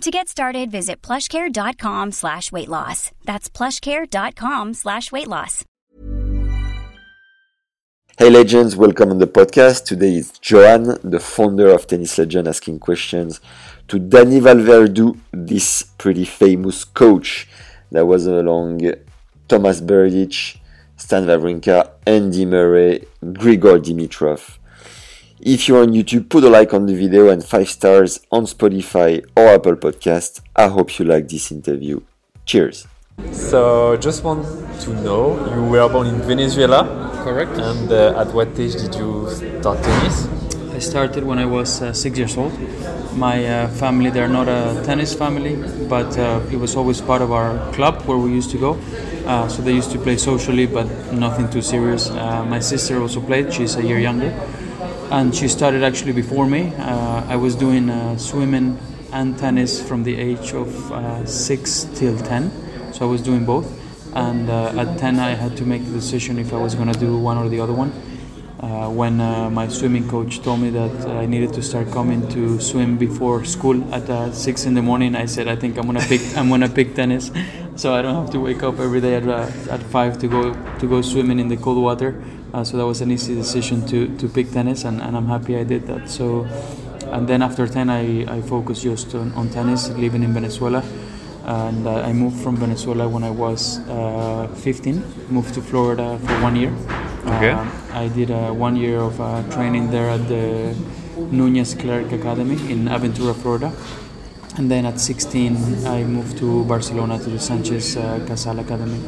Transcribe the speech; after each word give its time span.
To 0.00 0.10
get 0.10 0.28
started, 0.28 0.70
visit 0.70 1.00
plushcare.com 1.02 2.12
slash 2.12 2.52
weight 2.52 2.68
loss. 2.68 3.10
That's 3.24 3.48
plushcare.com 3.48 4.74
slash 4.74 5.10
weight 5.12 5.28
loss. 5.28 5.64
Hey 8.18 8.30
legends, 8.30 8.76
welcome 8.76 9.10
on 9.10 9.18
the 9.18 9.26
podcast. 9.26 9.86
Today 9.86 10.16
is 10.16 10.30
Joan, 10.38 10.98
the 11.02 11.18
founder 11.18 11.68
of 11.70 11.86
Tennis 11.86 12.16
Legend, 12.18 12.46
asking 12.46 12.78
questions 12.78 13.40
to 13.88 13.98
Dani 13.98 14.40
Vallverdu, 14.40 15.18
this 15.32 15.82
pretty 15.82 16.24
famous 16.24 16.84
coach 16.84 17.48
that 17.90 18.06
was 18.06 18.26
along 18.26 18.80
Thomas 19.48 19.80
Berdych, 19.80 20.58
Stan 20.96 21.24
Wawrinka, 21.26 21.90
Andy 22.06 22.46
Murray, 22.46 23.04
Grigor 23.22 23.78
Dimitrov. 23.82 24.58
If 25.44 25.68
you're 25.68 25.82
on 25.82 25.88
YouTube, 25.88 26.30
put 26.30 26.42
a 26.42 26.48
like 26.48 26.72
on 26.72 26.86
the 26.86 26.94
video 26.94 27.28
and 27.28 27.44
5 27.44 27.68
stars 27.68 28.18
on 28.32 28.46
Spotify 28.46 29.22
or 29.36 29.48
Apple 29.48 29.76
Podcast. 29.76 30.40
I 30.56 30.68
hope 30.68 30.98
you 30.98 31.04
like 31.04 31.28
this 31.28 31.52
interview. 31.52 32.00
Cheers. 32.46 32.86
So, 33.30 33.94
just 33.98 34.24
want 34.24 34.46
to 34.80 34.94
know, 35.02 35.36
you 35.54 35.64
were 35.64 35.86
born 35.90 36.06
in 36.06 36.22
Venezuela. 36.22 37.12
Correct. 37.22 37.58
And 37.58 37.92
uh, 37.92 38.18
at 38.22 38.32
what 38.32 38.58
age 38.58 38.72
did 38.72 38.94
you 38.94 39.28
start 39.60 39.82
tennis? 39.82 40.26
I 40.72 40.78
started 40.78 41.24
when 41.24 41.38
I 41.38 41.44
was 41.44 41.82
uh, 41.82 41.92
six 41.92 42.16
years 42.16 42.38
old. 42.38 42.58
My 43.14 43.44
uh, 43.44 43.68
family, 43.68 44.08
they're 44.08 44.28
not 44.40 44.48
a 44.48 44.82
tennis 44.82 45.12
family, 45.12 45.56
but 45.90 46.16
uh, 46.16 46.40
it 46.50 46.56
was 46.56 46.74
always 46.74 47.02
part 47.02 47.20
of 47.20 47.32
our 47.32 47.70
club 47.74 48.00
where 48.06 48.16
we 48.16 48.32
used 48.32 48.50
to 48.52 48.58
go. 48.58 48.80
Uh, 49.26 49.46
so 49.48 49.60
they 49.60 49.74
used 49.74 49.90
to 49.90 49.98
play 49.98 50.16
socially, 50.16 50.64
but 50.64 50.86
nothing 51.12 51.50
too 51.50 51.60
serious. 51.60 52.08
Uh, 52.08 52.46
my 52.46 52.60
sister 52.60 52.98
also 52.98 53.20
played, 53.20 53.52
she's 53.52 53.76
a 53.76 53.82
year 53.82 53.98
younger. 53.98 54.32
And 55.14 55.32
she 55.32 55.46
started 55.46 55.84
actually 55.84 56.10
before 56.10 56.44
me. 56.44 56.74
I 56.74 57.36
was 57.36 57.54
doing 57.54 57.86
swimming 58.18 58.76
and 59.12 59.38
tennis 59.38 59.80
from 59.80 60.02
the 60.02 60.16
age 60.16 60.52
of 60.54 60.68
6 61.28 61.84
till 61.94 62.18
10. 62.18 62.92
So 62.92 63.06
I 63.06 63.08
was 63.08 63.22
doing 63.22 63.44
both. 63.44 63.68
And 64.16 64.50
at 64.50 64.98
10, 64.98 65.20
I 65.20 65.34
had 65.34 65.56
to 65.58 65.64
make 65.64 65.84
the 65.84 65.92
decision 65.92 66.36
if 66.40 66.52
I 66.52 66.56
was 66.56 66.74
going 66.74 66.92
to 66.92 66.98
do 66.98 67.16
one 67.16 67.38
or 67.38 67.48
the 67.48 67.60
other 67.60 67.72
one. 67.72 67.92
Uh, 68.58 68.90
when 68.90 69.20
uh, 69.20 69.48
my 69.50 69.68
swimming 69.68 70.08
coach 70.08 70.40
told 70.42 70.58
me 70.58 70.70
that 70.70 71.06
I 71.06 71.26
needed 71.26 71.52
to 71.52 71.62
start 71.62 71.92
coming 71.92 72.28
to 72.30 72.58
swim 72.60 72.98
before 72.98 73.44
school 73.44 73.94
at 73.94 74.10
uh, 74.10 74.32
six 74.32 74.64
in 74.64 74.74
the 74.74 74.82
morning, 74.82 75.14
I 75.14 75.26
said 75.26 75.46
I 75.46 75.54
think 75.54 75.76
I'm 75.76 75.86
gonna 75.86 76.00
pick 76.00 76.22
I'm 76.34 76.48
gonna 76.48 76.68
pick 76.68 76.94
tennis, 76.94 77.30
so 77.76 77.94
I 77.94 78.00
don't 78.00 78.14
have 78.14 78.30
to 78.30 78.40
wake 78.40 78.62
up 78.62 78.78
every 78.80 79.02
day 79.02 79.16
at, 79.16 79.28
at 79.28 79.82
five 79.82 80.18
to 80.20 80.28
go 80.28 80.54
to 80.78 80.88
go 80.88 81.02
swimming 81.02 81.40
in 81.40 81.48
the 81.48 81.58
cold 81.58 81.76
water. 81.76 82.22
So 82.62 82.76
that 82.76 82.86
was 82.86 83.00
an 83.00 83.10
easy 83.10 83.34
decision 83.34 83.84
to, 83.86 84.14
to 84.18 84.28
pick 84.28 84.52
tennis, 84.52 84.84
and, 84.84 85.00
and 85.00 85.16
I'm 85.16 85.26
happy 85.26 85.56
I 85.56 85.64
did 85.64 85.86
that. 85.86 86.08
So, 86.08 86.46
and 87.06 87.26
then 87.26 87.42
after 87.42 87.66
ten, 87.66 87.90
I, 87.90 88.24
I 88.32 88.42
focused 88.42 88.82
just 88.82 89.14
on, 89.14 89.32
on 89.32 89.48
tennis, 89.50 89.88
living 89.90 90.22
in 90.22 90.32
Venezuela 90.32 90.84
and 91.44 91.86
uh, 91.86 92.00
I 92.00 92.12
moved 92.12 92.42
from 92.42 92.56
Venezuela 92.56 93.06
when 93.06 93.22
I 93.22 93.30
was 93.30 93.78
uh, 93.88 94.48
15. 94.62 95.28
Moved 95.28 95.54
to 95.54 95.60
Florida 95.60 96.18
for 96.20 96.40
one 96.40 96.56
year. 96.56 96.74
Okay. 97.36 97.50
Um, 97.50 97.70
I 97.92 98.08
did 98.08 98.30
uh, 98.30 98.50
one 98.52 98.76
year 98.76 98.98
of 99.00 99.16
training 99.52 99.90
there 99.90 100.08
at 100.08 100.26
the 100.26 100.74
Nunez 101.30 101.74
Clerc 101.74 102.12
Academy 102.12 102.54
in 102.72 102.86
Aventura, 102.86 103.34
Florida. 103.34 103.72
And 104.56 104.70
then 104.70 104.86
at 104.86 105.00
16, 105.00 105.86
I 105.86 106.04
moved 106.04 106.38
to 106.38 106.64
Barcelona 106.64 107.18
to 107.18 107.28
the 107.28 107.38
Sanchez 107.38 107.94
Casal 108.26 108.60
Academy, 108.60 108.98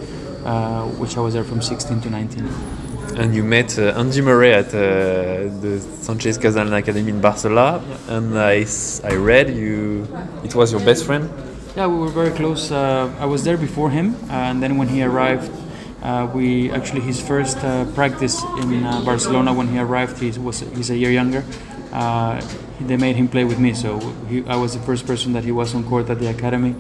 which 0.99 1.17
I 1.17 1.21
was 1.21 1.35
there 1.35 1.45
from 1.45 1.63
16 1.63 2.01
to 2.03 2.11
19. 2.11 2.86
And 3.19 3.35
you 3.35 3.43
met 3.43 3.79
uh, 3.79 3.95
Andy 3.97 4.21
Murray 4.21 4.53
at 4.53 4.67
uh, 4.67 5.49
the 5.63 5.81
Sanchez 6.03 6.37
Casal 6.37 6.71
Academy 6.75 7.11
in 7.11 7.21
Barcelona, 7.23 7.83
and 8.09 8.39
I, 8.39 8.67
I 9.05 9.15
read 9.15 9.49
you 9.57 10.07
it 10.45 10.55
was 10.55 10.71
your 10.71 10.83
best 10.83 11.07
friend. 11.07 11.31
Yeah, 11.75 11.87
we 11.87 11.97
were 11.97 12.11
very 12.11 12.31
close. 12.31 12.71
Uh, 12.71 13.11
I 13.19 13.25
was 13.25 13.43
there 13.43 13.57
before 13.57 13.89
him, 13.89 14.17
and 14.29 14.63
then 14.63 14.77
when 14.77 14.89
he 14.89 15.03
arrived, 15.03 15.51
uh, 16.03 16.31
we 16.35 16.71
actually 16.73 17.01
his 17.01 17.19
first 17.19 17.57
uh, 17.65 17.87
practice 17.95 18.45
in 18.61 18.85
uh, 18.85 19.01
Barcelona 19.03 19.55
when 19.55 19.69
he 19.69 19.79
arrived. 19.79 20.19
He 20.19 20.39
was 20.39 20.61
he's 20.77 20.91
a 20.91 20.97
year 20.97 21.11
younger. 21.11 21.43
Uh, 21.95 22.39
they 22.81 22.99
made 22.99 23.17
him 23.17 23.29
play 23.29 23.45
with 23.45 23.59
me, 23.59 23.73
so 23.73 23.99
he, 24.29 24.45
I 24.47 24.57
was 24.57 24.75
the 24.75 24.81
first 24.81 25.07
person 25.07 25.33
that 25.33 25.45
he 25.45 25.53
was 25.53 25.75
on 25.75 25.85
court 25.85 26.11
at 26.11 26.19
the 26.19 26.29
academy. 26.29 26.75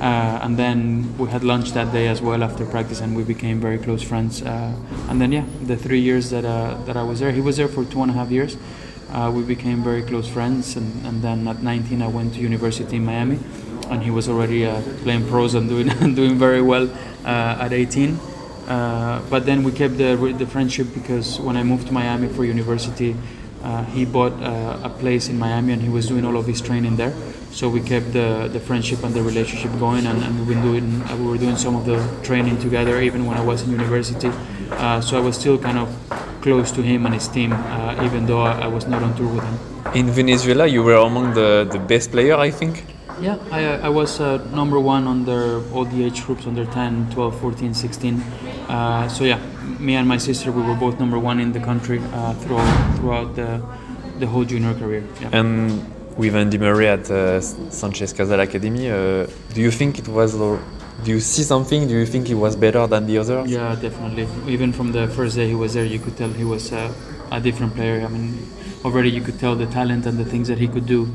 Uh, 0.00 0.40
and 0.42 0.58
then 0.58 1.16
we 1.18 1.28
had 1.28 1.44
lunch 1.44 1.70
that 1.72 1.92
day 1.92 2.08
as 2.08 2.20
well 2.20 2.42
after 2.42 2.66
practice, 2.66 3.00
and 3.00 3.16
we 3.16 3.22
became 3.22 3.60
very 3.60 3.78
close 3.78 4.02
friends. 4.02 4.42
and 4.42 5.20
then 5.20 5.32
yeah, 5.32 5.44
the 5.62 5.76
three 5.76 6.00
years 6.00 6.30
that 6.30 6.42
that 6.86 6.96
I 6.96 7.02
was 7.02 7.20
there, 7.20 7.32
he 7.32 7.40
was 7.40 7.56
there 7.56 7.68
for 7.68 7.84
two 7.84 8.02
and 8.02 8.10
a 8.10 8.14
half 8.14 8.30
years. 8.30 8.56
we 9.32 9.42
became 9.42 9.84
very 9.84 10.02
close 10.02 10.28
friends, 10.28 10.76
and, 10.76 11.06
and 11.06 11.22
then 11.22 11.46
at 11.46 11.62
19 11.62 12.02
I 12.02 12.08
went 12.08 12.34
to 12.34 12.40
university 12.40 12.96
in 12.96 13.04
Miami 13.04 13.38
and 13.90 14.02
he 14.02 14.10
was 14.10 14.28
already 14.28 14.66
uh, 14.66 14.80
playing 15.02 15.26
pros 15.28 15.54
and 15.54 15.68
doing 15.68 15.88
doing 16.14 16.38
very 16.38 16.62
well 16.62 16.90
uh, 17.24 17.58
at 17.60 17.72
18. 17.72 18.18
Uh, 18.66 19.20
but 19.28 19.44
then 19.44 19.62
we 19.62 19.72
kept 19.72 19.98
the, 19.98 20.16
the 20.38 20.46
friendship 20.46 20.86
because 20.94 21.38
when 21.38 21.56
I 21.56 21.62
moved 21.62 21.86
to 21.88 21.92
Miami 21.92 22.28
for 22.28 22.44
university, 22.44 23.14
uh, 23.64 23.84
he 23.84 24.04
bought 24.04 24.32
uh, 24.42 24.78
a 24.84 24.90
place 24.90 25.28
in 25.28 25.38
Miami 25.38 25.72
and 25.72 25.82
he 25.82 25.88
was 25.88 26.06
doing 26.06 26.24
all 26.24 26.36
of 26.36 26.46
his 26.46 26.60
training 26.60 26.96
there. 26.96 27.14
So 27.50 27.68
we 27.68 27.80
kept 27.80 28.12
the, 28.12 28.48
the 28.52 28.60
friendship 28.60 29.02
and 29.04 29.14
the 29.14 29.22
relationship 29.22 29.70
going, 29.78 30.06
and, 30.06 30.22
and 30.22 30.46
been 30.46 30.60
doing 30.60 31.02
uh, 31.02 31.16
we 31.16 31.26
were 31.26 31.38
doing 31.38 31.56
some 31.56 31.74
of 31.76 31.86
the 31.86 31.98
training 32.22 32.58
together 32.58 33.00
even 33.00 33.26
when 33.26 33.36
I 33.36 33.44
was 33.44 33.62
in 33.62 33.70
university. 33.70 34.30
so 35.06 35.16
I 35.16 35.20
was 35.20 35.36
still 35.36 35.58
kind 35.58 35.78
of 35.78 35.88
close 36.42 36.70
to 36.72 36.82
him 36.82 37.06
and 37.06 37.14
his 37.14 37.28
team, 37.28 37.52
even 38.02 38.26
though 38.26 38.42
I, 38.42 38.66
I 38.66 38.66
was 38.66 38.86
not 38.86 39.02
on 39.02 39.16
tour 39.16 39.32
with 39.34 39.44
him. 39.44 39.58
In 39.94 40.10
Venezuela, 40.10 40.66
you 40.66 40.82
were 40.82 40.96
among 40.96 41.34
the, 41.34 41.66
the 41.70 41.78
best 41.78 42.10
player, 42.10 42.36
I 42.36 42.50
think. 42.50 42.84
Yeah, 43.20 43.38
I, 43.50 43.86
I 43.86 43.88
was 43.88 44.20
uh, 44.20 44.38
number 44.52 44.78
one 44.80 45.06
under 45.06 45.62
all 45.72 45.84
the 45.84 46.04
age 46.04 46.24
groups 46.24 46.46
under 46.46 46.64
10, 46.64 47.10
12, 47.10 47.40
14, 47.40 47.74
16. 47.74 48.20
Uh, 48.20 49.08
so 49.08 49.24
yeah, 49.24 49.38
me 49.78 49.94
and 49.94 50.08
my 50.08 50.18
sister, 50.18 50.50
we 50.50 50.62
were 50.62 50.74
both 50.74 50.98
number 50.98 51.18
one 51.18 51.38
in 51.40 51.52
the 51.52 51.60
country 51.60 52.00
uh, 52.12 52.34
throughout, 52.34 52.96
throughout 52.96 53.36
the, 53.36 53.62
the 54.18 54.26
whole 54.26 54.44
junior 54.44 54.74
career. 54.74 55.04
Yeah. 55.20 55.30
And 55.32 56.16
with 56.16 56.34
Andy 56.34 56.58
Murray 56.58 56.88
at 56.88 57.10
uh, 57.10 57.40
Sanchez 57.40 58.12
Casal 58.12 58.40
Academy, 58.40 58.90
uh, 58.90 59.26
do 59.52 59.60
you 59.60 59.70
think 59.70 59.98
it 59.98 60.08
was, 60.08 60.34
do 60.34 60.60
you 61.04 61.20
see 61.20 61.42
something? 61.42 61.86
Do 61.86 61.94
you 61.94 62.06
think 62.06 62.26
he 62.26 62.34
was 62.34 62.56
better 62.56 62.86
than 62.86 63.06
the 63.06 63.18
others? 63.18 63.50
Yeah, 63.50 63.76
definitely. 63.76 64.26
Even 64.52 64.72
from 64.72 64.92
the 64.92 65.08
first 65.08 65.36
day 65.36 65.48
he 65.48 65.54
was 65.54 65.74
there, 65.74 65.84
you 65.84 66.00
could 66.00 66.16
tell 66.16 66.30
he 66.30 66.44
was 66.44 66.72
uh, 66.72 66.92
a 67.30 67.40
different 67.40 67.74
player. 67.74 68.04
I 68.04 68.08
mean, 68.08 68.38
already 68.84 69.10
you 69.10 69.22
could 69.22 69.38
tell 69.38 69.54
the 69.54 69.66
talent 69.66 70.04
and 70.06 70.18
the 70.18 70.24
things 70.24 70.48
that 70.48 70.58
he 70.58 70.68
could 70.68 70.86
do 70.86 71.08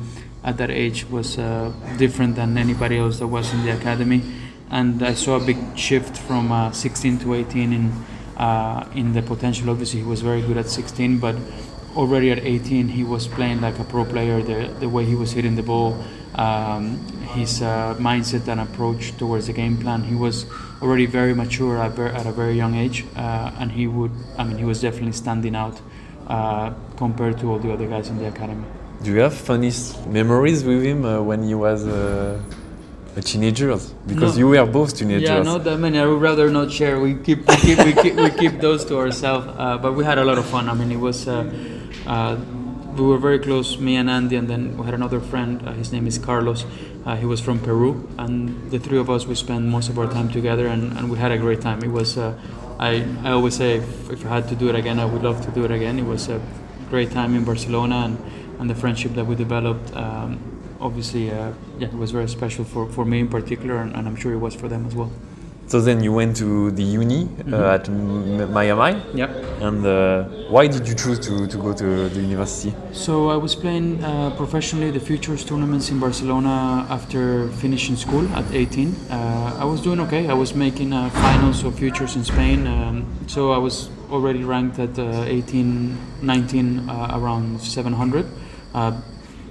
at 0.43 0.57
that 0.57 0.71
age 0.71 1.05
was 1.09 1.37
uh, 1.37 1.71
different 1.97 2.35
than 2.35 2.57
anybody 2.57 2.97
else 2.97 3.19
that 3.19 3.27
was 3.27 3.53
in 3.53 3.65
the 3.65 3.71
academy, 3.71 4.21
and 4.71 5.03
I 5.03 5.13
saw 5.13 5.35
a 5.35 5.45
big 5.45 5.57
shift 5.77 6.17
from 6.17 6.51
uh, 6.51 6.71
16 6.71 7.19
to 7.19 7.33
18 7.33 7.73
in 7.73 7.91
uh, 8.37 8.87
in 8.95 9.13
the 9.13 9.21
potential. 9.21 9.69
Obviously, 9.69 9.99
he 9.99 10.05
was 10.05 10.21
very 10.21 10.41
good 10.41 10.55
at 10.55 10.69
16, 10.69 11.19
but 11.19 11.35
already 11.97 12.31
at 12.31 12.39
18 12.39 12.87
he 12.87 13.03
was 13.03 13.27
playing 13.27 13.59
like 13.59 13.77
a 13.79 13.83
pro 13.83 14.05
player. 14.05 14.41
The 14.41 14.73
the 14.79 14.87
way 14.87 15.03
he 15.05 15.15
was 15.15 15.33
hitting 15.33 15.55
the 15.55 15.63
ball, 15.63 16.01
um, 16.35 16.97
his 17.35 17.61
uh, 17.61 17.95
mindset 17.99 18.47
and 18.47 18.61
approach 18.61 19.17
towards 19.17 19.47
the 19.47 19.53
game 19.53 19.77
plan. 19.77 20.03
He 20.03 20.15
was 20.15 20.45
already 20.81 21.05
very 21.05 21.33
mature 21.33 21.77
at, 21.77 21.99
at 21.99 22.25
a 22.25 22.31
very 22.31 22.55
young 22.55 22.75
age, 22.75 23.05
uh, 23.17 23.51
and 23.59 23.71
he 23.71 23.87
would. 23.87 24.11
I 24.37 24.45
mean, 24.45 24.57
he 24.57 24.65
was 24.65 24.79
definitely 24.79 25.13
standing 25.13 25.55
out 25.55 25.81
compared 26.95 27.39
to 27.39 27.51
all 27.51 27.59
the 27.59 27.73
other 27.73 27.87
guys 27.87 28.07
in 28.07 28.19
the 28.19 28.27
academy. 28.27 28.63
Do 29.01 29.11
you 29.11 29.19
have 29.21 29.33
funny 29.33 29.71
memories 30.07 30.63
with 30.63 30.83
him 30.83 31.05
uh, 31.05 31.21
when 31.21 31.43
he 31.43 31.55
was 31.55 31.87
uh, 31.87 32.41
a 33.15 33.21
teenager? 33.21 33.77
Because 34.05 34.35
no. 34.35 34.39
you 34.39 34.47
were 34.49 34.65
both 34.65 34.97
teenagers. 34.97 35.29
Yeah, 35.29 35.41
not 35.41 35.63
that 35.63 35.77
many. 35.77 35.99
I 35.99 36.05
would 36.05 36.21
rather 36.21 36.49
not 36.49 36.69
share. 36.69 36.99
We 36.99 37.15
keep 37.15 37.47
we 37.47 37.55
keep 37.55 37.77
we 37.85 37.93
keep, 37.93 38.15
we 38.15 38.29
keep 38.29 38.59
those 38.59 38.83
to 38.85 38.97
ourselves. 38.97 39.47
Uh, 39.47 39.77
but 39.77 39.93
we 39.93 40.03
had 40.03 40.17
a 40.17 40.25
lot 40.25 40.37
of 40.37 40.45
fun. 40.45 40.67
I 40.67 40.73
mean, 40.73 40.91
it 40.91 40.99
was. 40.99 41.27
Uh, 41.27 41.49
uh, 42.05 42.37
we 42.97 43.05
were 43.05 43.17
very 43.17 43.39
close, 43.39 43.77
me 43.77 43.95
and 43.95 44.09
Andy, 44.09 44.35
and 44.35 44.49
then 44.49 44.77
we 44.77 44.83
had 44.83 44.93
another 44.93 45.21
friend. 45.21 45.65
Uh, 45.65 45.71
his 45.71 45.93
name 45.93 46.05
is 46.05 46.17
Carlos. 46.17 46.65
he 47.17 47.25
was 47.25 47.39
from 47.39 47.59
Peru, 47.59 48.07
and 48.17 48.69
the 48.69 48.79
three 48.79 48.99
of 48.99 49.09
us 49.09 49.25
we 49.25 49.35
spent 49.35 49.63
most 49.65 49.87
of 49.89 49.97
our 49.97 50.07
time 50.11 50.29
together, 50.29 50.67
and, 50.67 50.91
and 50.97 51.09
we 51.09 51.17
had 51.17 51.31
a 51.31 51.37
great 51.37 51.61
time. 51.61 51.81
It 51.81 51.91
was. 51.91 52.17
I, 52.17 53.05
I 53.23 53.31
always 53.31 53.55
say 53.55 53.77
if, 53.77 54.09
if 54.09 54.25
I 54.25 54.29
had 54.35 54.47
to 54.49 54.55
do 54.55 54.69
it 54.69 54.75
again, 54.75 54.99
I 54.99 55.05
would 55.05 55.23
love 55.23 55.43
to 55.45 55.51
do 55.51 55.65
it 55.65 55.71
again. 55.71 55.99
It 55.99 56.05
was 56.05 56.29
a 56.29 56.41
great 56.89 57.11
time 57.11 57.35
in 57.35 57.45
Barcelona, 57.45 57.95
and 58.05 58.17
and 58.59 58.69
the 58.69 58.75
friendship 58.75 59.13
that 59.15 59.25
we 59.25 59.35
developed. 59.35 59.95
Um, 59.95 60.39
obviously, 60.81 61.31
uh, 61.31 61.51
yeah, 61.79 61.87
it 61.87 61.93
was 61.93 62.11
very 62.11 62.27
special 62.29 62.63
for, 62.65 62.87
for 62.91 63.05
me 63.05 63.19
in 63.19 63.27
particular, 63.27 63.77
and, 63.77 63.95
and, 63.95 64.07
I'm 64.07 64.15
sure 64.15 64.33
it 64.33 64.37
was 64.37 64.53
for 64.55 64.67
them 64.67 64.85
as 64.85 64.95
well. 64.95 65.11
So 65.67 65.79
then 65.81 66.01
you 66.03 66.11
went 66.11 66.35
to 66.37 66.71
the 66.71 66.81
uni 66.83 67.25
Mm-hmm. 67.25 67.53
uh, 67.53 67.75
at 67.75 67.87
M- 67.87 68.51
Miami. 68.51 69.01
Yep. 69.13 69.29
And 69.61 69.85
uh, 69.85 70.23
why 70.49 70.65
did 70.67 70.87
you 70.87 70.95
choose 70.95 71.19
to, 71.19 71.45
to 71.47 71.57
go 71.57 71.73
to 71.73 72.09
the 72.09 72.19
university? 72.21 72.73
So 72.91 73.29
I 73.29 73.35
was 73.35 73.55
playing 73.55 74.03
uh, 74.03 74.31
professionally 74.35 74.89
the 74.89 74.99
Futures 74.99 75.45
tournaments 75.45 75.89
in 75.91 75.99
Barcelona 75.99 76.87
after 76.89 77.49
finishing 77.61 77.95
school 77.97 78.27
at 78.35 78.51
18. 78.51 78.95
Uh, 79.11 79.57
I 79.59 79.65
was 79.65 79.81
doing 79.81 79.99
okay. 80.01 80.27
I 80.27 80.33
was 80.33 80.55
making 80.55 80.91
uh, 80.91 81.09
finals 81.11 81.63
of 81.63 81.77
Futures 81.77 82.15
in 82.15 82.23
Spain. 82.23 82.65
Um, 82.65 83.05
so 83.27 83.51
I 83.51 83.57
was 83.59 83.89
already 84.09 84.43
ranked 84.43 84.79
at 84.79 84.97
uh, 84.97 85.23
18, 85.27 85.97
19, 86.23 86.89
uh, 86.89 87.11
around 87.13 87.61
700. 87.61 88.25
Uh, 88.73 89.01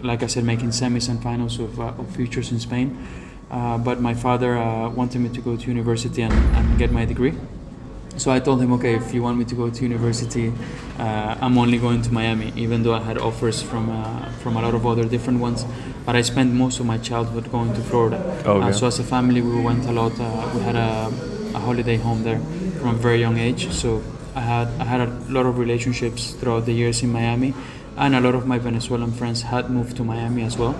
like 0.02 0.22
I 0.22 0.26
said, 0.26 0.44
making 0.44 0.68
semis 0.68 1.08
and 1.08 1.22
finals 1.22 1.58
of, 1.58 1.80
uh, 1.80 1.86
of 1.98 2.08
Futures 2.14 2.52
in 2.52 2.60
Spain. 2.60 3.06
Uh, 3.50 3.78
but 3.78 4.00
my 4.00 4.14
father 4.14 4.58
uh, 4.58 4.88
wanted 4.90 5.20
me 5.20 5.28
to 5.30 5.40
go 5.40 5.56
to 5.56 5.68
university 5.68 6.22
and, 6.22 6.32
and 6.32 6.78
get 6.78 6.92
my 6.92 7.04
degree. 7.04 7.34
So 8.16 8.32
I 8.32 8.40
told 8.40 8.60
him, 8.60 8.72
okay, 8.72 8.96
if 8.96 9.14
you 9.14 9.22
want 9.22 9.38
me 9.38 9.44
to 9.44 9.54
go 9.54 9.70
to 9.70 9.82
university, 9.82 10.52
uh, 10.98 11.36
I'm 11.40 11.56
only 11.56 11.78
going 11.78 12.02
to 12.02 12.12
Miami, 12.12 12.52
even 12.56 12.82
though 12.82 12.94
I 12.94 13.00
had 13.00 13.16
offers 13.16 13.62
from 13.62 13.90
uh, 13.90 14.28
from 14.42 14.56
a 14.56 14.62
lot 14.62 14.74
of 14.74 14.84
other 14.84 15.04
different 15.04 15.38
ones. 15.38 15.64
But 16.04 16.16
I 16.16 16.22
spent 16.22 16.52
most 16.52 16.80
of 16.80 16.86
my 16.86 16.98
childhood 16.98 17.50
going 17.52 17.72
to 17.74 17.80
Florida. 17.80 18.18
Okay. 18.44 18.68
Uh, 18.68 18.72
so 18.72 18.88
as 18.88 18.98
a 18.98 19.04
family, 19.04 19.40
we 19.40 19.60
went 19.60 19.86
a 19.86 19.92
lot. 19.92 20.18
Uh, 20.18 20.50
we 20.52 20.60
had 20.62 20.74
a, 20.74 21.12
a 21.54 21.60
holiday 21.60 21.96
home 21.96 22.24
there 22.24 22.40
from 22.80 22.88
a 22.88 22.98
very 22.98 23.20
young 23.20 23.38
age. 23.38 23.70
So 23.70 24.02
I 24.34 24.40
had 24.40 24.68
I 24.80 24.84
had 24.84 25.00
a 25.00 25.10
lot 25.28 25.46
of 25.46 25.56
relationships 25.58 26.32
throughout 26.32 26.66
the 26.66 26.72
years 26.72 27.02
in 27.04 27.12
Miami, 27.12 27.54
and 27.98 28.14
a 28.14 28.20
lot 28.20 28.34
of 28.34 28.46
my 28.46 28.58
Venezuelan 28.58 29.12
friends 29.12 29.42
had 29.42 29.70
moved 29.70 29.96
to 29.96 30.04
Miami 30.04 30.42
as 30.42 30.56
well. 30.56 30.74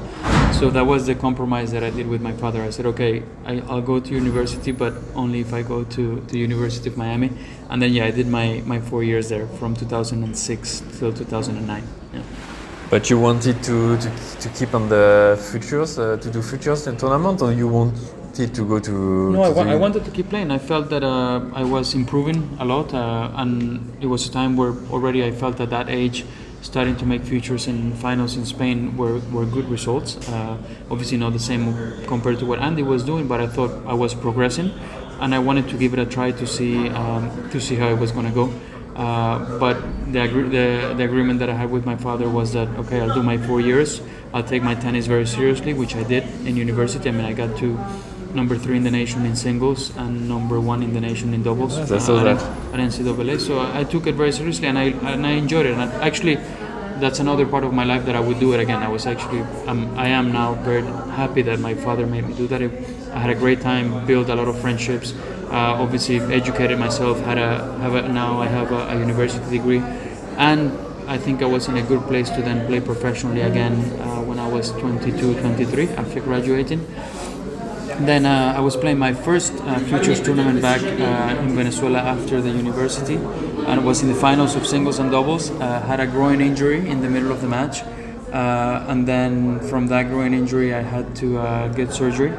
So 0.53 0.71
that 0.71 0.87
was 0.87 1.07
the 1.07 1.15
compromise 1.15 1.73
that 1.73 1.83
I 1.83 1.91
did 1.91 2.07
with 2.07 2.23
my 2.23 2.33
father. 2.33 2.63
I 2.63 2.71
said, 2.71 2.87
okay, 2.87 3.23
I, 3.45 3.61
I'll 3.69 3.83
go 3.83 3.99
to 4.01 4.11
university, 4.15 4.73
but 4.73 4.95
only 5.15 5.41
if 5.41 5.53
I 5.53 5.63
go 5.63 5.85
to 5.85 6.21
the 6.21 6.39
University 6.39 6.89
of 6.89 6.97
Miami. 6.97 7.31
And 7.71 7.83
then 7.83 7.93
yeah, 7.93 8.07
I 8.07 8.13
did 8.13 8.29
my, 8.29 8.63
my 8.65 8.81
four 8.81 9.03
years 9.03 9.29
there 9.29 9.47
from 9.59 9.75
2006 9.75 10.83
till 10.99 11.13
2009. 11.13 11.83
Yeah. 12.15 12.23
But 12.91 13.11
you 13.11 13.19
wanted 13.19 13.63
to, 13.65 13.99
to, 13.99 14.11
to 14.41 14.49
keep 14.51 14.75
on 14.75 14.89
the 14.89 15.39
futures, 15.51 15.99
uh, 15.99 16.17
to 16.17 16.31
do 16.31 16.41
futures 16.41 16.87
and 16.87 16.99
tournament, 16.99 17.43
or 17.43 17.53
you 17.53 17.69
wanted 17.69 18.55
to 18.55 18.67
go 18.67 18.79
to? 18.79 19.33
No, 19.33 19.43
I, 19.43 19.49
wa- 19.51 19.63
I 19.65 19.77
wanted 19.77 20.05
to 20.07 20.11
keep 20.11 20.31
playing. 20.31 20.51
I 20.51 20.59
felt 20.59 20.89
that 20.91 21.03
uh, 21.03 21.41
I 21.53 21.65
was 21.65 21.95
improving 21.95 22.57
a 22.59 22.65
lot, 22.65 22.95
uh, 22.95 23.31
and 23.35 23.93
it 24.01 24.07
was 24.07 24.27
a 24.27 24.33
time 24.33 24.57
where 24.57 24.73
already 24.91 25.23
I 25.23 25.33
felt 25.33 25.61
at 25.61 25.69
that 25.71 25.91
age, 25.91 26.25
starting 26.69 26.97
to 26.97 27.07
make 27.07 27.23
futures 27.23 27.67
and 27.67 27.97
finals 27.97 28.37
in 28.37 28.45
Spain 28.45 28.95
were, 29.01 29.19
were 29.33 29.47
good 29.47 29.67
results. 29.77 30.11
Uh, 30.29 30.59
obviously, 30.91 31.17
not 31.17 31.33
the 31.33 31.45
same 31.51 31.65
compared 32.07 32.39
to 32.39 32.45
what 32.45 32.59
Andy 32.61 32.83
was 32.83 33.03
doing, 33.03 33.27
but 33.27 33.41
I 33.41 33.47
thought 33.47 33.73
I 33.87 33.95
was 33.95 34.13
progressing, 34.15 34.69
and 35.23 35.35
I 35.35 35.39
wanted 35.39 35.67
to 35.71 35.77
give 35.79 35.95
it 35.95 35.99
a 35.99 36.05
try 36.05 36.31
to 36.31 36.47
see 36.47 36.91
um, 36.91 37.23
to 37.53 37.59
see 37.59 37.77
how 37.77 37.89
it 37.89 37.99
was 37.99 38.13
going 38.13 38.27
to 38.27 38.37
go. 38.43 38.47
Uh, 38.95 39.59
but 39.59 39.77
the, 40.13 40.23
the 40.57 40.67
the 40.99 41.05
agreement 41.11 41.39
that 41.39 41.49
I 41.49 41.55
had 41.55 41.71
with 41.71 41.87
my 41.87 41.97
father 41.97 42.29
was 42.29 42.53
that 42.53 42.69
okay, 42.83 43.01
I'll 43.01 43.15
do 43.15 43.23
my 43.23 43.39
four 43.39 43.61
years. 43.61 44.03
I'll 44.35 44.49
take 44.53 44.63
my 44.63 44.75
tennis 44.75 45.07
very 45.07 45.27
seriously, 45.27 45.73
which 45.73 45.97
I 45.97 46.03
did 46.03 46.25
in 46.47 46.57
university. 46.57 47.09
I 47.09 47.13
mean, 47.13 47.25
I 47.25 47.33
got 47.33 47.57
to 47.65 47.69
number 48.35 48.57
three 48.57 48.77
in 48.77 48.85
the 48.85 48.91
nation 48.91 49.25
in 49.25 49.35
singles 49.35 49.97
and 49.97 50.29
number 50.29 50.61
one 50.61 50.83
in 50.83 50.93
the 50.93 51.01
nation 51.01 51.35
in 51.35 51.43
doubles. 51.43 51.77
Yes, 51.77 51.91
I 51.91 51.99
saw 51.99 52.17
uh, 52.17 52.25
that. 52.25 52.43
At 52.75 52.81
NCAA, 52.81 53.41
so 53.41 53.59
I, 53.59 53.81
I 53.81 53.85
took 53.85 54.07
it 54.07 54.15
very 54.15 54.33
seriously 54.33 54.67
and 54.69 54.79
I 54.79 54.85
and 55.13 55.27
I 55.27 55.33
enjoyed 55.33 55.67
it. 55.67 55.73
And 55.73 55.91
actually, 56.03 56.37
that's 57.01 57.21
another 57.21 57.47
part 57.47 57.65
of 57.65 57.73
my 57.73 57.85
life 57.85 58.05
that 58.07 58.17
I 58.17 58.21
would 58.21 58.41
do 58.41 58.53
it 58.55 58.61
again. 58.61 58.83
I 58.83 58.89
was 58.89 59.07
actually, 59.07 59.41
um, 59.67 59.97
I 59.97 60.09
am 60.09 60.33
now 60.33 60.55
very 60.55 60.83
happy 60.83 61.43
that 61.43 61.61
my 61.61 61.75
father 61.75 62.07
made 62.07 62.27
me 62.27 62.35
do 62.35 62.47
that. 62.49 62.63
I 62.63 63.19
had 63.19 63.31
a 63.31 63.35
great 63.35 63.61
time, 63.61 64.07
built 64.07 64.29
a 64.29 64.35
lot 64.35 64.49
of 64.49 64.59
friendships. 64.61 65.15
Uh, 65.47 65.83
obviously, 65.83 66.19
educated 66.19 66.79
myself. 66.79 67.21
Had 67.21 67.39
a, 67.39 67.79
have 67.79 67.95
a 67.95 68.09
now 68.09 68.41
I 68.41 68.47
have 68.47 68.73
a, 68.73 68.89
a 68.89 68.99
university 68.99 69.49
degree, 69.51 69.83
and 70.37 70.73
I 71.09 71.17
think 71.17 71.41
I 71.43 71.47
was 71.47 71.69
in 71.69 71.77
a 71.79 71.83
good 71.83 72.03
place 72.03 72.29
to 72.31 72.43
then 72.43 72.67
play 72.67 72.81
professionally 72.81 73.41
again 73.41 73.73
uh, 74.01 74.21
when 74.23 74.39
I 74.39 74.47
was 74.47 74.73
22, 74.73 75.41
23 75.41 75.89
after 75.91 76.21
graduating. 76.21 76.87
Then 78.01 78.27
uh, 78.27 78.55
I 78.57 78.61
was 78.61 78.77
playing 78.77 78.99
my 78.99 79.13
first 79.13 79.53
uh, 79.55 79.79
futures 79.81 80.21
tournament 80.21 80.63
back 80.63 80.81
uh, 80.83 81.43
in 81.43 81.57
Venezuela 81.57 81.99
after 81.99 82.41
the 82.41 82.51
university, 82.51 83.17
and 83.17 83.85
was 83.85 84.03
in 84.03 84.09
the 84.09 84.15
finals 84.15 84.55
of 84.55 84.65
singles 84.67 85.01
and 85.01 85.11
doubles. 85.11 85.51
Uh, 85.51 85.81
had 85.81 85.99
a 85.99 86.07
groin 86.07 86.41
injury 86.41 86.89
in 86.89 87.01
the 87.01 87.11
middle 87.11 87.33
of 87.33 87.41
the 87.41 87.49
match, 87.49 87.83
uh, 88.33 88.87
and 88.89 89.07
then 89.09 89.59
from 89.69 89.89
that 89.89 90.05
groin 90.11 90.33
injury, 90.33 90.73
I 90.75 90.83
had 90.83 91.17
to 91.17 91.39
uh, 91.39 91.69
get 91.69 91.93
surgery. 91.93 92.33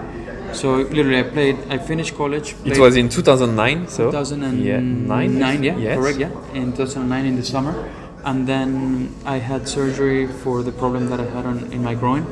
So 0.53 0.77
literally, 0.77 1.19
I 1.19 1.23
played. 1.23 1.57
I 1.69 1.77
finished 1.77 2.15
college. 2.15 2.55
It 2.63 2.77
was 2.79 2.95
in 2.95 3.09
2009, 3.09 3.89
so 3.89 4.11
2009, 4.11 4.61
yeah, 4.63 4.79
nine, 4.79 5.37
nine, 5.37 5.61
yeah, 5.61 5.77
yes. 5.77 5.97
correct, 5.97 6.19
yeah, 6.19 6.31
in 6.53 6.71
2009 6.71 7.25
in 7.25 7.35
the 7.35 7.43
summer, 7.43 7.75
and 8.23 8.47
then 8.47 9.13
I 9.25 9.37
had 9.37 9.67
surgery 9.67 10.25
for 10.25 10.63
the 10.63 10.71
problem 10.71 11.09
that 11.09 11.19
I 11.19 11.25
had 11.25 11.45
on, 11.45 11.71
in 11.73 11.83
my 11.83 11.95
groin, 11.95 12.25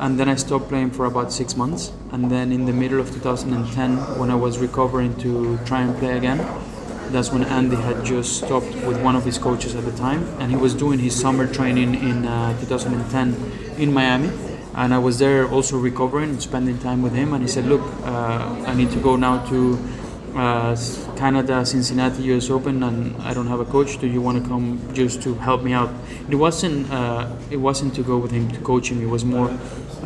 and 0.00 0.18
then 0.18 0.28
I 0.28 0.34
stopped 0.34 0.68
playing 0.68 0.90
for 0.90 1.06
about 1.06 1.32
six 1.32 1.56
months, 1.56 1.92
and 2.12 2.30
then 2.30 2.52
in 2.52 2.66
the 2.66 2.72
middle 2.72 3.00
of 3.00 3.12
2010, 3.12 3.96
when 4.18 4.30
I 4.30 4.34
was 4.34 4.58
recovering 4.58 5.16
to 5.18 5.58
try 5.64 5.82
and 5.82 5.96
play 5.98 6.16
again, 6.16 6.38
that's 7.12 7.30
when 7.30 7.44
Andy 7.44 7.76
had 7.76 8.04
just 8.04 8.38
stopped 8.38 8.74
with 8.86 9.00
one 9.02 9.16
of 9.16 9.24
his 9.24 9.38
coaches 9.38 9.74
at 9.74 9.84
the 9.84 9.96
time, 9.96 10.24
and 10.40 10.50
he 10.50 10.56
was 10.56 10.74
doing 10.74 10.98
his 10.98 11.18
summer 11.18 11.46
training 11.46 11.94
in 11.94 12.26
uh, 12.26 12.58
2010 12.60 13.78
in 13.78 13.92
Miami. 13.92 14.30
And 14.74 14.92
I 14.92 14.98
was 14.98 15.18
there 15.18 15.48
also 15.48 15.78
recovering 15.78 16.30
and 16.30 16.42
spending 16.42 16.78
time 16.78 17.00
with 17.02 17.14
him. 17.14 17.32
And 17.32 17.42
he 17.42 17.48
said, 17.48 17.64
"Look, 17.64 17.80
uh, 18.04 18.64
I 18.66 18.74
need 18.74 18.90
to 18.90 19.00
go 19.00 19.16
now 19.16 19.42
to 19.46 19.78
uh, 20.34 20.76
Canada, 21.16 21.64
Cincinnati 21.64 22.22
U.S. 22.24 22.50
Open, 22.50 22.82
and 22.82 23.16
I 23.22 23.32
don't 23.32 23.46
have 23.46 23.60
a 23.60 23.64
coach. 23.64 23.98
Do 23.98 24.06
you 24.06 24.20
want 24.20 24.42
to 24.42 24.46
come 24.46 24.78
just 24.92 25.22
to 25.22 25.34
help 25.36 25.62
me 25.62 25.72
out?" 25.72 25.88
It 26.28 26.34
wasn't. 26.34 26.90
Uh, 26.90 27.30
it 27.50 27.56
wasn't 27.56 27.94
to 27.94 28.02
go 28.02 28.18
with 28.18 28.32
him 28.32 28.50
to 28.50 28.60
coach 28.60 28.90
him. 28.90 29.00
It 29.00 29.08
was 29.08 29.24
more 29.24 29.48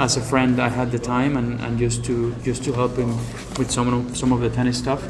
as 0.00 0.17
a 0.17 0.20
friend. 0.20 0.61
I 0.61 0.69
had 0.69 0.91
the 0.91 0.99
time 0.99 1.37
and, 1.37 1.61
and 1.61 1.79
just 1.79 2.05
to 2.06 2.35
just 2.43 2.64
to 2.64 2.73
help 2.73 2.97
him 2.97 3.17
with 3.58 3.70
some 3.70 3.93
of 3.93 4.17
some 4.17 4.32
of 4.32 4.41
the 4.41 4.50
tennis 4.50 4.79
stuff. 4.79 5.02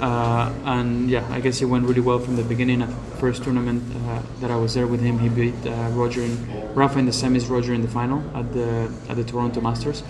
Uh, 0.00 0.52
and 0.64 1.08
yeah, 1.08 1.26
I 1.30 1.40
guess 1.40 1.62
it 1.62 1.66
went 1.66 1.86
really 1.86 2.02
well 2.02 2.18
from 2.18 2.36
the 2.36 2.42
beginning. 2.42 2.82
At 2.82 2.88
the 2.88 3.16
first 3.16 3.42
tournament 3.44 3.82
uh, 3.96 4.22
that 4.40 4.50
I 4.50 4.56
was 4.56 4.74
there 4.74 4.86
with 4.86 5.00
him, 5.00 5.18
he 5.18 5.28
beat 5.28 5.54
uh, 5.66 5.72
Roger 5.92 6.22
in 6.22 6.34
Rafa 6.74 6.98
in 6.98 7.06
the 7.06 7.12
semis, 7.12 7.48
Roger 7.48 7.72
in 7.72 7.80
the 7.80 7.88
final 7.88 8.20
at 8.36 8.52
the 8.52 8.92
at 9.08 9.16
the 9.16 9.24
Toronto 9.24 9.60
Masters. 9.60 10.02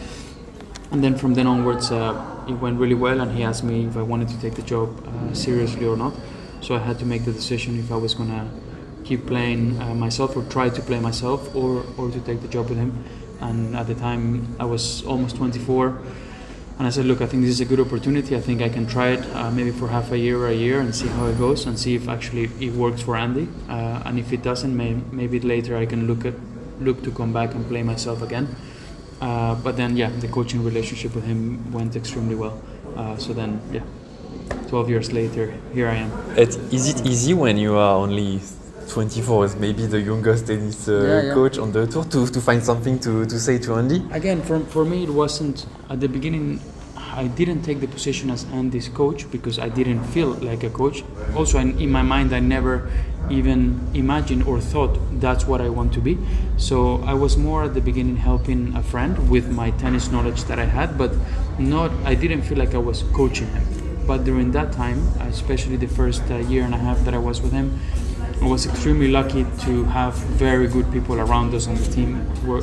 And 0.91 1.03
then 1.03 1.17
from 1.17 1.35
then 1.35 1.47
onwards, 1.47 1.91
uh, 1.91 2.47
it 2.49 2.55
went 2.55 2.79
really 2.79 2.95
well. 2.95 3.21
And 3.21 3.31
he 3.37 3.45
asked 3.45 3.65
me 3.65 3.87
if 3.87 3.97
I 3.97 4.03
wanted 4.03 4.29
to 4.29 4.41
take 4.41 4.55
the 4.55 4.63
job 4.63 4.89
uh, 5.07 5.35
seriously 5.35 5.87
or 5.87 5.97
not. 5.97 6.15
So 6.61 6.75
I 6.75 6.79
had 6.79 6.99
to 6.99 7.07
make 7.07 7.25
the 7.25 7.33
decision 7.33 7.79
if 7.79 7.93
I 7.93 7.97
was 7.97 8.15
gonna 8.15 8.51
keep 9.05 9.27
playing 9.27 9.81
uh, 9.81 9.95
myself 9.95 10.35
or 10.37 10.43
try 10.45 10.71
to 10.71 10.83
play 10.83 10.99
myself, 10.99 11.55
or 11.55 11.85
or 11.99 12.11
to 12.11 12.21
take 12.21 12.41
the 12.41 12.49
job 12.49 12.69
with 12.69 12.79
him. 12.79 12.93
And 13.41 13.77
at 13.77 13.87
the 13.87 13.95
time, 13.95 14.57
I 14.59 14.65
was 14.65 15.05
almost 15.05 15.37
24. 15.37 15.99
And 16.79 16.89
I 16.89 16.91
said, 16.91 17.07
look, 17.07 17.21
I 17.21 17.27
think 17.27 17.43
this 17.43 17.53
is 17.53 17.61
a 17.61 17.65
good 17.65 17.79
opportunity. 17.79 18.35
I 18.35 18.41
think 18.41 18.61
I 18.61 18.69
can 18.69 18.87
try 18.87 19.11
it 19.11 19.25
uh, 19.35 19.51
maybe 19.51 19.71
for 19.71 19.89
half 19.89 20.11
a 20.11 20.19
year 20.19 20.39
or 20.39 20.49
a 20.49 20.55
year 20.55 20.81
and 20.81 20.95
see 20.95 21.07
how 21.07 21.27
it 21.27 21.39
goes 21.39 21.67
and 21.67 21.79
see 21.79 21.95
if 21.95 22.09
actually 22.09 22.51
it 22.59 22.73
works 22.73 23.01
for 23.01 23.17
Andy. 23.17 23.49
Uh, 23.69 24.03
and 24.05 24.19
if 24.19 24.33
it 24.33 24.43
doesn't, 24.43 24.77
may, 24.77 24.95
maybe 25.13 25.39
later 25.39 25.77
I 25.77 25.87
can 25.87 26.07
look 26.09 26.25
at 26.25 26.35
look 26.81 27.03
to 27.05 27.11
come 27.11 27.33
back 27.33 27.55
and 27.55 27.67
play 27.69 27.83
myself 27.83 28.23
again. 28.23 28.57
Uh, 29.21 29.55
but 29.55 29.77
then, 29.77 29.97
yeah, 29.97 30.11
the 30.21 30.29
coaching 30.29 30.65
relationship 30.65 31.15
with 31.15 31.25
him 31.25 31.73
went 31.73 31.97
extremely 31.97 32.35
well. 32.35 32.61
Uh, 32.97 33.17
so 33.17 33.33
then, 33.33 33.61
yeah, 33.73 33.83
12 34.69 34.91
years 34.91 35.13
later, 35.13 35.55
here 35.73 35.89
I 35.89 35.95
am. 35.95 36.11
It, 36.37 36.57
is 36.73 36.89
it 36.89 37.07
easy 37.07 37.35
when 37.35 37.57
you 37.57 37.77
are 37.77 37.95
only 37.95 38.41
24, 38.89 39.45
as 39.45 39.57
maybe 39.57 39.87
the 39.87 40.01
youngest 40.01 40.47
tennis 40.47 40.89
uh, 40.89 40.93
Yeah, 40.93 41.23
yeah. 41.23 41.35
coach 41.35 41.59
on 41.59 41.73
the 41.73 41.87
tour, 41.87 42.05
to, 42.05 42.27
to 42.27 42.41
find 42.41 42.63
something 42.63 42.99
to, 43.01 43.27
to 43.27 43.41
say 43.41 43.59
to 43.59 43.75
Andy? 43.75 44.05
Again, 44.13 44.43
for, 44.43 44.61
for 44.61 44.85
me, 44.85 45.05
it 45.05 45.11
wasn't 45.11 45.67
at 45.91 46.01
the 46.01 46.09
beginning. 46.09 46.61
I 46.97 47.29
didn't 47.29 47.63
take 47.63 47.81
the 47.81 47.87
position 47.87 48.29
as 48.31 48.45
Andy's 48.53 48.89
coach 48.89 49.31
because 49.31 49.59
I 49.61 49.69
didn't 49.69 50.03
feel 50.05 50.31
like 50.31 50.65
a 50.65 50.71
coach. 50.71 51.05
Also, 51.37 51.59
in, 51.59 51.79
in 51.79 51.91
my 51.91 52.03
mind, 52.03 52.35
I 52.35 52.41
never 52.41 52.91
even 53.31 53.81
imagined 53.95 54.43
or 54.45 54.61
thought 54.61 54.99
that's 55.21 55.47
what 55.47 55.61
I 55.61 55.69
want 55.69 55.93
to 55.95 56.01
be. 56.01 56.19
So 56.57 57.03
I 57.05 57.15
was 57.15 57.37
more 57.37 57.65
at 57.65 57.75
the 57.75 57.81
beginning 57.81 58.17
helping 58.17 58.75
a 58.75 58.83
friend 58.83 59.31
with 59.31 59.49
my 59.51 59.71
tennis 59.73 60.11
knowledge 60.11 60.45
that 60.45 60.59
I 60.59 60.65
had, 60.65 60.99
but 60.99 61.13
not. 61.59 61.93
I 62.05 62.15
didn't 62.15 62.43
feel 62.43 62.59
like 62.59 62.75
I 62.75 62.79
was 62.79 63.05
coaching 63.13 63.47
him. 63.49 63.65
But 64.07 64.25
during 64.25 64.51
that 64.53 64.73
time, 64.73 65.01
especially 65.21 65.77
the 65.77 65.87
first 65.89 66.23
uh, 66.31 66.37
year 66.37 66.63
and 66.65 66.75
a 66.75 66.79
half 66.79 66.99
that 67.05 67.15
I 67.15 67.19
was 67.19 67.41
with 67.41 67.53
him, 67.53 67.81
I 68.41 68.47
was 68.47 68.67
extremely 68.67 69.09
lucky 69.09 69.47
to 69.61 69.85
have 69.85 70.15
very 70.15 70.67
good 70.69 70.91
people 70.93 71.19
around 71.21 71.55
us 71.55 71.67
on 71.67 71.77
the 71.77 71.87
team 71.91 72.25
were 72.45 72.63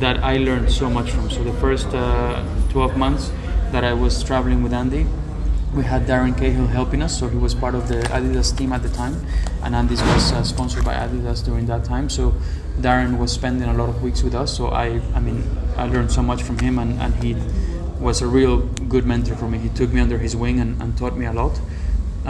that 0.00 0.22
I 0.24 0.38
learned 0.38 0.70
so 0.70 0.88
much 0.88 1.10
from. 1.10 1.30
So 1.30 1.44
the 1.44 1.52
first 1.54 1.88
uh, 1.88 2.42
12 2.70 2.96
months 2.96 3.30
that 3.70 3.84
I 3.84 3.92
was 3.92 4.22
traveling 4.24 4.62
with 4.62 4.72
Andy, 4.72 5.06
we 5.74 5.84
had 5.84 6.06
Darren 6.06 6.36
Cahill 6.36 6.66
helping 6.66 7.02
us. 7.02 7.18
So 7.18 7.28
he 7.28 7.36
was 7.36 7.54
part 7.54 7.74
of 7.74 7.88
the 7.88 8.00
Adidas 8.10 8.56
team 8.56 8.72
at 8.72 8.82
the 8.82 8.88
time, 8.88 9.14
and 9.62 9.74
Andy's 9.74 10.02
was 10.02 10.32
uh, 10.32 10.42
sponsored 10.42 10.84
by 10.84 10.94
Adidas 10.94 11.44
during 11.44 11.66
that 11.66 11.84
time. 11.84 12.08
So 12.08 12.34
Darren 12.80 13.18
was 13.18 13.30
spending 13.32 13.68
a 13.68 13.74
lot 13.74 13.88
of 13.88 14.02
weeks 14.02 14.22
with 14.22 14.34
us. 14.34 14.56
So 14.56 14.68
I, 14.68 15.00
I 15.14 15.20
mean, 15.20 15.44
I 15.76 15.86
learned 15.86 16.10
so 16.10 16.22
much 16.22 16.42
from 16.42 16.58
him, 16.58 16.78
and, 16.78 16.98
and 17.00 17.14
he 17.22 17.36
was 18.00 18.22
a 18.22 18.26
real 18.26 18.60
good 18.88 19.04
mentor 19.04 19.36
for 19.36 19.48
me. 19.48 19.58
He 19.58 19.68
took 19.68 19.92
me 19.92 20.00
under 20.00 20.16
his 20.18 20.34
wing 20.34 20.60
and, 20.60 20.80
and 20.80 20.96
taught 20.96 21.16
me 21.16 21.26
a 21.26 21.32
lot. 21.32 21.60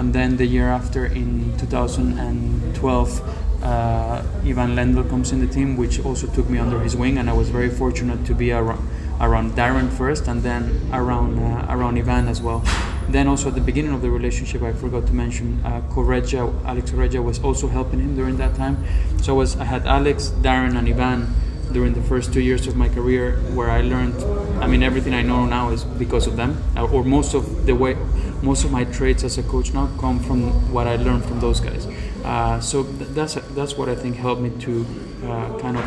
And 0.01 0.15
then 0.15 0.39
the 0.39 0.47
year 0.47 0.71
after, 0.71 1.05
in 1.05 1.55
2012, 1.59 3.63
uh, 3.63 4.23
Ivan 4.47 4.75
Lendl 4.75 5.07
comes 5.11 5.31
in 5.31 5.41
the 5.41 5.47
team, 5.47 5.77
which 5.77 6.03
also 6.03 6.27
took 6.27 6.49
me 6.49 6.59
under 6.59 6.81
his 6.81 6.97
wing, 6.97 7.19
and 7.19 7.29
I 7.29 7.35
was 7.35 7.51
very 7.51 7.69
fortunate 7.69 8.25
to 8.25 8.35
be 8.35 8.51
around, 8.51 8.81
around 9.21 9.53
Darren 9.53 9.91
first, 9.91 10.27
and 10.27 10.43
then 10.43 10.89
around 10.95 11.39
uh, 11.39 11.67
around 11.69 11.99
Ivan 11.99 12.29
as 12.29 12.41
well. 12.41 12.65
Then 13.11 13.29
also 13.29 13.49
at 13.49 13.55
the 13.55 13.61
beginning 13.61 13.93
of 13.93 14.01
the 14.01 14.09
relationship, 14.09 14.63
I 14.63 14.73
forgot 14.73 15.07
to 15.09 15.13
mention 15.13 15.61
uh, 15.67 15.69
Alex 15.69 15.93
Corretja 15.93 17.23
was 17.23 17.39
also 17.45 17.69
helping 17.69 18.01
him 18.01 18.17
during 18.17 18.39
that 18.39 18.55
time. 18.55 18.83
So 19.21 19.35
I 19.35 19.37
was 19.37 19.59
I 19.59 19.65
had 19.65 19.87
Alex, 19.87 20.33
Darren, 20.41 20.79
and 20.79 20.89
Ivan 20.89 21.29
during 21.73 21.93
the 21.95 22.03
first 22.03 22.33
two 22.33 22.41
years 22.41 22.67
of 22.67 22.77
my 22.77 22.89
career, 22.89 23.37
where 23.55 23.71
I 23.71 23.81
learned. 23.83 24.15
I 24.63 24.67
mean, 24.67 24.83
everything 24.83 25.15
I 25.15 25.23
know 25.23 25.47
now 25.47 25.71
is 25.71 25.85
because 25.85 26.27
of 26.27 26.37
them, 26.37 26.63
or 26.77 27.05
most 27.05 27.35
of 27.35 27.67
the 27.67 27.75
way, 27.75 27.97
most 28.43 28.65
of 28.65 28.73
my 28.73 28.85
traits 28.85 29.25
as 29.25 29.39
a 29.39 29.43
coach 29.43 29.73
now 29.73 29.89
come 29.99 30.19
from 30.21 30.73
what 30.73 30.87
I 30.87 30.97
learned 30.97 31.25
from 31.25 31.41
those 31.41 31.61
guys. 31.61 31.87
Uh, 32.25 32.61
so 32.61 32.85
th- 32.85 33.11
that's 33.11 33.35
that's 33.55 33.77
what 33.77 33.89
I 33.89 33.95
think 33.95 34.17
helped 34.17 34.43
me 34.43 34.51
to 34.61 34.87
uh, 35.25 35.59
kind 35.59 35.77
of 35.77 35.85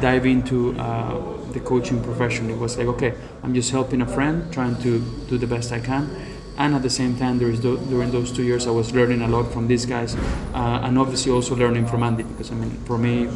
dive 0.00 0.26
into 0.26 0.78
uh, 0.78 1.20
the 1.52 1.60
coaching 1.60 2.02
profession. 2.02 2.50
It 2.50 2.58
was 2.58 2.76
like, 2.76 2.86
okay, 2.88 3.14
I'm 3.42 3.54
just 3.54 3.70
helping 3.70 4.02
a 4.02 4.06
friend, 4.06 4.52
trying 4.52 4.76
to 4.82 4.98
do 5.28 5.38
the 5.38 5.46
best 5.46 5.72
I 5.72 5.80
can, 5.80 6.10
and 6.58 6.74
at 6.74 6.82
the 6.82 6.90
same 6.90 7.16
time, 7.16 7.38
th- 7.38 7.62
during 7.62 8.10
those 8.10 8.32
two 8.32 8.42
years, 8.42 8.66
I 8.66 8.70
was 8.70 8.92
learning 8.92 9.22
a 9.22 9.28
lot 9.28 9.52
from 9.52 9.68
these 9.68 9.86
guys, 9.86 10.16
uh, 10.54 10.80
and 10.84 10.98
obviously 10.98 11.32
also 11.32 11.54
learning 11.54 11.86
from 11.86 12.02
Andy 12.02 12.22
because 12.22 12.50
I 12.50 12.54
mean, 12.54 12.70
for 12.84 12.98
me, 12.98 13.28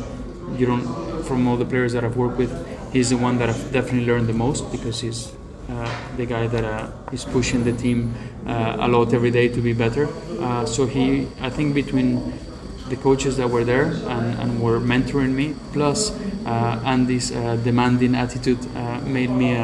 you 0.56 0.66
don't 0.66 0.86
from 1.30 1.46
all 1.46 1.56
the 1.56 1.64
players 1.64 1.92
that 1.92 2.02
I've 2.02 2.16
worked 2.16 2.38
with, 2.38 2.52
he's 2.92 3.10
the 3.10 3.16
one 3.16 3.38
that 3.38 3.48
I've 3.48 3.72
definitely 3.72 4.04
learned 4.04 4.26
the 4.26 4.38
most 4.46 4.72
because 4.72 5.00
he's 5.00 5.32
uh, 5.68 5.88
the 6.16 6.26
guy 6.26 6.48
that 6.48 6.64
uh, 6.64 7.12
is 7.12 7.24
pushing 7.24 7.62
the 7.62 7.72
team 7.72 8.12
uh, 8.48 8.86
a 8.86 8.88
lot 8.88 9.14
every 9.14 9.30
day 9.30 9.46
to 9.46 9.60
be 9.60 9.72
better. 9.72 10.08
Uh, 10.40 10.66
so 10.66 10.86
he, 10.86 11.28
I 11.40 11.48
think, 11.48 11.72
between 11.72 12.32
the 12.88 12.96
coaches 12.96 13.36
that 13.36 13.48
were 13.48 13.62
there 13.62 13.84
and, 14.14 14.26
and 14.40 14.60
were 14.60 14.80
mentoring 14.80 15.32
me, 15.40 15.54
plus 15.72 16.10
uh, 16.46 16.82
Andy's 16.84 17.30
uh, 17.30 17.54
demanding 17.62 18.16
attitude, 18.16 18.60
made 19.04 19.30
me 19.30 19.54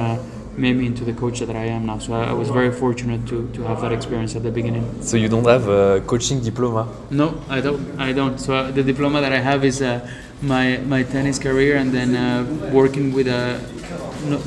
made 0.57 0.77
me 0.77 0.87
into 0.87 1.05
the 1.05 1.13
coach 1.13 1.41
that 1.41 1.55
I 1.55 1.67
am 1.67 1.87
now. 1.87 1.99
So 1.99 2.15
I, 2.15 2.31
I, 2.31 2.33
was 2.33 2.49
very 2.49 2.73
fortunate 2.73 3.27
to, 3.27 3.47
to 3.53 3.63
have 3.65 3.83
that 3.83 3.93
experience 3.93 4.35
at 4.37 4.43
the 4.43 4.51
beginning. 4.51 5.03
So 5.03 5.19
you 5.19 5.29
don't 5.29 5.45
have 5.45 5.69
a 5.69 6.01
coaching 6.07 6.41
diploma? 6.43 6.89
No, 7.11 7.43
I 7.49 7.61
don't. 7.61 8.01
I 8.01 8.13
don't. 8.13 8.39
So 8.39 8.73
the 8.73 8.83
diploma 8.83 9.21
that 9.21 9.33
I 9.35 9.39
have 9.39 9.65
is 9.65 9.83
uh, 9.83 10.09
my 10.43 10.79
my 10.79 11.03
tennis 11.03 11.39
career, 11.39 11.77
and 11.77 11.93
then 11.93 12.15
uh, 12.15 12.71
working 12.73 13.13
with 13.13 13.29
a 13.29 13.61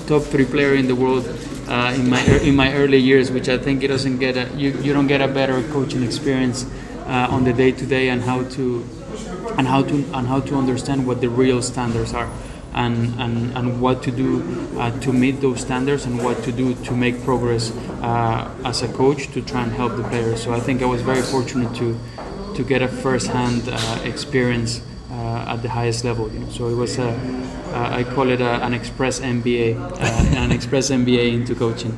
top 0.07 0.23
three 0.23 0.45
player 0.45 0.75
in 0.75 0.87
the 0.87 0.95
world 0.95 1.25
uh, 1.67 1.93
in 1.95 2.09
my 2.09 2.21
in 2.41 2.55
my 2.55 2.73
early 2.73 2.99
years, 2.99 3.31
which 3.31 3.49
I 3.49 3.57
think 3.57 3.83
it 3.83 3.87
doesn't 3.87 4.19
get 4.19 4.37
a, 4.37 4.49
you 4.57 4.71
you 4.81 4.93
don't 4.93 5.07
get 5.07 5.21
a 5.21 5.27
better 5.27 5.61
coaching 5.71 6.03
experience 6.03 6.65
uh, 7.05 7.27
on 7.29 7.43
the 7.43 7.53
day 7.53 7.71
to 7.71 7.85
day 7.85 8.09
and 8.09 8.21
how 8.21 8.43
to 8.55 8.85
and 9.57 9.67
how 9.67 9.83
to 9.83 9.95
and 10.13 10.27
how 10.27 10.39
to 10.41 10.55
understand 10.55 11.07
what 11.07 11.21
the 11.21 11.29
real 11.29 11.61
standards 11.61 12.13
are. 12.13 12.29
And, 12.71 13.19
and, 13.19 13.57
and 13.57 13.81
what 13.81 14.03
to 14.03 14.11
do 14.11 14.43
uh, 14.77 14.91
to 14.99 15.11
meet 15.11 15.41
those 15.41 15.59
standards 15.59 16.05
and 16.05 16.23
what 16.23 16.43
to 16.43 16.51
do 16.51 16.75
to 16.75 16.93
make 16.93 17.23
progress 17.23 17.71
uh, 18.03 18.47
as 18.63 18.83
a 18.83 18.87
coach 18.87 19.27
to 19.33 19.41
try 19.41 19.63
and 19.63 19.71
help 19.71 19.97
the 19.97 20.03
players. 20.03 20.43
So 20.43 20.53
I 20.53 20.59
think 20.59 20.83
I 20.83 20.85
was 20.85 21.01
very 21.01 21.23
fortunate 21.23 21.75
to 21.77 21.97
to 22.55 22.63
get 22.63 22.83
a 22.83 22.87
first-hand 22.87 23.67
uh, 23.67 24.01
experience 24.05 24.81
at 25.47 25.61
the 25.61 25.69
highest 25.69 26.03
level. 26.03 26.31
You 26.31 26.39
know? 26.39 26.49
So 26.49 26.67
it 26.67 26.75
was 26.75 26.97
a 26.97 27.09
uh, 27.73 27.89
I 27.91 28.03
call 28.03 28.29
it 28.29 28.41
a, 28.41 28.65
an 28.65 28.73
express 28.73 29.19
MBA, 29.19 29.77
uh, 29.79 30.37
an 30.39 30.51
express 30.51 30.89
MBA 30.89 31.33
into 31.33 31.53
coaching. 31.55 31.95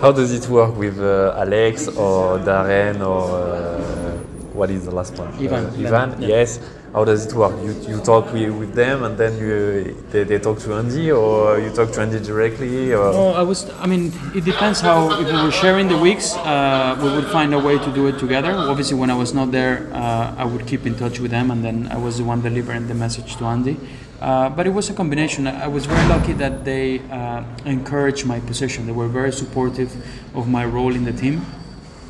How 0.00 0.12
does 0.12 0.32
it 0.32 0.48
work 0.50 0.76
with 0.76 1.00
uh, 1.00 1.34
Alex 1.36 1.88
or 1.88 2.38
Darren 2.38 3.00
or 3.00 3.54
uh, 3.54 4.16
what 4.52 4.70
is 4.70 4.84
the 4.84 4.90
last 4.90 5.16
one? 5.18 5.32
Ivan. 5.34 5.86
Ivan, 5.86 6.20
yeah. 6.20 6.28
yes. 6.28 6.60
How 6.96 7.04
does 7.04 7.26
it 7.26 7.34
work? 7.34 7.52
You, 7.62 7.74
you 7.86 8.00
talk 8.00 8.32
with, 8.32 8.50
with 8.56 8.72
them 8.72 9.04
and 9.04 9.18
then 9.18 9.36
you 9.36 9.94
they, 10.10 10.24
they 10.24 10.38
talk 10.38 10.58
to 10.60 10.72
Andy 10.72 11.12
or 11.12 11.58
you 11.58 11.68
talk 11.68 11.92
to 11.92 12.00
Andy 12.00 12.20
directly? 12.20 12.94
Or? 12.94 13.12
No, 13.12 13.28
I 13.34 13.42
was. 13.42 13.68
I 13.84 13.86
mean, 13.86 14.14
it 14.34 14.46
depends 14.46 14.80
how. 14.80 15.20
If 15.20 15.26
we 15.26 15.42
were 15.44 15.52
sharing 15.52 15.88
the 15.88 15.98
weeks, 15.98 16.34
uh, 16.36 16.98
we 17.02 17.10
would 17.10 17.26
find 17.26 17.52
a 17.52 17.58
way 17.58 17.76
to 17.76 17.92
do 17.92 18.06
it 18.06 18.18
together. 18.18 18.50
Obviously, 18.52 18.96
when 18.96 19.10
I 19.10 19.14
was 19.14 19.34
not 19.34 19.52
there, 19.52 19.90
uh, 19.92 20.36
I 20.38 20.46
would 20.46 20.66
keep 20.66 20.86
in 20.86 20.94
touch 20.94 21.20
with 21.20 21.30
them, 21.30 21.50
and 21.50 21.62
then 21.62 21.86
I 21.92 21.98
was 21.98 22.16
the 22.16 22.24
one 22.24 22.40
delivering 22.40 22.88
the 22.88 22.94
message 22.94 23.36
to 23.36 23.44
Andy. 23.44 23.76
Uh, 24.18 24.48
but 24.48 24.66
it 24.66 24.70
was 24.72 24.88
a 24.88 24.94
combination. 24.94 25.46
I 25.46 25.68
was 25.68 25.84
very 25.84 26.08
lucky 26.08 26.32
that 26.32 26.64
they 26.64 27.00
uh, 27.10 27.44
encouraged 27.66 28.24
my 28.24 28.40
position. 28.40 28.86
They 28.86 28.92
were 28.92 29.08
very 29.08 29.32
supportive 29.32 29.92
of 30.34 30.48
my 30.48 30.64
role 30.64 30.94
in 30.94 31.04
the 31.04 31.12
team, 31.12 31.44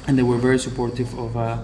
and 0.06 0.16
they 0.16 0.22
were 0.22 0.38
very 0.38 0.60
supportive 0.60 1.12
of 1.18 1.36
uh, 1.36 1.58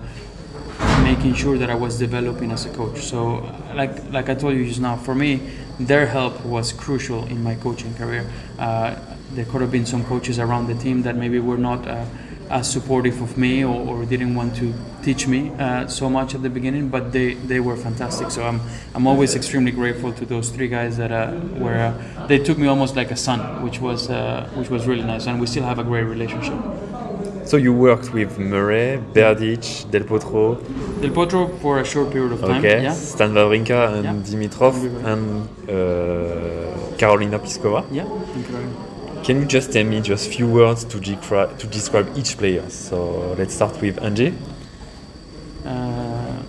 making 1.03 1.35
sure 1.35 1.59
that 1.59 1.71
I 1.71 1.75
was 1.75 1.99
developing 1.99 2.51
as 2.53 2.67
a 2.67 2.71
coach. 2.71 3.01
So, 3.01 3.45
like 3.75 4.13
like 4.13 4.29
I 4.29 4.35
told 4.35 4.55
you 4.55 4.67
just 4.67 4.81
now, 4.81 4.97
for 4.97 5.15
me, 5.15 5.41
their 5.79 6.07
help 6.07 6.45
was 6.45 6.73
crucial 6.73 7.25
in 7.27 7.43
my 7.43 7.55
coaching 7.57 7.95
career. 7.95 8.25
Uh, 8.59 8.97
there 9.35 9.45
could 9.47 9.61
have 9.61 9.71
been 9.71 9.87
some 9.87 10.05
coaches 10.05 10.39
around 10.39 10.67
the 10.67 10.75
team 10.75 11.03
that 11.03 11.17
maybe 11.17 11.39
were 11.39 11.57
not 11.59 11.87
uh, 11.89 12.05
as 12.51 12.71
supportive 12.71 13.21
of 13.23 13.39
me 13.39 13.65
or, 13.65 13.75
or 13.89 14.05
didn't 14.05 14.35
want 14.35 14.55
to 14.57 14.75
teach 15.03 15.27
me 15.27 15.51
uh, 15.59 15.87
so 15.87 16.09
much 16.11 16.35
at 16.35 16.43
the 16.43 16.51
beginning, 16.51 16.89
but 16.89 17.11
they, 17.11 17.35
they 17.35 17.61
were 17.61 17.77
fantastic. 17.77 18.31
So 18.31 18.45
I'm, 18.45 18.61
I'm 18.95 19.07
always 19.07 19.35
extremely 19.35 19.73
grateful 19.73 20.13
to 20.13 20.27
those 20.27 20.51
three 20.51 20.69
guys 20.69 20.99
that 20.99 21.11
uh, 21.11 21.41
were 21.55 21.75
uh, 21.75 22.27
they 22.27 22.39
took 22.39 22.59
me 22.59 22.67
almost 22.67 22.95
like 22.95 23.11
a 23.11 23.17
son, 23.17 23.63
which 23.63 23.81
was 23.81 24.11
uh, 24.11 24.49
which 24.55 24.69
was 24.69 24.87
really 24.87 25.03
nice, 25.03 25.27
and 25.27 25.41
we 25.41 25.47
still 25.47 25.65
have 25.65 25.79
a 25.79 25.85
great 25.85 26.05
relationship. 26.05 26.59
So 27.45 27.57
you 27.57 27.73
worked 27.73 28.13
with 28.13 28.39
Murray, 28.39 28.99
Berdych, 29.15 29.91
Del 29.91 30.05
Potro. 30.05 30.57
Del 31.01 31.11
Potro 31.11 31.49
for 31.61 31.81
a 31.81 31.85
short 31.85 32.11
period 32.13 32.33
of 32.33 32.41
time. 32.41 32.59
Okay. 32.59 32.83
Yeah. 32.83 32.93
Stan 32.95 33.33
Wawrinka 33.35 33.95
and 33.95 34.05
Yeah. 34.05 34.15
Dimitrov 34.23 34.75
and 35.05 35.49
uh, 35.69 36.97
Karolina 36.97 37.39
Pliskova. 37.39 37.85
Yeah. 37.91 38.05
incredible. 38.37 39.23
Can 39.25 39.41
you 39.41 39.47
just 39.47 39.73
tell 39.73 39.85
me 39.85 40.01
just 40.01 40.31
few 40.33 40.49
words 40.49 40.85
to, 40.85 40.99
to 41.01 41.67
describe 41.69 42.09
each 42.17 42.37
player? 42.39 42.69
So 42.71 43.35
let's 43.39 43.55
start 43.55 43.81
with 43.81 44.03
Angie. 44.03 44.35
Uh, 45.65 46.43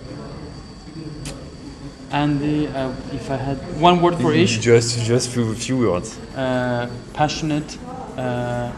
Andy, 2.10 2.68
uh, 2.68 2.90
if 3.12 3.30
I 3.30 3.36
had 3.36 3.58
one 3.80 4.00
word 4.00 4.16
for 4.20 4.32
each, 4.32 4.60
Just 4.60 4.98
just 5.04 5.30
few 5.30 5.54
few 5.54 5.78
words. 5.78 6.16
uh, 6.36 6.88
passionate, 7.12 7.76
uh, 8.16 8.70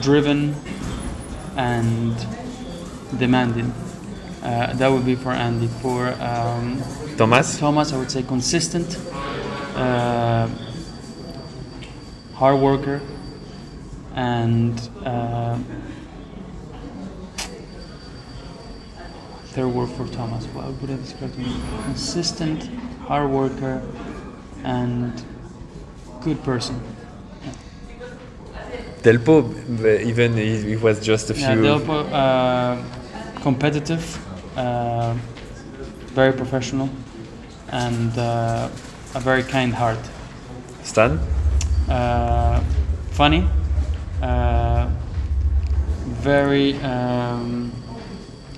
driven, 0.00 0.54
and 1.56 2.16
demanding. 3.18 3.72
Uh, 4.42 4.72
that 4.74 4.88
would 4.88 5.04
be 5.04 5.14
for 5.14 5.30
Andy. 5.30 5.68
For 5.68 6.08
um, 6.20 6.82
Thomas. 7.16 7.58
Thomas, 7.58 7.92
I 7.92 7.98
would 7.98 8.10
say 8.10 8.22
consistent, 8.22 8.98
uh, 9.76 10.48
hard 12.34 12.58
worker, 12.58 13.00
and 14.14 14.88
uh, 15.04 15.58
third 19.46 19.68
word 19.68 19.90
for 19.90 20.08
Thomas. 20.08 20.44
What 20.46 20.66
would 20.80 20.90
I 20.90 20.96
describe 20.96 21.34
him? 21.34 21.84
Consistent, 21.84 22.64
hard 23.02 23.30
worker, 23.30 23.82
and 24.64 25.22
good 26.22 26.42
person. 26.42 26.80
Delpo, 29.02 29.50
even 30.06 30.38
it 30.38 30.64
it 30.64 30.80
was 30.80 31.00
just 31.00 31.30
a 31.30 31.34
few. 31.34 31.44
Yeah, 31.44 31.56
Delpo, 31.56 32.06
uh, 32.12 33.40
competitive, 33.40 34.04
uh, 34.56 35.14
very 36.14 36.32
professional, 36.32 36.88
and 37.70 38.16
uh, 38.16 38.68
a 39.14 39.20
very 39.20 39.42
kind 39.42 39.74
heart. 39.74 39.98
Stan. 40.84 41.18
Uh, 41.88 42.60
funny, 43.10 43.44
uh, 44.22 44.88
very 46.22 46.74
um, 46.82 47.72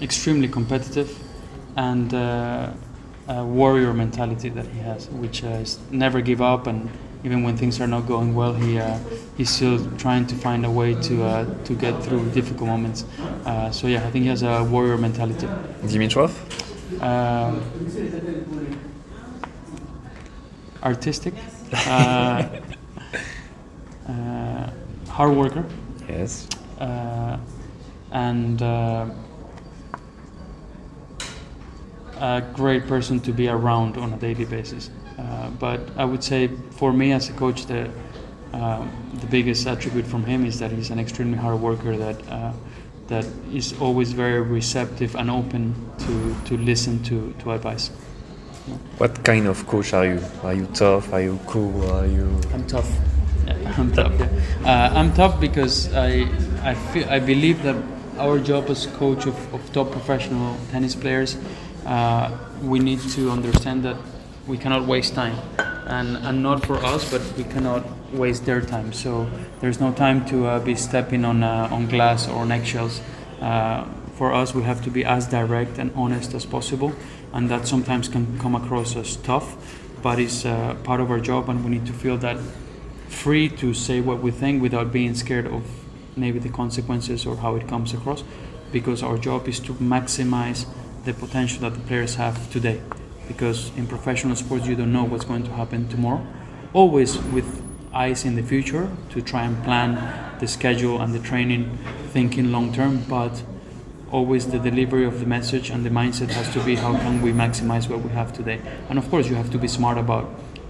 extremely 0.02 0.48
competitive, 0.48 1.10
and 1.76 2.12
uh, 2.12 2.70
a 3.28 3.44
warrior 3.44 3.94
mentality 3.94 4.50
that 4.50 4.66
he 4.66 4.78
has, 4.80 5.08
which 5.08 5.42
uh, 5.42 5.62
is 5.64 5.78
never 5.90 6.20
give 6.20 6.42
up, 6.42 6.66
and 6.66 6.90
even 7.25 7.43
when 7.43 7.57
things 7.57 7.81
are 7.81 7.87
not 7.87 8.07
going 8.07 8.35
well, 8.35 8.52
he 8.52 8.78
uh, 8.78 8.99
he's 9.37 9.50
still 9.50 9.78
trying 9.97 10.26
to 10.26 10.35
find 10.35 10.64
a 10.66 10.71
way 10.71 10.95
to 10.95 11.23
uh, 11.25 11.64
to 11.64 11.75
get 11.75 12.02
through 12.02 12.31
difficult 12.31 12.69
moments. 12.69 13.04
Uh, 13.45 13.71
so 13.71 13.87
yeah, 13.87 14.07
I 14.07 14.11
think 14.11 14.23
he 14.25 14.28
has 14.28 14.43
a 14.43 14.62
warrior 14.64 14.97
mentality. 14.99 15.49
Dimitrov. 15.83 16.31
Um, 17.02 17.61
artistic, 20.83 21.35
uh, 21.87 22.47
uh, 24.09 24.71
hard 25.09 25.35
worker, 25.37 25.64
Yes. 26.09 26.47
uh, 26.78 27.38
and 28.12 28.61
uh, 28.62 29.07
a 32.21 32.43
great 32.54 32.87
person 32.87 33.19
to 33.21 33.33
be 33.33 33.49
around 33.49 33.97
on 33.97 34.12
a 34.12 34.16
daily 34.16 34.45
basis. 34.45 34.90
Uh, 35.18 35.50
but 35.50 35.80
I 35.97 36.04
would 36.04 36.25
say 36.25 36.49
for 36.71 36.92
me 36.92 37.12
as 37.12 37.28
a 37.28 37.33
coach, 37.33 37.66
the 37.66 37.90
um, 38.52 38.90
the 39.21 39.26
biggest 39.26 39.66
attribute 39.66 40.06
from 40.06 40.25
him 40.25 40.47
is 40.47 40.61
that 40.61 40.71
he's 40.71 40.90
an 40.90 41.00
extremely 41.00 41.37
hard 41.37 41.61
worker 41.61 41.97
that 41.97 42.28
uh, 42.28 42.52
that 43.09 43.26
is 43.52 43.75
always 43.80 44.12
very 44.12 44.40
receptive 44.40 45.14
and 45.16 45.30
open 45.30 45.75
to, 45.99 46.35
to 46.47 46.56
listen 46.56 47.02
to, 47.02 47.35
to 47.40 47.52
advice. 47.52 47.88
What 48.99 49.23
kind 49.25 49.47
of 49.47 49.66
coach 49.66 49.92
are 49.92 50.06
you? 50.06 50.21
Are 50.42 50.54
you 50.54 50.66
tough? 50.66 51.12
Are 51.12 51.21
you 51.21 51.38
cool? 51.47 51.90
Are 51.92 52.06
you? 52.06 52.40
I'm 52.52 52.66
tough. 52.66 52.90
Yeah, 53.47 53.75
I'm 53.78 53.92
tough. 53.92 54.12
Yeah. 54.18 54.28
Uh, 54.64 54.99
I'm 54.99 55.12
tough 55.12 55.38
because 55.38 55.92
I 55.92 56.28
I 56.62 56.75
feel 56.75 57.09
I 57.11 57.18
believe 57.18 57.62
that 57.64 57.76
our 58.18 58.38
job 58.38 58.71
as 58.71 58.87
coach 58.87 59.26
of, 59.26 59.37
of 59.52 59.61
top 59.73 59.90
professional 59.90 60.56
tennis 60.71 60.94
players, 60.94 61.37
uh, 61.85 62.30
we 62.62 62.78
need 62.78 63.00
to 63.11 63.30
understand 63.30 63.83
that 63.83 63.97
we 64.46 64.58
cannot 64.58 64.86
waste 64.86 65.14
time, 65.14 65.36
and 65.86 66.16
and 66.16 66.42
not 66.42 66.64
for 66.66 66.76
us, 66.76 67.10
but 67.10 67.22
we 67.36 67.44
cannot 67.44 67.84
waste 68.12 68.44
their 68.44 68.60
time. 68.60 68.92
So 68.92 69.28
there's 69.60 69.80
no 69.80 69.92
time 69.92 70.24
to 70.26 70.46
uh, 70.46 70.58
be 70.60 70.74
stepping 70.74 71.24
on 71.24 71.42
uh, 71.42 71.68
on 71.70 71.86
glass 71.86 72.28
or 72.28 72.42
on 72.42 72.52
eggshells. 72.52 73.00
Uh, 73.40 73.84
for 74.16 74.32
us, 74.32 74.54
we 74.54 74.62
have 74.62 74.82
to 74.84 74.90
be 74.90 75.04
as 75.04 75.26
direct 75.26 75.78
and 75.78 75.90
honest 75.96 76.34
as 76.34 76.46
possible, 76.46 76.92
and 77.32 77.50
that 77.50 77.66
sometimes 77.66 78.08
can 78.08 78.38
come 78.38 78.54
across 78.54 78.96
as 78.96 79.16
tough, 79.16 79.56
but 80.02 80.18
it's 80.18 80.44
uh, 80.44 80.76
part 80.84 81.00
of 81.00 81.10
our 81.10 81.20
job, 81.20 81.48
and 81.48 81.64
we 81.64 81.70
need 81.70 81.86
to 81.86 81.92
feel 81.92 82.16
that 82.18 82.36
free 83.08 83.48
to 83.48 83.74
say 83.74 84.00
what 84.00 84.22
we 84.22 84.30
think 84.30 84.62
without 84.62 84.92
being 84.92 85.14
scared 85.14 85.46
of 85.46 85.62
maybe 86.16 86.38
the 86.38 86.48
consequences 86.48 87.26
or 87.26 87.36
how 87.36 87.56
it 87.56 87.66
comes 87.66 87.92
across, 87.92 88.22
because 88.70 89.02
our 89.02 89.18
job 89.18 89.48
is 89.48 89.58
to 89.58 89.74
maximize 89.74 90.66
the 91.04 91.12
potential 91.12 91.60
that 91.62 91.74
the 91.74 91.80
players 91.80 92.14
have 92.14 92.50
today. 92.52 92.80
Because 93.28 93.71
in 93.76 93.87
professional 93.87 94.37
sports, 94.37 94.66
you 94.66 94.76
don't 94.76 94.93
know 94.93 95.04
what's 95.04 95.25
going 95.25 95.45
to 95.45 95.50
happen 95.52 95.88
tomorrow. 95.88 96.26
Always 96.73 97.19
with 97.19 97.62
eyes 97.93 98.25
in 98.25 98.35
the 98.35 98.43
future 98.43 98.90
to 99.11 99.23
try 99.23 99.45
and 99.45 99.62
plan 99.64 100.38
the 100.40 100.49
schedule 100.49 101.00
and 101.00 101.14
the 101.14 101.21
training, 101.21 101.78
thinking 102.12 102.50
long 102.50 102.73
term, 102.73 103.04
but 103.09 103.43
always 104.11 104.47
the 104.49 104.59
delivery 104.59 105.04
of 105.04 105.21
the 105.21 105.26
message 105.26 105.71
and 105.71 105.85
the 105.85 105.90
mindset 105.90 106.31
has 106.31 106.52
to 106.52 106.62
be 106.64 106.75
how 106.75 106.93
can 106.99 107.23
we 107.23 107.33
maximize 107.33 107.88
what 107.88 108.00
we 108.00 108.11
have 108.11 108.33
today. 108.33 108.61
And 108.88 108.99
of 108.99 109.09
course, 109.11 109.28
you 109.28 109.37
have 109.37 109.50
to 109.50 109.59
be 109.59 109.69
smart 109.69 109.99
about 109.99 110.28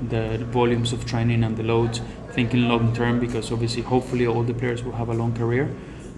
the 0.09 0.39
volumes 0.39 0.93
of 0.93 1.05
training 1.05 1.45
and 1.45 1.57
the 1.57 1.63
loads, 1.63 2.01
thinking 2.33 2.69
long 2.69 2.95
term 2.95 3.21
because 3.21 3.51
obviously, 3.53 3.83
hopefully, 3.83 4.27
all 4.27 4.43
the 4.43 4.55
players 4.55 4.83
will 4.83 4.93
have 4.93 5.09
a 5.09 5.15
long 5.15 5.35
career. 5.35 5.75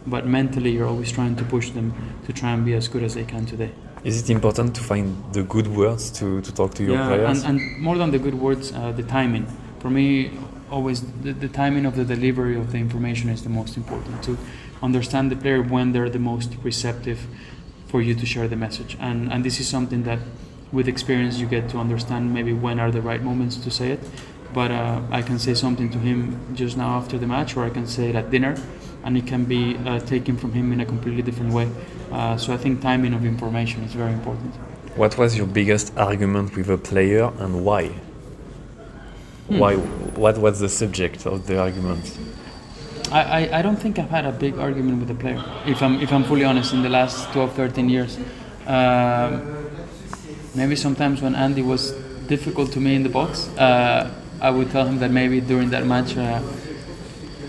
But 0.07 0.27
mentally, 0.27 0.71
you're 0.71 0.87
always 0.87 1.11
trying 1.11 1.37
to 1.37 1.45
push 1.45 1.71
them 1.71 1.95
to 2.27 2.33
try 2.33 2.53
and 2.53 2.65
be 2.65 2.75
as 2.75 2.89
good 2.89 3.03
as 3.03 3.15
they 3.15 3.25
can 3.25 3.45
today. 3.45 3.73
Is 4.07 4.23
it 4.23 4.31
important 4.31 4.77
to 4.77 4.83
find 4.85 5.07
the 5.33 5.43
good 5.43 5.67
words 5.67 6.13
to, 6.19 6.41
to 6.41 6.55
talk 6.55 6.75
to 6.75 6.85
your 6.85 6.95
yeah, 6.95 7.09
players? 7.09 7.43
And, 7.43 7.61
and 7.61 7.79
more 7.79 7.99
than 7.99 8.13
the 8.13 8.21
good 8.21 8.35
words, 8.35 8.73
uh, 8.73 8.93
the 8.93 9.03
timing. 9.03 9.47
For 9.81 9.91
me, 9.91 10.31
always 10.71 11.03
the, 11.23 11.33
the 11.33 11.49
timing 11.49 11.87
of 11.87 11.97
the 11.97 12.05
delivery 12.05 12.57
of 12.57 12.71
the 12.71 12.79
information 12.79 13.31
is 13.31 13.43
the 13.43 13.49
most 13.49 13.77
important 13.77 14.23
to 14.23 14.39
understand 14.81 15.33
the 15.33 15.37
player 15.37 15.61
when 15.61 15.91
they're 15.91 16.09
the 16.09 16.21
most 16.21 16.55
receptive 16.63 17.27
for 17.89 18.01
you 18.01 18.15
to 18.15 18.27
share 18.27 18.49
the 18.49 18.57
message 18.57 18.97
and 19.01 19.33
and 19.33 19.45
this 19.45 19.61
is 19.61 19.69
something 19.69 20.03
that 20.03 20.19
with 20.73 20.89
experience 20.89 21.39
you 21.39 21.47
get 21.47 21.69
to 21.69 21.79
understand 21.79 22.35
maybe 22.35 22.53
when 22.53 22.81
are 22.81 22.91
the 22.91 23.01
right 23.01 23.23
moments 23.23 23.57
to 23.57 23.71
say 23.71 23.93
it 23.93 24.01
but 24.53 24.71
uh, 24.71 25.01
I 25.11 25.23
can 25.23 25.39
say 25.39 25.55
something 25.55 25.89
to 25.91 25.99
him 25.99 26.19
just 26.55 26.77
now 26.77 26.99
after 26.99 27.17
the 27.17 27.27
match 27.27 27.57
or 27.57 27.65
I 27.65 27.71
can 27.71 27.87
say 27.87 28.11
it 28.11 28.17
at 28.17 28.31
dinner 28.31 28.57
and 29.05 29.17
it 29.17 29.27
can 29.27 29.45
be 29.45 29.77
uh, 29.77 30.01
taken 30.01 30.37
from 30.37 30.53
him 30.53 30.73
in 30.73 30.81
a 30.81 30.85
completely 30.85 31.23
different 31.23 31.53
way 31.53 31.71
uh, 32.13 32.37
so 32.37 32.53
I 32.53 32.57
think 32.57 32.81
timing 32.81 33.15
of 33.15 33.25
information 33.25 33.83
is 33.85 33.93
very 33.93 34.13
important 34.13 34.55
what 34.97 35.19
was 35.19 35.37
your 35.37 35.47
biggest 35.47 35.97
argument 35.99 36.57
with 36.57 36.71
a 36.71 36.79
player 36.79 37.31
and 37.39 37.65
why 37.65 37.93
Hmm. 39.49 39.59
Why? 39.59 39.77
What 39.77 40.39
was 40.39 40.59
the 40.59 40.69
subject 40.69 41.25
of 41.25 41.47
the 41.47 41.61
argument? 41.61 42.19
I, 43.13 43.23
I, 43.23 43.59
I, 43.59 43.63
don't 43.63 43.77
think 43.77 44.01
I've 44.01 44.11
had 44.11 44.25
a 44.25 44.33
big 44.33 44.59
argument 44.59 44.99
with 44.99 45.11
a 45.11 45.15
player, 45.15 45.41
if 45.65 45.81
I'm, 45.81 46.01
if 46.01 46.13
I'm 46.13 46.25
fully 46.25 46.43
honest, 46.43 46.73
in 46.73 46.83
the 46.83 46.89
last 46.89 47.33
12, 47.33 47.53
13 47.53 47.89
years. 47.89 48.19
Uh, 48.67 49.41
maybe 50.57 50.75
sometimes 50.75 51.23
when 51.23 51.37
Andy 51.37 51.63
was 51.63 51.93
difficult 52.27 52.73
to 52.73 52.81
me 52.81 52.97
in 52.97 53.05
the 53.05 53.09
box, 53.09 53.47
uh, 53.59 54.13
I 54.41 54.51
would 54.51 54.73
tell 54.73 54.85
him 54.85 54.99
that 54.99 55.13
maybe 55.13 55.41
during 55.41 55.71
that 55.71 55.87
match, 55.87 56.17
uh, 56.17 56.43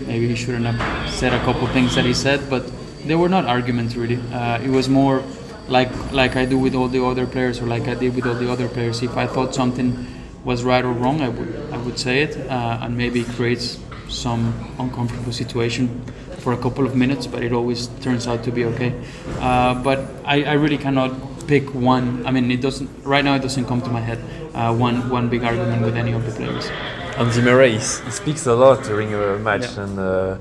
maybe 0.06 0.28
he 0.28 0.36
shouldn't 0.36 0.66
have 0.66 1.12
said 1.12 1.34
a 1.34 1.40
couple 1.40 1.66
things 1.68 1.96
that 1.96 2.04
he 2.04 2.14
said, 2.14 2.48
but 2.48 2.70
they 3.06 3.14
were 3.14 3.28
not 3.28 3.44
arguments 3.44 3.94
really. 3.94 4.20
Uh, 4.32 4.60
it 4.60 4.70
was 4.70 4.88
more 4.88 5.22
like 5.68 5.90
like 6.12 6.36
I 6.36 6.44
do 6.44 6.58
with 6.58 6.74
all 6.74 6.88
the 6.88 7.04
other 7.04 7.26
players, 7.26 7.60
or 7.60 7.66
like 7.66 7.88
I 7.88 7.94
did 7.94 8.14
with 8.14 8.26
all 8.26 8.34
the 8.34 8.50
other 8.50 8.68
players. 8.68 9.02
If 9.02 9.16
I 9.16 9.26
thought 9.26 9.54
something 9.54 10.06
was 10.44 10.64
right 10.64 10.84
or 10.84 10.92
wrong, 10.92 11.20
I 11.20 11.28
would 11.28 11.72
I 11.72 11.76
would 11.78 11.98
say 11.98 12.22
it, 12.22 12.36
uh, 12.48 12.78
and 12.82 12.96
maybe 12.96 13.20
it 13.20 13.28
creates 13.28 13.78
some 14.08 14.74
uncomfortable 14.78 15.32
situation 15.32 16.02
for 16.38 16.52
a 16.52 16.56
couple 16.56 16.86
of 16.86 16.96
minutes, 16.96 17.26
but 17.26 17.42
it 17.42 17.52
always 17.52 17.88
turns 18.00 18.26
out 18.26 18.42
to 18.44 18.50
be 18.50 18.64
okay. 18.64 18.94
Uh, 19.38 19.74
but 19.82 19.98
I, 20.24 20.44
I, 20.44 20.52
really 20.54 20.78
cannot 20.78 21.12
pick 21.46 21.74
one. 21.74 22.24
I 22.24 22.30
mean, 22.30 22.50
it 22.50 22.62
doesn't 22.62 22.88
right 23.04 23.24
now. 23.24 23.34
It 23.34 23.42
doesn't 23.42 23.66
come 23.66 23.82
to 23.82 23.90
my 23.90 24.00
head 24.00 24.18
uh, 24.54 24.74
one 24.74 25.10
one 25.10 25.28
big 25.28 25.44
argument 25.44 25.82
with 25.82 25.96
any 25.96 26.12
of 26.12 26.24
the 26.24 26.32
players. 26.32 26.70
Andy 27.16 27.42
Murray, 27.42 27.72
he 27.72 27.80
speaks 28.10 28.46
a 28.46 28.54
lot 28.54 28.84
during 28.84 29.12
a 29.14 29.38
match, 29.38 29.62
yeah. 29.62 29.82
and 29.84 29.98
uh, 29.98 30.38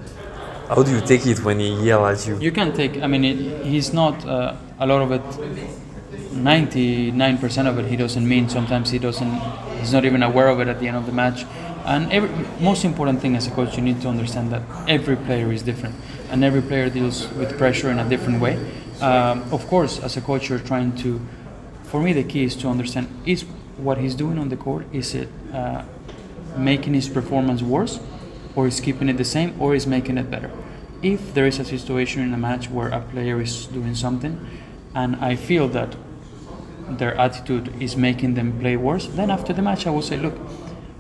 how 0.70 0.84
do 0.84 0.92
you 0.92 1.02
take 1.02 1.26
it 1.26 1.44
when 1.44 1.60
he 1.60 1.74
yell 1.86 2.06
at 2.06 2.28
you? 2.28 2.38
You 2.40 2.52
can 2.52 2.74
take. 2.74 3.02
I 3.02 3.08
mean, 3.08 3.24
it, 3.24 3.66
he's 3.66 3.94
not 3.94 4.26
uh, 4.26 4.56
a 4.80 4.86
lot 4.86 5.02
of 5.02 5.12
it 5.12 5.22
99% 6.38 7.68
of 7.68 7.80
it 7.80 7.86
he 7.86 7.96
doesn't 7.96 8.28
mean. 8.28 8.48
Sometimes 8.50 8.92
he 8.92 9.00
doesn't. 9.00 9.32
He's 9.80 9.94
not 9.94 10.06
even 10.06 10.24
aware 10.24 10.50
of 10.50 10.60
it 10.60 10.68
at 10.68 10.80
the 10.80 10.88
end 10.88 10.98
of 10.98 11.06
the 11.06 11.12
match. 11.12 11.46
And 11.86 12.12
every, 12.12 12.30
most 12.60 12.84
important 12.86 13.22
thing 13.22 13.36
as 13.36 13.48
a 13.48 13.52
coach, 13.52 13.78
you 13.78 13.82
need 13.82 14.02
to 14.02 14.10
understand 14.10 14.52
that 14.52 14.62
every 14.88 15.16
player 15.16 15.52
is 15.52 15.64
different, 15.64 15.96
and 16.30 16.44
every 16.44 16.62
player 16.62 16.90
deals 16.90 17.28
with 17.34 17.58
pressure 17.58 17.90
in 17.90 18.00
a 18.00 18.08
different 18.08 18.42
way. 18.42 18.58
Um, 19.02 19.44
of 19.54 19.66
course, 19.68 20.00
as 20.00 20.18
a 20.18 20.22
coach, 20.22 20.50
you're 20.50 20.60
trying 20.60 20.96
to. 20.98 21.22
For 21.84 22.02
me, 22.02 22.14
the 22.14 22.24
key 22.24 22.44
is 22.44 22.56
to 22.58 22.68
understand: 22.68 23.08
is 23.26 23.44
what 23.78 23.98
he's 23.98 24.16
doing 24.16 24.38
on 24.38 24.50
the 24.50 24.58
court 24.58 24.86
is 24.92 25.14
it 25.16 25.30
uh, 25.54 25.84
making 26.58 26.94
his 26.94 27.08
performance 27.08 27.62
worse, 27.62 28.00
or 28.58 28.68
is 28.68 28.82
keeping 28.82 29.08
it 29.08 29.18
the 29.18 29.24
same, 29.24 29.56
or 29.62 29.76
is 29.76 29.86
making 29.86 30.18
it 30.18 30.32
better? 30.32 30.52
If 31.04 31.36
there 31.36 31.46
is 31.46 31.60
a 31.60 31.64
situation 31.64 32.24
in 32.24 32.34
a 32.34 32.38
match 32.38 32.72
where 32.72 32.90
a 32.90 33.02
player 33.02 33.40
is 33.40 33.68
doing 33.68 33.94
something, 33.94 34.34
and 34.96 35.16
I 35.18 35.36
feel 35.36 35.68
that 35.70 35.96
their 36.90 37.14
attitude 37.16 37.72
is 37.80 37.96
making 37.96 38.34
them 38.34 38.60
play 38.60 38.76
worse, 38.76 39.06
then 39.06 39.30
after 39.30 39.54
the 39.54 39.62
match 39.62 39.86
I 39.86 39.92
will 39.92 40.02
say, 40.02 40.18
look, 40.18 40.34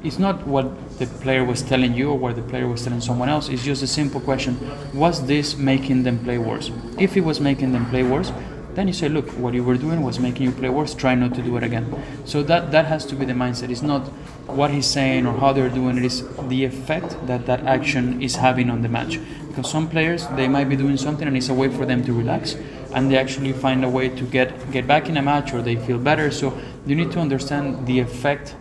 it's 0.03 0.19
not 0.19 0.45
what 0.45 0.99
the 0.99 1.07
player 1.07 1.43
was 1.43 1.63
telling 1.63 1.95
you 1.95 2.11
or 2.11 2.17
what 2.19 2.35
the 2.35 2.43
player 2.43 2.67
was 2.67 2.83
telling 2.83 3.01
someone 3.01 3.29
else. 3.29 3.49
It's 3.49 3.63
just 3.63 3.81
a 3.81 3.87
simple 3.87 4.21
question: 4.21 4.59
Was 4.93 5.25
this 5.25 5.57
making 5.57 6.03
them 6.03 6.19
play 6.19 6.37
worse? 6.37 6.69
If 6.99 7.17
it 7.17 7.21
was 7.21 7.41
making 7.41 7.71
them 7.73 7.89
play 7.89 8.03
worse, 8.03 8.31
then 8.77 8.87
you 8.87 8.93
say, 8.93 9.09
look, 9.09 9.27
what 9.31 9.55
you 9.55 9.63
were 9.63 9.75
doing 9.75 10.03
was 10.03 10.19
making 10.19 10.45
you 10.45 10.51
play 10.51 10.69
worse. 10.69 10.93
Try 10.93 11.15
not 11.15 11.33
to 11.33 11.41
do 11.41 11.57
it 11.57 11.63
again. 11.63 11.87
So 12.25 12.43
that 12.43 12.69
that 12.69 12.85
has 12.85 13.07
to 13.07 13.15
be 13.15 13.25
the 13.25 13.33
mindset. 13.33 13.71
It's 13.71 13.81
not 13.81 14.03
what 14.45 14.69
he's 14.69 14.85
saying 14.85 15.25
or 15.25 15.33
how 15.33 15.51
they're 15.51 15.71
doing 15.71 15.97
it. 15.97 16.05
Is 16.05 16.23
the 16.47 16.63
effect 16.63 17.17
that 17.25 17.47
that 17.47 17.61
action 17.65 18.21
is 18.21 18.35
having 18.35 18.69
on 18.69 18.83
the 18.83 18.87
match. 18.87 19.19
Because 19.47 19.67
some 19.67 19.89
players 19.89 20.27
they 20.41 20.47
might 20.47 20.69
be 20.69 20.75
doing 20.75 20.95
something 20.95 21.27
and 21.27 21.35
it's 21.35 21.49
a 21.49 21.55
way 21.55 21.69
for 21.69 21.87
them 21.87 22.03
to 22.03 22.13
relax 22.13 22.55
and 22.93 23.09
they 23.09 23.17
actually 23.17 23.51
find 23.51 23.83
a 23.83 23.89
way 23.89 24.09
to 24.09 24.23
get 24.25 24.53
get 24.71 24.85
back 24.85 25.09
in 25.09 25.17
a 25.17 25.23
match 25.23 25.55
or 25.55 25.63
they 25.63 25.75
feel 25.75 25.97
better. 25.97 26.29
So 26.29 26.55
you 26.85 26.95
need 26.95 27.11
to 27.13 27.19
understand 27.19 27.87
the 27.87 27.97
effect. 27.99 28.55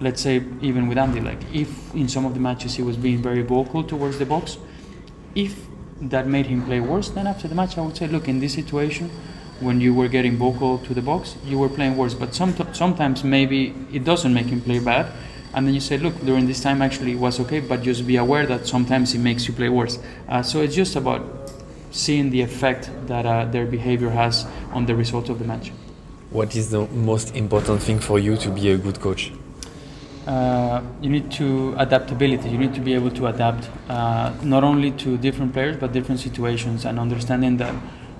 Let's 0.00 0.20
say 0.20 0.42
even 0.62 0.88
with 0.88 0.98
Andy, 0.98 1.20
like 1.20 1.38
if 1.52 1.94
in 1.94 2.08
some 2.08 2.26
of 2.26 2.34
the 2.34 2.40
matches 2.40 2.74
he 2.74 2.82
was 2.82 2.96
being 2.96 3.22
very 3.22 3.42
vocal 3.42 3.84
towards 3.84 4.18
the 4.18 4.26
box, 4.26 4.58
if 5.36 5.54
that 6.00 6.26
made 6.26 6.46
him 6.46 6.64
play 6.64 6.80
worse, 6.80 7.10
then 7.10 7.28
after 7.28 7.46
the 7.46 7.54
match 7.54 7.78
I 7.78 7.82
would 7.82 7.96
say, 7.96 8.08
look, 8.08 8.26
in 8.26 8.40
this 8.40 8.54
situation, 8.54 9.12
when 9.60 9.80
you 9.80 9.94
were 9.94 10.08
getting 10.08 10.36
vocal 10.36 10.78
to 10.78 10.94
the 10.94 11.02
box, 11.02 11.36
you 11.44 11.58
were 11.58 11.68
playing 11.68 11.96
worse. 11.96 12.14
But 12.14 12.34
some, 12.34 12.54
sometimes 12.72 13.24
maybe 13.24 13.74
it 13.92 14.04
doesn't 14.04 14.32
make 14.34 14.46
him 14.46 14.60
play 14.60 14.78
bad, 14.78 15.12
and 15.54 15.66
then 15.66 15.74
you 15.74 15.80
say, 15.80 15.98
look, 15.98 16.18
during 16.24 16.46
this 16.46 16.60
time 16.60 16.82
actually 16.82 17.12
it 17.12 17.18
was 17.18 17.38
okay, 17.40 17.60
but 17.60 17.82
just 17.82 18.06
be 18.06 18.16
aware 18.16 18.46
that 18.46 18.66
sometimes 18.66 19.14
it 19.14 19.18
makes 19.18 19.46
you 19.46 19.54
play 19.54 19.68
worse. 19.68 19.98
Uh, 20.28 20.42
so 20.42 20.60
it's 20.60 20.74
just 20.74 20.96
about 20.96 21.22
seeing 21.92 22.30
the 22.30 22.42
effect 22.42 22.90
that 23.06 23.24
uh, 23.24 23.44
their 23.46 23.66
behavior 23.66 24.10
has 24.10 24.46
on 24.72 24.86
the 24.86 24.94
result 24.94 25.28
of 25.28 25.38
the 25.38 25.44
match. 25.44 25.70
What 26.30 26.56
is 26.56 26.70
the 26.70 26.86
most 26.88 27.36
important 27.36 27.80
thing 27.80 28.00
for 28.00 28.18
you 28.18 28.36
to 28.38 28.50
be 28.50 28.70
a 28.70 28.76
good 28.76 29.00
coach? 29.00 29.30
Uh, 30.26 30.82
you 31.00 31.10
need 31.10 31.30
to 31.30 31.74
adaptability. 31.78 32.48
You 32.48 32.58
need 32.58 32.74
to 32.74 32.80
be 32.80 32.94
able 32.94 33.10
to 33.12 33.26
adapt 33.26 33.68
uh, 33.88 34.32
not 34.42 34.64
only 34.64 34.90
to 34.92 35.18
different 35.18 35.52
players 35.52 35.76
but 35.76 35.92
different 35.92 36.20
situations, 36.20 36.84
and 36.84 36.98
understanding 36.98 37.58
that 37.58 37.74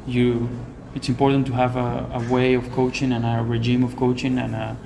you. 0.07 0.49
It's 0.95 1.09
important 1.09 1.47
to 1.47 1.53
have 1.53 1.77
a, 1.77 2.11
a 2.15 2.33
way 2.33 2.55
of 2.55 2.71
coaching 2.73 3.13
and 3.13 3.25
a 3.25 3.43
regime 3.43 3.83
of 3.85 3.97
coaching 3.97 4.39
and 4.39 4.55
a, 4.55 4.77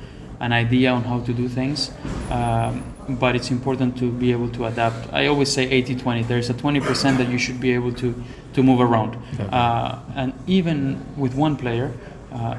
an 0.41 0.53
idea 0.53 0.91
on 0.91 1.03
how 1.05 1.21
to 1.21 1.33
do 1.33 1.49
things. 1.49 1.91
Um, 2.31 2.95
but 3.09 3.35
it's 3.35 3.51
important 3.51 3.97
to 3.99 4.11
be 4.11 4.33
able 4.33 4.51
to 4.51 4.67
adapt. 4.67 5.13
I 5.13 5.27
always 5.27 5.51
say 5.51 5.69
80-20. 5.83 6.29
There's 6.29 6.51
a 6.51 6.55
20% 6.55 7.17
that 7.17 7.29
you 7.29 7.39
should 7.39 7.61
be 7.61 7.73
able 7.73 7.93
to 7.95 8.15
to 8.55 8.63
move 8.63 8.81
around, 8.81 9.17
okay. 9.35 9.49
uh, 9.53 9.99
and 10.17 10.33
even 10.47 11.05
with 11.17 11.35
one 11.35 11.57
player. 11.57 11.93
Uh, 12.33 12.57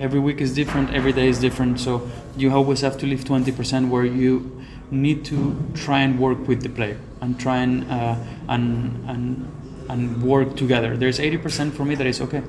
every 0.00 0.20
week 0.20 0.40
is 0.40 0.52
different, 0.54 0.92
every 0.92 1.12
day 1.12 1.28
is 1.28 1.38
different, 1.38 1.78
so 1.80 2.10
you 2.36 2.52
always 2.52 2.80
have 2.80 2.98
to 2.98 3.06
leave 3.06 3.24
20% 3.24 3.88
where 3.88 4.04
you 4.04 4.62
need 4.90 5.24
to 5.24 5.56
try 5.74 6.00
and 6.00 6.18
work 6.18 6.46
with 6.46 6.62
the 6.62 6.68
player 6.68 6.98
and 7.20 7.38
try 7.40 7.58
and 7.58 7.90
uh, 7.90 8.16
and 8.48 8.64
and 9.08 9.50
and 9.88 10.22
work 10.22 10.56
together. 10.56 10.96
There's 10.96 11.18
80% 11.18 11.72
for 11.72 11.84
me 11.84 11.94
that 11.94 12.06
is 12.06 12.20
okay. 12.20 12.42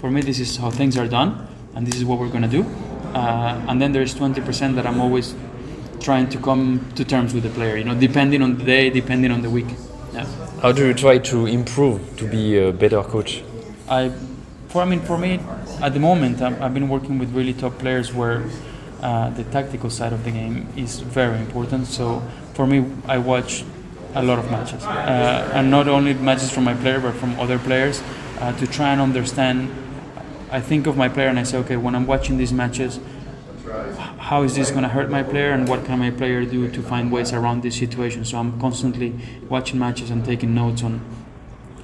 For 0.00 0.10
me, 0.10 0.20
this 0.20 0.38
is 0.40 0.56
how 0.56 0.70
things 0.70 0.96
are 0.96 1.08
done, 1.08 1.48
and 1.74 1.86
this 1.86 1.96
is 1.96 2.04
what 2.04 2.18
we're 2.18 2.28
gonna 2.28 2.48
do. 2.48 2.64
Uh, 3.14 3.64
and 3.68 3.80
then 3.80 3.92
there's 3.92 4.14
20% 4.14 4.74
that 4.74 4.86
I'm 4.86 5.00
always 5.00 5.34
trying 6.00 6.28
to 6.28 6.38
come 6.38 6.86
to 6.94 7.04
terms 7.04 7.32
with 7.32 7.44
the 7.44 7.50
player. 7.50 7.76
You 7.76 7.84
know, 7.84 7.94
depending 7.94 8.42
on 8.42 8.58
the 8.58 8.64
day, 8.64 8.90
depending 8.90 9.30
on 9.30 9.42
the 9.42 9.50
week. 9.50 9.66
Yeah. 10.12 10.26
How 10.62 10.72
do 10.72 10.86
you 10.86 10.94
try 10.94 11.18
to 11.18 11.46
improve 11.46 12.00
to 12.16 12.28
be 12.28 12.58
a 12.58 12.72
better 12.72 13.02
coach? 13.02 13.42
I, 13.88 14.10
for 14.68 14.82
I 14.82 14.84
mean, 14.84 15.00
for 15.00 15.18
me, 15.18 15.40
at 15.80 15.92
the 15.94 16.00
moment, 16.00 16.42
i 16.42 16.50
have 16.50 16.74
been 16.74 16.88
working 16.88 17.18
with 17.18 17.34
really 17.34 17.52
top 17.52 17.78
players 17.78 18.12
where 18.12 18.44
uh, 19.02 19.30
the 19.30 19.44
tactical 19.44 19.90
side 19.90 20.12
of 20.12 20.24
the 20.24 20.30
game 20.30 20.66
is 20.76 21.00
very 21.00 21.38
important. 21.38 21.86
So 21.86 22.22
for 22.54 22.66
me, 22.66 22.84
I 23.06 23.18
watch 23.18 23.64
a 24.16 24.22
lot 24.22 24.38
of 24.38 24.50
matches, 24.50 24.82
uh, 24.84 25.52
and 25.54 25.70
not 25.70 25.88
only 25.88 26.14
matches 26.14 26.50
from 26.50 26.64
my 26.64 26.74
player, 26.74 26.98
but 26.98 27.14
from 27.14 27.38
other 27.38 27.58
players, 27.58 28.02
uh, 28.40 28.52
to 28.58 28.66
try 28.66 28.90
and 28.92 29.00
understand. 29.00 29.70
I 30.50 30.60
think 30.60 30.86
of 30.86 30.96
my 30.96 31.08
player 31.08 31.28
and 31.28 31.38
I 31.38 31.42
say, 31.42 31.58
okay, 31.58 31.76
when 31.76 31.94
I'm 31.94 32.06
watching 32.06 32.38
these 32.38 32.52
matches, 32.52 33.00
how 34.18 34.42
is 34.42 34.54
this 34.54 34.70
going 34.70 34.84
to 34.84 34.88
hurt 34.88 35.10
my 35.10 35.22
player, 35.22 35.50
and 35.50 35.68
what 35.68 35.84
can 35.84 35.98
my 35.98 36.10
player 36.10 36.44
do 36.44 36.70
to 36.70 36.82
find 36.82 37.12
ways 37.12 37.32
around 37.32 37.62
this 37.62 37.76
situation? 37.76 38.24
So 38.24 38.38
I'm 38.38 38.58
constantly 38.60 39.12
watching 39.48 39.78
matches 39.78 40.10
and 40.10 40.24
taking 40.24 40.54
notes 40.54 40.82
on 40.82 41.00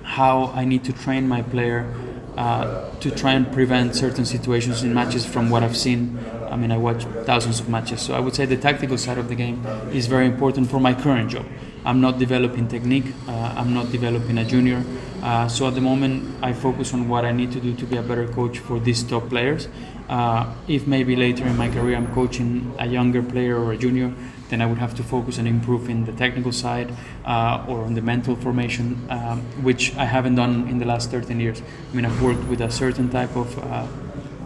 how 0.03 0.47
I 0.55 0.64
need 0.64 0.85
to 0.85 0.92
train 0.92 1.29
my 1.29 1.42
player 1.42 1.92
uh, 2.37 2.88
to 3.01 3.11
try 3.11 3.33
and 3.33 3.53
prevent 3.53 3.95
certain 3.95 4.25
situations 4.25 4.83
in 4.83 4.95
matches 4.95 5.27
from 5.27 5.51
what 5.51 5.62
I've 5.62 5.77
seen. 5.77 6.18
I 6.51 6.57
mean, 6.57 6.73
I 6.73 6.79
watch 6.79 7.05
thousands 7.25 7.61
of 7.61 7.68
matches, 7.68 8.01
so 8.01 8.14
I 8.14 8.21
would 8.21 8.35
say 8.35 8.47
the 8.47 8.57
tactical 8.57 8.97
side 8.97 9.18
of 9.18 9.29
the 9.29 9.35
game 9.35 9.66
is 9.92 10.07
very 10.07 10.27
important 10.27 10.71
for 10.71 10.81
my 10.81 10.95
current 10.95 11.31
job. 11.31 11.47
I'm 11.85 12.01
not 12.01 12.18
developing 12.18 12.68
technique, 12.68 13.07
uh, 13.29 13.55
I'm 13.57 13.75
not 13.75 13.90
developing 13.90 14.38
a 14.38 14.45
junior. 14.45 14.85
Uh, 15.23 15.49
so 15.49 15.68
at 15.68 15.75
the 15.75 15.81
moment, 15.81 16.42
I 16.42 16.53
focus 16.53 16.95
on 16.95 17.09
what 17.09 17.25
I 17.25 17.33
need 17.33 17.53
to 17.53 17.61
do 17.61 17.75
to 17.75 17.87
be 17.87 17.97
a 17.97 18.03
better 18.03 18.27
coach 18.29 18.59
for 18.59 18.81
these 18.81 19.03
top 19.03 19.29
players. 19.29 19.68
Uh, 20.09 20.53
if 20.68 20.87
maybe 20.87 21.16
later 21.16 21.47
in 21.47 21.57
my 21.57 21.71
career 21.71 21.97
I'm 21.97 22.12
coaching 22.12 22.75
a 22.79 22.87
younger 22.87 23.23
player 23.23 23.57
or 23.57 23.73
a 23.73 23.77
junior, 23.77 24.12
then 24.49 24.61
I 24.61 24.66
would 24.66 24.79
have 24.79 24.95
to 24.97 25.03
focus 25.03 25.38
on 25.38 25.47
improving 25.47 26.05
the 26.05 26.12
technical 26.12 26.53
side 26.53 26.92
uh, 27.25 27.64
or 27.66 27.85
on 27.85 27.95
the 27.95 28.03
mental 28.03 28.37
formation, 28.37 29.07
um, 29.09 29.40
which 29.62 29.97
I 29.97 30.05
haven't 30.05 30.35
done 30.35 30.68
in 30.68 30.79
the 30.79 30.85
last 30.85 31.11
13 31.11 31.40
years. 31.40 31.62
I 31.90 31.97
mean, 31.97 32.05
I've 32.05 32.21
worked 32.21 32.45
with 32.45 32.61
a 32.61 32.71
certain 32.71 33.09
type 33.09 33.35
of, 33.35 33.59
uh, 33.59 33.87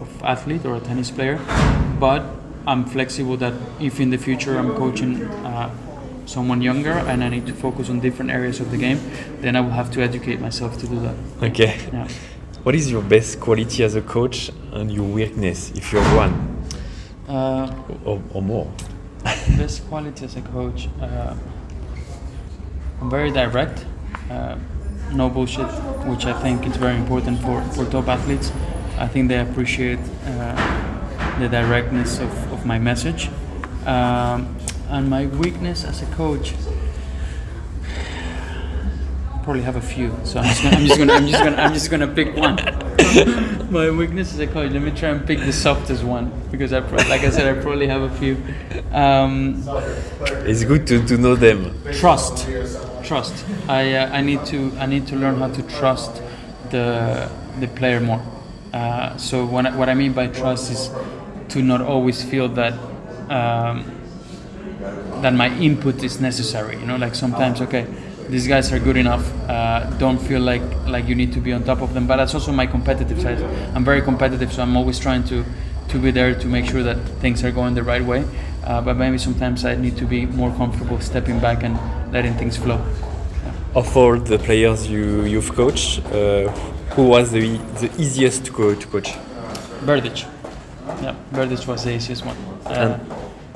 of 0.00 0.22
athlete 0.22 0.64
or 0.64 0.76
a 0.76 0.80
tennis 0.80 1.10
player, 1.10 1.40
but 1.98 2.24
I'm 2.66 2.84
flexible 2.84 3.36
that 3.38 3.54
if 3.80 3.98
in 3.98 4.10
the 4.10 4.18
future 4.18 4.58
I'm 4.58 4.74
coaching 4.76 5.24
uh, 5.24 5.74
someone 6.26 6.60
younger 6.60 6.90
and 6.90 7.24
I 7.24 7.28
need 7.28 7.46
to 7.46 7.54
focus 7.54 7.88
on 7.88 8.00
different 8.00 8.30
areas 8.30 8.60
of 8.60 8.70
the 8.70 8.76
game, 8.76 9.00
then 9.40 9.56
I 9.56 9.60
will 9.60 9.70
have 9.70 9.90
to 9.92 10.02
educate 10.02 10.40
myself 10.40 10.78
to 10.78 10.86
do 10.86 11.00
that. 11.00 11.14
Okay. 11.42 11.78
Yeah. 11.92 12.08
What 12.62 12.74
is 12.74 12.90
your 12.90 13.02
best 13.02 13.40
quality 13.40 13.84
as 13.84 13.94
a 13.94 14.02
coach 14.02 14.50
and 14.72 14.92
your 14.92 15.06
weakness, 15.06 15.70
if 15.70 15.92
you 15.92 16.00
have 16.00 16.16
one? 16.16 16.64
Uh, 17.28 17.72
or, 18.04 18.22
or 18.34 18.42
more? 18.42 18.70
best 19.56 19.86
quality 19.88 20.24
as 20.24 20.36
a 20.36 20.42
coach, 20.42 20.88
uh, 21.00 21.34
I'm 23.00 23.10
very 23.10 23.30
direct, 23.30 23.84
uh, 24.30 24.56
no 25.12 25.28
bullshit, 25.28 25.66
which 26.06 26.26
I 26.26 26.32
think 26.42 26.66
is 26.66 26.76
very 26.76 26.96
important 26.96 27.40
for, 27.40 27.62
for 27.72 27.84
top 27.86 28.08
athletes. 28.08 28.50
I 28.98 29.06
think 29.06 29.28
they 29.28 29.38
appreciate 29.38 29.98
uh, 30.24 31.38
the 31.38 31.48
directness 31.48 32.18
of, 32.18 32.52
of 32.52 32.66
my 32.66 32.78
message. 32.78 33.28
Um, 33.84 34.56
and 34.88 35.08
my 35.10 35.26
weakness 35.26 35.84
as 35.84 36.02
a 36.02 36.06
coach, 36.06 36.54
probably 39.46 39.62
have 39.62 39.76
a 39.76 39.80
few. 39.80 40.12
So 40.24 40.40
I'm 40.40 40.46
just 40.46 40.62
gonna, 40.62 40.72
I'm 40.72 40.86
just 40.86 40.98
gonna, 40.98 41.12
I'm 41.12 41.26
just 41.28 41.44
gonna, 41.44 41.56
I'm 41.56 41.72
just 41.72 41.90
gonna 41.90 42.08
pick 42.08 42.36
one. 42.36 42.56
My 43.70 43.90
weakness 43.90 44.32
as 44.32 44.40
a 44.40 44.46
coach. 44.46 44.72
Let 44.72 44.82
me 44.82 44.90
try 44.90 45.10
and 45.10 45.24
pick 45.24 45.38
the 45.38 45.52
softest 45.52 46.02
one 46.02 46.32
because 46.50 46.72
I, 46.72 46.80
pro- 46.80 46.98
like 47.08 47.22
I 47.22 47.30
said, 47.30 47.56
I 47.56 47.60
probably 47.60 47.86
have 47.86 48.02
a 48.02 48.10
few. 48.10 48.36
Um, 48.92 49.62
it's 50.44 50.64
good 50.64 50.86
to, 50.88 51.04
to 51.06 51.16
know 51.16 51.36
them. 51.36 51.80
Trust, 51.92 52.48
trust. 53.04 53.44
I 53.68 53.94
uh, 53.94 54.10
I 54.12 54.20
need 54.20 54.44
to 54.46 54.72
I 54.78 54.86
need 54.86 55.06
to 55.08 55.16
learn 55.16 55.36
how 55.38 55.48
to 55.48 55.62
trust 55.62 56.22
the 56.70 57.30
the 57.60 57.68
player 57.68 58.00
more. 58.00 58.22
Uh, 58.72 59.16
so 59.16 59.46
what 59.46 59.66
I, 59.66 59.76
what 59.76 59.88
I 59.88 59.94
mean 59.94 60.12
by 60.12 60.26
trust 60.26 60.72
is 60.72 60.90
to 61.50 61.62
not 61.62 61.80
always 61.80 62.24
feel 62.24 62.48
that. 62.48 62.74
Um, 63.30 63.95
that 65.22 65.34
my 65.34 65.48
input 65.58 66.02
is 66.02 66.20
necessary. 66.20 66.76
You 66.76 66.86
know, 66.86 66.96
like 66.96 67.14
sometimes, 67.14 67.60
okay, 67.62 67.86
these 68.28 68.46
guys 68.46 68.72
are 68.72 68.78
good 68.78 68.96
enough. 68.96 69.24
Uh, 69.48 69.84
don't 69.98 70.18
feel 70.18 70.40
like 70.40 70.62
like 70.86 71.06
you 71.08 71.14
need 71.14 71.32
to 71.32 71.40
be 71.40 71.52
on 71.52 71.62
top 71.64 71.80
of 71.82 71.94
them. 71.94 72.06
But 72.06 72.16
that's 72.16 72.34
also 72.34 72.52
my 72.52 72.66
competitive 72.66 73.20
side. 73.20 73.40
I'm 73.74 73.84
very 73.84 74.02
competitive, 74.02 74.52
so 74.52 74.62
I'm 74.62 74.76
always 74.76 74.98
trying 74.98 75.24
to 75.24 75.44
to 75.88 75.98
be 75.98 76.10
there 76.10 76.34
to 76.34 76.46
make 76.48 76.66
sure 76.66 76.82
that 76.82 76.98
things 77.20 77.44
are 77.44 77.52
going 77.52 77.74
the 77.74 77.82
right 77.82 78.04
way. 78.04 78.24
Uh, 78.64 78.80
but 78.80 78.96
maybe 78.96 79.18
sometimes 79.18 79.64
I 79.64 79.76
need 79.76 79.96
to 79.98 80.04
be 80.04 80.26
more 80.26 80.50
comfortable 80.56 81.00
stepping 81.00 81.38
back 81.38 81.62
and 81.62 81.78
letting 82.12 82.34
things 82.34 82.56
flow. 82.56 82.78
Yeah. 82.78 83.52
Of 83.80 83.96
all 83.96 84.18
the 84.18 84.38
players 84.38 84.88
you 84.88 85.22
you've 85.22 85.54
coached, 85.54 86.00
uh, 86.06 86.48
who 86.94 87.04
was 87.04 87.30
the 87.30 87.58
the 87.80 87.90
easiest 87.98 88.44
to, 88.46 88.52
co- 88.52 88.74
to 88.74 88.86
coach? 88.88 89.14
Berdych. 89.84 90.26
Yeah, 91.02 91.14
Berdych 91.32 91.66
was 91.66 91.84
the 91.84 91.92
easiest 91.94 92.24
one. 92.26 92.36
Uh, 92.66 92.98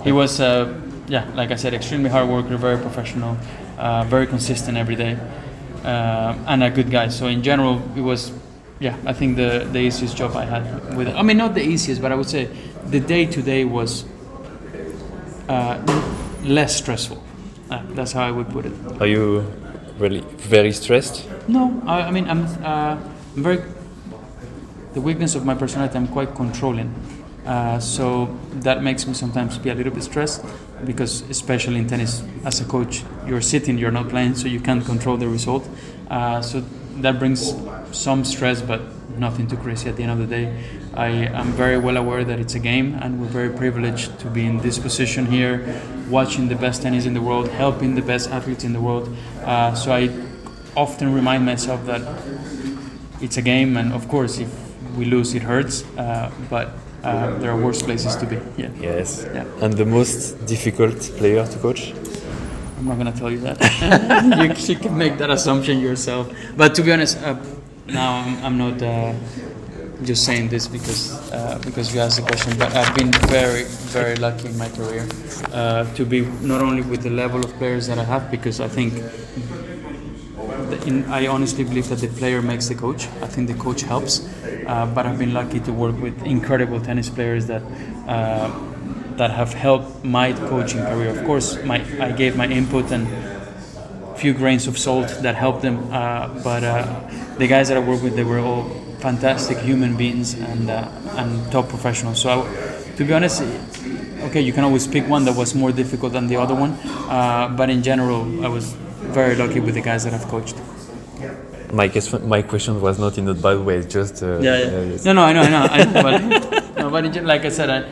he 0.05 0.12
was, 0.12 0.40
uh, 0.40 0.73
yeah, 1.11 1.29
like 1.35 1.51
I 1.51 1.57
said, 1.57 1.75
extremely 1.75 2.09
hard 2.09 2.29
worker, 2.29 2.57
very 2.57 2.79
professional 2.79 3.37
uh, 3.81 4.05
very 4.05 4.27
consistent 4.27 4.77
every 4.77 4.94
day, 4.94 5.18
uh, 5.85 6.35
and 6.46 6.62
a 6.62 6.70
good 6.70 6.90
guy. 6.90 7.09
So 7.09 7.27
in 7.27 7.42
general, 7.42 7.83
it 7.96 8.03
was, 8.03 8.33
yeah, 8.79 8.96
I 9.07 9.12
think 9.12 9.37
the 9.37 9.66
the 9.73 9.81
easiest 9.81 10.16
job 10.16 10.37
I 10.37 10.44
had 10.44 10.94
with. 10.96 11.09
It. 11.09 11.16
I 11.16 11.23
mean, 11.23 11.38
not 11.38 11.55
the 11.55 11.62
easiest, 11.62 12.03
but 12.03 12.12
I 12.12 12.14
would 12.14 12.29
say 12.29 12.49
the 12.87 13.01
day 13.01 13.27
to 13.27 13.42
day 13.42 13.64
was 13.64 14.05
uh, 15.49 15.81
less 16.44 16.77
stressful. 16.77 17.23
Uh, 17.70 17.83
that's 17.94 18.12
how 18.12 18.23
I 18.23 18.31
would 18.31 18.51
put 18.51 18.66
it. 18.66 18.73
Are 19.01 19.07
you 19.07 19.46
really 19.99 20.20
very 20.37 20.73
stressed? 20.73 21.29
No, 21.49 21.83
I, 21.87 22.03
I 22.03 22.11
mean 22.11 22.29
I'm, 22.29 22.44
uh, 22.62 22.99
I'm 23.37 23.42
very. 23.42 23.62
The 24.92 25.01
weakness 25.01 25.37
of 25.37 25.44
my 25.44 25.55
personality, 25.55 25.96
I'm 25.96 26.09
quite 26.09 26.35
controlling. 26.35 26.92
Uh, 27.46 27.79
so 27.79 28.37
that 28.61 28.83
makes 28.83 29.07
me 29.07 29.14
sometimes 29.14 29.57
be 29.57 29.70
a 29.70 29.75
little 29.75 29.92
bit 29.92 30.03
stressed 30.03 30.44
because, 30.85 31.23
especially 31.31 31.79
in 31.79 31.87
tennis, 31.87 32.23
as 32.45 32.61
a 32.61 32.64
coach, 32.64 33.03
you're 33.27 33.40
sitting, 33.40 33.79
you're 33.79 33.90
not 33.90 34.09
playing, 34.09 34.35
so 34.35 34.49
you 34.49 34.61
can't 34.61 34.85
control 34.85 35.16
the 35.16 35.29
result. 35.29 35.69
Uh, 36.09 36.40
so 36.43 36.61
that 36.97 37.19
brings 37.19 37.55
some 37.93 38.25
stress, 38.25 38.62
but 38.62 38.81
nothing 39.19 39.47
too 39.47 39.57
crazy 39.57 39.88
at 39.88 39.97
the 39.97 40.03
end 40.03 40.12
of 40.12 40.19
the 40.19 40.27
day. 40.27 40.64
I 40.95 41.09
am 41.09 41.53
very 41.53 41.79
well 41.79 41.97
aware 41.97 42.25
that 42.25 42.38
it's 42.40 42.55
a 42.55 42.59
game, 42.59 42.95
and 43.01 43.21
we're 43.21 43.29
very 43.29 43.51
privileged 43.51 44.19
to 44.21 44.29
be 44.29 44.45
in 44.45 44.59
this 44.59 44.79
position 44.79 45.27
here, 45.27 45.81
watching 46.09 46.49
the 46.49 46.57
best 46.57 46.83
tennis 46.83 47.07
in 47.07 47.14
the 47.14 47.23
world, 47.23 47.49
helping 47.49 47.95
the 47.95 48.03
best 48.03 48.31
athletes 48.31 48.64
in 48.64 48.73
the 48.73 48.81
world. 48.81 49.14
Uh, 49.45 49.75
so 49.75 49.93
I 49.93 50.11
often 50.77 51.12
remind 51.12 51.45
myself 51.47 51.87
that 51.87 52.03
it's 53.21 53.37
a 53.37 53.43
game, 53.43 53.77
and 53.77 53.93
of 53.93 54.09
course, 54.09 54.38
if 54.38 54.49
we 54.97 55.05
lose, 55.05 55.35
it 55.35 55.43
hurts. 55.43 55.85
Uh, 55.97 56.31
but 56.49 56.73
uh, 57.02 57.38
there 57.38 57.50
are 57.50 57.60
worse 57.60 57.82
places 57.82 58.16
to 58.16 58.26
be. 58.26 58.36
Yeah. 58.56 58.70
Yes. 58.80 59.26
Yeah. 59.34 59.44
And 59.60 59.74
the 59.74 59.86
most 59.86 60.46
difficult 60.46 61.00
player 61.18 61.46
to 61.46 61.58
coach? 61.58 61.92
I'm 62.78 62.86
not 62.86 62.96
gonna 62.96 63.12
tell 63.12 63.30
you 63.30 63.40
that. 63.40 63.58
you, 64.68 64.74
you, 64.74 64.80
can 64.80 64.96
make 64.96 65.18
that 65.18 65.30
assumption 65.30 65.80
yourself. 65.80 66.32
But 66.56 66.74
to 66.76 66.82
be 66.82 66.92
honest, 66.92 67.18
uh, 67.22 67.36
now 67.86 68.20
I'm, 68.20 68.44
I'm 68.44 68.58
not 68.58 68.82
uh, 68.82 69.12
just 70.04 70.24
saying 70.24 70.48
this 70.48 70.66
because 70.66 71.30
uh, 71.32 71.60
because 71.64 71.94
you 71.94 72.00
asked 72.00 72.16
the 72.16 72.26
question. 72.26 72.56
But 72.58 72.74
I've 72.74 72.94
been 72.94 73.12
very 73.28 73.64
very 73.92 74.16
lucky 74.16 74.48
in 74.48 74.56
my 74.56 74.68
career 74.68 75.06
uh, 75.52 75.84
to 75.94 76.04
be 76.04 76.22
not 76.42 76.62
only 76.62 76.82
with 76.82 77.02
the 77.02 77.10
level 77.10 77.44
of 77.44 77.52
players 77.58 77.86
that 77.88 77.98
I 77.98 78.04
have, 78.04 78.30
because 78.30 78.60
I 78.60 78.68
think 78.68 78.94
in, 80.86 81.04
I 81.06 81.26
honestly 81.26 81.64
believe 81.64 81.88
that 81.88 82.00
the 82.00 82.08
player 82.08 82.42
makes 82.42 82.68
the 82.68 82.74
coach. 82.74 83.06
I 83.22 83.26
think 83.26 83.48
the 83.48 83.54
coach 83.54 83.82
helps, 83.82 84.28
uh, 84.66 84.87
but 84.87 85.07
I've 85.07 85.18
been 85.18 85.35
lucky 85.35 85.61
to 85.61 85.73
work 85.73 86.01
with 86.01 86.23
incredible 86.25 86.81
tennis 86.81 87.09
players 87.09 87.46
that 87.46 87.62
uh, 88.07 88.51
that 89.16 89.31
have 89.31 89.53
helped 89.53 90.05
my 90.05 90.33
coaching 90.33 90.81
career. 90.81 91.11
Of 91.11 91.25
course, 91.25 91.62
my 91.64 91.85
I 92.01 92.12
gave 92.12 92.37
my 92.37 92.46
input 92.46 92.90
and 92.90 93.07
few 94.16 94.33
grains 94.35 94.66
of 94.66 94.79
salt 94.79 95.09
that 95.23 95.35
helped 95.35 95.62
them, 95.62 95.92
uh, 95.92 96.29
but 96.44 96.62
uh, 96.62 96.85
the 97.38 97.46
guys 97.46 97.68
that 97.68 97.77
I 97.77 97.81
worked 97.81 98.03
with, 98.03 98.16
they 98.16 98.25
were 98.25 98.38
all 98.38 98.68
fantastic 98.99 99.59
human 99.59 99.96
beings 99.96 100.35
and 100.35 100.70
uh, 100.70 100.88
and 101.16 101.51
top 101.51 101.68
professionals. 101.68 102.20
So, 102.20 102.31
I, 102.31 102.96
to 102.96 103.05
be 103.05 103.12
honest, 103.12 103.42
okay, 104.29 104.40
you 104.40 104.53
can 104.53 104.64
always 104.64 104.87
pick 104.87 105.09
one 105.09 105.25
that 105.25 105.37
was 105.37 105.55
more 105.55 105.73
difficult 105.73 106.12
than 106.12 106.27
the 106.27 106.37
other 106.37 106.55
one, 106.55 106.77
but 107.57 107.70
in 107.70 107.83
general, 107.83 108.44
I 108.44 108.49
was 108.49 108.75
very 109.12 109.35
lucky 109.35 109.61
with 109.61 109.75
the 109.75 109.81
guys 109.81 110.05
that 110.05 110.14
I've 110.14 110.29
coached. 110.29 110.57
My 111.72 111.88
question, 111.88 112.28
my 112.28 112.42
question 112.42 112.80
was 112.80 112.98
not 112.98 113.16
in 113.18 113.28
a 113.28 113.35
bad 113.35 113.59
way. 113.64 113.83
Just 113.85 114.22
uh, 114.22 114.38
yeah, 114.40 114.59
yeah. 114.59 114.66
Uh, 114.66 114.80
yes. 114.83 115.04
No, 115.04 115.12
no, 115.12 115.22
I 115.22 115.33
know, 115.33 115.42
I 115.42 115.50
know. 115.50 115.66
I 115.70 115.85
know 115.85 116.02
but, 116.02 116.76
no, 116.76 116.90
but 116.90 117.22
like 117.24 117.44
I 117.44 117.48
said, 117.48 117.70
I, 117.70 117.85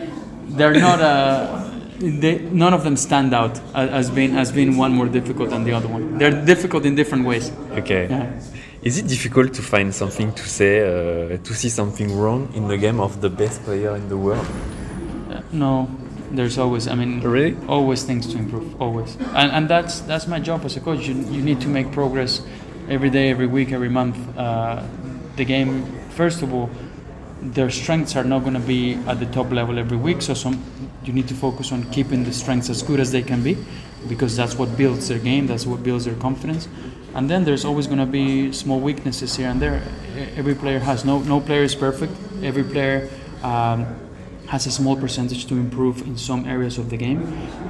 they're 0.48 0.74
not. 0.74 1.00
Uh, 1.00 1.64
they, 2.00 2.38
none 2.38 2.74
of 2.74 2.84
them 2.84 2.96
stand 2.96 3.34
out 3.34 3.60
as 3.74 4.10
being 4.10 4.36
as 4.36 4.52
being 4.52 4.76
one 4.76 4.92
more 4.92 5.06
difficult 5.08 5.50
than 5.50 5.64
the 5.64 5.72
other 5.72 5.88
one. 5.88 6.18
They're 6.18 6.44
difficult 6.44 6.84
in 6.86 6.94
different 6.94 7.24
ways. 7.24 7.52
Okay. 7.72 8.08
Yeah. 8.08 8.40
Is 8.82 8.96
it 8.98 9.08
difficult 9.08 9.54
to 9.54 9.62
find 9.62 9.92
something 9.92 10.32
to 10.32 10.48
say, 10.48 10.80
uh, 10.80 11.36
to 11.38 11.54
see 11.54 11.68
something 11.68 12.16
wrong 12.16 12.48
in 12.54 12.68
the 12.68 12.76
game 12.76 13.00
of 13.00 13.20
the 13.20 13.28
best 13.28 13.64
player 13.64 13.96
in 13.96 14.08
the 14.08 14.16
world? 14.16 14.46
Uh, 15.30 15.40
no, 15.50 15.88
there's 16.30 16.58
always. 16.58 16.86
I 16.86 16.94
mean, 16.94 17.20
Really? 17.20 17.56
always 17.68 18.04
things 18.04 18.26
to 18.32 18.38
improve. 18.38 18.80
Always, 18.80 19.16
and 19.34 19.50
and 19.50 19.68
that's 19.68 20.00
that's 20.00 20.26
my 20.28 20.38
job 20.38 20.64
as 20.64 20.76
a 20.76 20.80
coach. 20.80 21.08
You 21.08 21.14
you 21.30 21.42
need 21.42 21.60
to 21.62 21.68
make 21.68 21.90
progress 21.90 22.42
every 22.88 23.11
day, 23.11 23.31
every 23.31 23.46
week, 23.46 23.72
every 23.72 23.88
month. 23.88 24.16
Uh, 24.37 24.83
the 25.37 25.44
game, 25.44 25.85
first 26.11 26.42
of 26.42 26.53
all, 26.53 26.70
their 27.40 27.70
strengths 27.70 28.16
are 28.16 28.24
not 28.24 28.40
going 28.40 28.55
to 28.55 28.61
be 28.61 28.94
at 29.07 29.20
the 29.20 29.27
top 29.27 29.51
level 29.53 29.79
every 29.79 29.96
week. 29.96 30.22
So 30.22 30.35
some 30.35 30.62
you 31.05 31.12
need 31.12 31.29
to 31.29 31.35
focus 31.35 31.72
on 31.72 31.85
keeping 31.90 32.24
the 32.24 32.33
strengths 32.33 32.68
as 32.68 32.83
good 32.83 33.01
as 33.01 33.12
they 33.12 33.22
can 33.22 33.42
be, 33.42 33.57
because 34.09 34.37
that's 34.37 34.57
what 34.57 34.77
builds 34.77 35.09
their 35.09 35.18
game. 35.18 35.46
That's 35.46 35.66
what 35.66 35.83
builds 35.83 36.05
their 36.05 36.16
confidence. 36.16 36.68
And 37.14 37.31
then 37.31 37.44
there's 37.44 37.64
always 37.64 37.87
going 37.87 38.01
to 38.01 38.07
be 38.07 38.53
small 38.53 38.81
weaknesses 38.81 39.37
here 39.37 39.48
and 39.48 39.61
there. 39.61 39.83
Every 40.37 40.55
player 40.55 40.79
has 40.81 41.05
no 41.05 41.20
no 41.20 41.40
player 41.40 41.62
is 41.62 41.74
perfect. 41.74 42.12
Every 42.42 42.64
player. 42.64 43.09
Um, 43.42 43.87
has 44.48 44.66
a 44.66 44.70
small 44.70 44.96
percentage 44.96 45.46
to 45.46 45.55
improve 45.55 46.01
in 46.03 46.16
some 46.16 46.46
areas 46.46 46.79
of 46.79 46.88
the 46.88 46.96
game. 46.96 47.20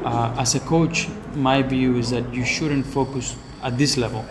Uh, 0.05 0.33
as 0.39 0.55
a 0.55 0.61
coach, 0.61 1.09
my 1.35 1.61
view 1.61 1.99
is 1.99 2.11
that 2.11 2.33
you 2.33 2.45
shouldn't 2.45 2.87
focus 2.87 3.35
at 3.65 3.77
this 3.77 3.97
level. 3.97 4.25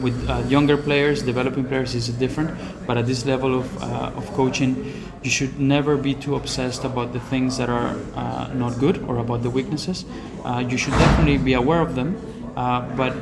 With 0.00 0.28
uh, 0.28 0.38
younger 0.48 0.76
players, 0.76 1.22
developing 1.22 1.64
players 1.64 1.94
is 1.94 2.08
different, 2.08 2.56
but 2.86 2.96
at 2.96 3.06
this 3.06 3.26
level 3.26 3.58
of, 3.58 3.82
uh, 3.82 4.12
of 4.16 4.26
coaching, 4.32 5.10
you 5.22 5.30
should 5.30 5.60
never 5.60 5.96
be 5.96 6.14
too 6.14 6.34
obsessed 6.34 6.84
about 6.84 7.12
the 7.12 7.20
things 7.20 7.58
that 7.58 7.68
are 7.68 7.96
uh, 8.14 8.50
not 8.54 8.78
good 8.78 8.98
or 9.04 9.18
about 9.18 9.42
the 9.42 9.50
weaknesses. 9.50 10.04
Uh, 10.44 10.64
you 10.66 10.78
should 10.78 10.94
definitely 10.94 11.38
be 11.38 11.52
aware 11.52 11.80
of 11.80 11.94
them, 11.94 12.16
uh, 12.56 12.80
but 12.96 13.14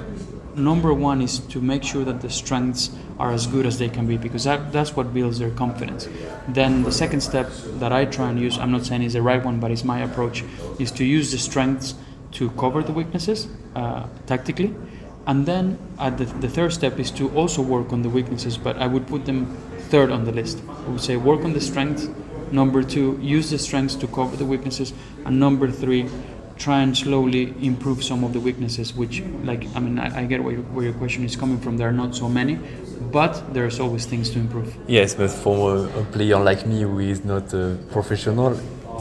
number 0.56 0.92
one 0.92 1.20
is 1.20 1.38
to 1.38 1.60
make 1.60 1.82
sure 1.82 2.04
that 2.04 2.20
the 2.20 2.30
strengths 2.30 2.90
are 3.18 3.32
as 3.32 3.46
good 3.46 3.66
as 3.66 3.78
they 3.78 3.88
can 3.88 4.06
be 4.06 4.16
because 4.16 4.44
that, 4.44 4.72
that's 4.72 4.96
what 4.96 5.12
builds 5.14 5.38
their 5.38 5.50
confidence 5.50 6.08
then 6.48 6.82
the 6.82 6.92
second 6.92 7.20
step 7.20 7.50
that 7.78 7.92
i 7.92 8.04
try 8.04 8.28
and 8.28 8.40
use 8.40 8.58
i'm 8.58 8.72
not 8.72 8.84
saying 8.84 9.02
is 9.02 9.12
the 9.12 9.22
right 9.22 9.44
one 9.44 9.60
but 9.60 9.70
it's 9.70 9.84
my 9.84 10.00
approach 10.00 10.42
is 10.78 10.90
to 10.90 11.04
use 11.04 11.30
the 11.30 11.38
strengths 11.38 11.94
to 12.32 12.50
cover 12.52 12.82
the 12.82 12.92
weaknesses 12.92 13.48
uh, 13.76 14.06
tactically 14.26 14.74
and 15.26 15.46
then 15.46 15.78
at 15.98 16.16
the, 16.18 16.24
the 16.24 16.48
third 16.48 16.72
step 16.72 16.98
is 16.98 17.10
to 17.10 17.28
also 17.36 17.60
work 17.62 17.92
on 17.92 18.02
the 18.02 18.08
weaknesses 18.08 18.56
but 18.56 18.76
i 18.78 18.86
would 18.86 19.06
put 19.06 19.24
them 19.26 19.46
third 19.90 20.10
on 20.12 20.24
the 20.24 20.30
list. 20.32 20.62
I 20.86 20.88
would 20.90 21.00
say 21.00 21.16
work 21.16 21.44
on 21.44 21.52
the 21.52 21.60
strengths. 21.60 22.08
Number 22.52 22.80
two 22.84 23.18
use 23.20 23.50
the 23.50 23.58
strengths 23.58 23.96
to 23.96 24.06
cover 24.06 24.36
the 24.36 24.44
weaknesses. 24.44 24.92
And 25.26 25.40
number 25.40 25.68
three 25.68 26.08
try 26.58 26.80
and 26.82 26.96
slowly 26.96 27.54
improve 27.60 28.04
some 28.04 28.22
of 28.22 28.32
the 28.32 28.38
weaknesses 28.38 28.94
which 28.94 29.20
like 29.44 29.66
i 29.74 29.80
mean 29.80 29.98
i, 29.98 30.20
I 30.20 30.24
get 30.26 30.44
where, 30.44 30.52
your- 30.54 30.62
where 30.74 30.84
your 30.84 30.92
question 30.94 31.24
is 31.24 31.34
coming 31.34 31.58
from. 31.58 31.76
There 31.76 31.88
are 31.88 31.92
not 32.04 32.14
so 32.14 32.28
many 32.28 32.58
but 33.10 33.52
there's 33.52 33.80
always 33.80 34.04
things 34.06 34.30
to 34.30 34.38
improve. 34.38 34.72
Yes, 34.86 35.14
but 35.14 35.30
for 35.30 35.74
a, 35.76 36.00
a 36.00 36.04
player 36.04 36.38
like 36.38 36.66
me 36.66 36.82
who 36.82 37.00
is 37.00 37.24
not 37.24 37.52
a 37.54 37.76
professional, 37.90 38.54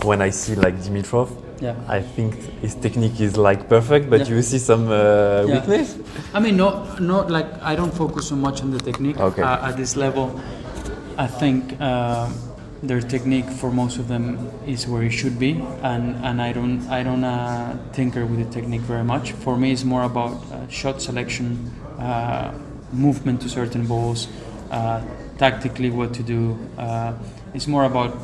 when 0.03 0.21
I 0.21 0.31
see 0.31 0.55
like 0.55 0.75
Dimitrov, 0.79 1.29
Yeah. 1.61 1.75
I 1.87 2.01
think 2.01 2.35
his 2.61 2.75
technique 2.75 3.19
is 3.19 3.35
like 3.37 3.67
perfect, 3.67 4.09
but 4.09 4.19
Yeah. 4.21 4.35
you 4.35 4.41
see 4.41 4.59
some 4.59 4.87
uh, 4.87 4.95
Yeah. 5.45 5.53
weakness. 5.55 5.97
I 6.33 6.39
mean, 6.39 6.55
not 6.57 6.99
not 7.01 7.29
like 7.29 7.47
I 7.61 7.75
don't 7.75 7.93
focus 7.93 8.27
so 8.29 8.35
much 8.35 8.61
on 8.63 8.71
the 8.71 8.79
technique 8.79 9.19
Okay. 9.19 9.43
uh, 9.43 9.67
at 9.67 9.75
this 9.77 9.95
level. 9.95 10.31
I 11.17 11.27
think 11.27 11.75
uh, 11.81 12.27
their 12.81 13.01
technique 13.01 13.49
for 13.59 13.69
most 13.71 13.99
of 13.99 14.07
them 14.07 14.37
is 14.65 14.87
where 14.87 15.03
it 15.03 15.11
should 15.11 15.37
be, 15.37 15.61
and, 15.83 16.15
and 16.23 16.41
I 16.41 16.53
don't 16.53 16.79
I 16.89 17.03
don't 17.03 17.23
uh, 17.25 17.75
tinker 17.91 18.25
with 18.25 18.39
the 18.39 18.49
technique 18.59 18.81
very 18.87 19.03
much. 19.03 19.33
For 19.43 19.57
me, 19.57 19.71
it's 19.73 19.83
more 19.83 20.03
about 20.03 20.31
uh, 20.31 20.67
shot 20.69 21.01
selection, 21.01 21.71
uh, 21.99 22.51
movement 22.93 23.41
to 23.41 23.49
certain 23.49 23.85
balls, 23.85 24.27
uh, 24.71 25.01
tactically 25.37 25.89
what 25.89 26.13
to 26.13 26.23
do. 26.23 26.57
Uh, 26.77 27.11
it's 27.53 27.67
more 27.67 27.83
about 27.83 28.15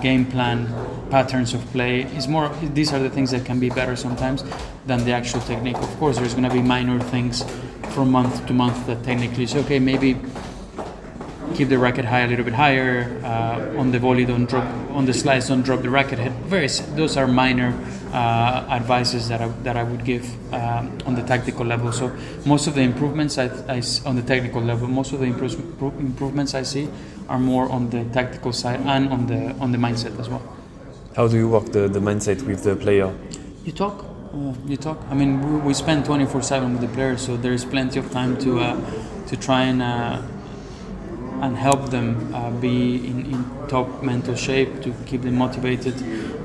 game 0.00 0.26
plan, 0.26 0.72
patterns 1.10 1.54
of 1.54 1.64
play. 1.72 2.02
It's 2.02 2.26
more. 2.26 2.48
These 2.62 2.92
are 2.92 2.98
the 2.98 3.10
things 3.10 3.30
that 3.30 3.44
can 3.44 3.60
be 3.60 3.70
better 3.70 3.96
sometimes 3.96 4.44
than 4.86 5.04
the 5.04 5.12
actual 5.12 5.40
technique. 5.40 5.76
Of 5.78 5.96
course, 5.98 6.18
there's 6.18 6.34
going 6.34 6.48
to 6.48 6.54
be 6.54 6.62
minor 6.62 7.00
things 7.00 7.44
from 7.90 8.10
month 8.10 8.46
to 8.46 8.52
month 8.52 8.86
that 8.86 9.02
technically 9.04 9.44
is 9.44 9.54
okay. 9.54 9.78
Maybe 9.78 10.16
keep 11.54 11.68
the 11.68 11.78
racket 11.78 12.04
high 12.04 12.20
a 12.20 12.26
little 12.26 12.44
bit 12.44 12.54
higher 12.54 13.20
uh, 13.24 13.78
on 13.78 13.92
the 13.92 13.98
volley. 13.98 14.24
Don't 14.24 14.46
drop 14.46 14.64
on 14.90 15.04
the 15.04 15.14
slice. 15.14 15.48
Don't 15.48 15.62
drop 15.62 15.82
the 15.82 15.90
racket 15.90 16.18
head. 16.18 16.32
Very. 16.46 16.68
Those 16.96 17.16
are 17.16 17.26
minor 17.26 17.72
uh, 18.12 18.66
advices 18.70 19.28
that 19.28 19.40
I, 19.40 19.48
that 19.62 19.76
I 19.76 19.82
would 19.82 20.04
give 20.04 20.24
um, 20.52 20.98
on 21.06 21.14
the 21.14 21.22
tactical 21.22 21.66
level. 21.66 21.92
So 21.92 22.16
most 22.44 22.66
of 22.66 22.74
the 22.74 22.82
improvements 22.82 23.38
I, 23.38 23.46
I 23.68 23.82
on 24.06 24.16
the 24.16 24.22
technical 24.22 24.62
level, 24.62 24.88
most 24.88 25.12
of 25.12 25.20
the 25.20 25.26
improves, 25.26 25.56
pro- 25.78 25.94
improvements 25.98 26.54
I 26.54 26.62
see 26.62 26.88
are 27.28 27.38
more 27.38 27.68
on 27.70 27.90
the 27.90 28.04
tactical 28.04 28.52
side 28.52 28.80
and 28.80 29.08
on 29.08 29.26
the 29.26 29.54
on 29.60 29.72
the 29.72 29.78
mindset 29.78 30.18
as 30.18 30.28
well. 30.28 30.42
How 31.16 31.28
do 31.28 31.36
you 31.36 31.48
work 31.48 31.66
the, 31.72 31.88
the 31.88 32.00
mindset 32.00 32.42
with 32.42 32.64
the 32.64 32.74
player? 32.74 33.14
You 33.64 33.72
talk. 33.72 34.04
Uh, 34.34 34.52
you 34.66 34.76
talk. 34.76 34.98
I 35.10 35.14
mean, 35.14 35.40
we, 35.40 35.68
we 35.68 35.74
spend 35.74 36.04
24/7 36.04 36.72
with 36.72 36.80
the 36.80 36.88
players, 36.88 37.22
so 37.22 37.36
there 37.36 37.52
is 37.52 37.64
plenty 37.64 37.98
of 38.00 38.10
time 38.10 38.36
to 38.38 38.60
uh, 38.60 38.80
to 39.28 39.36
try 39.36 39.62
and 39.62 39.80
uh, 39.80 40.22
and 41.40 41.56
help 41.56 41.90
them 41.90 42.34
uh, 42.34 42.50
be 42.50 42.96
in, 42.96 43.26
in 43.26 43.44
top 43.68 44.02
mental 44.02 44.34
shape, 44.34 44.82
to 44.82 44.92
keep 45.06 45.22
them 45.22 45.36
motivated, 45.36 45.94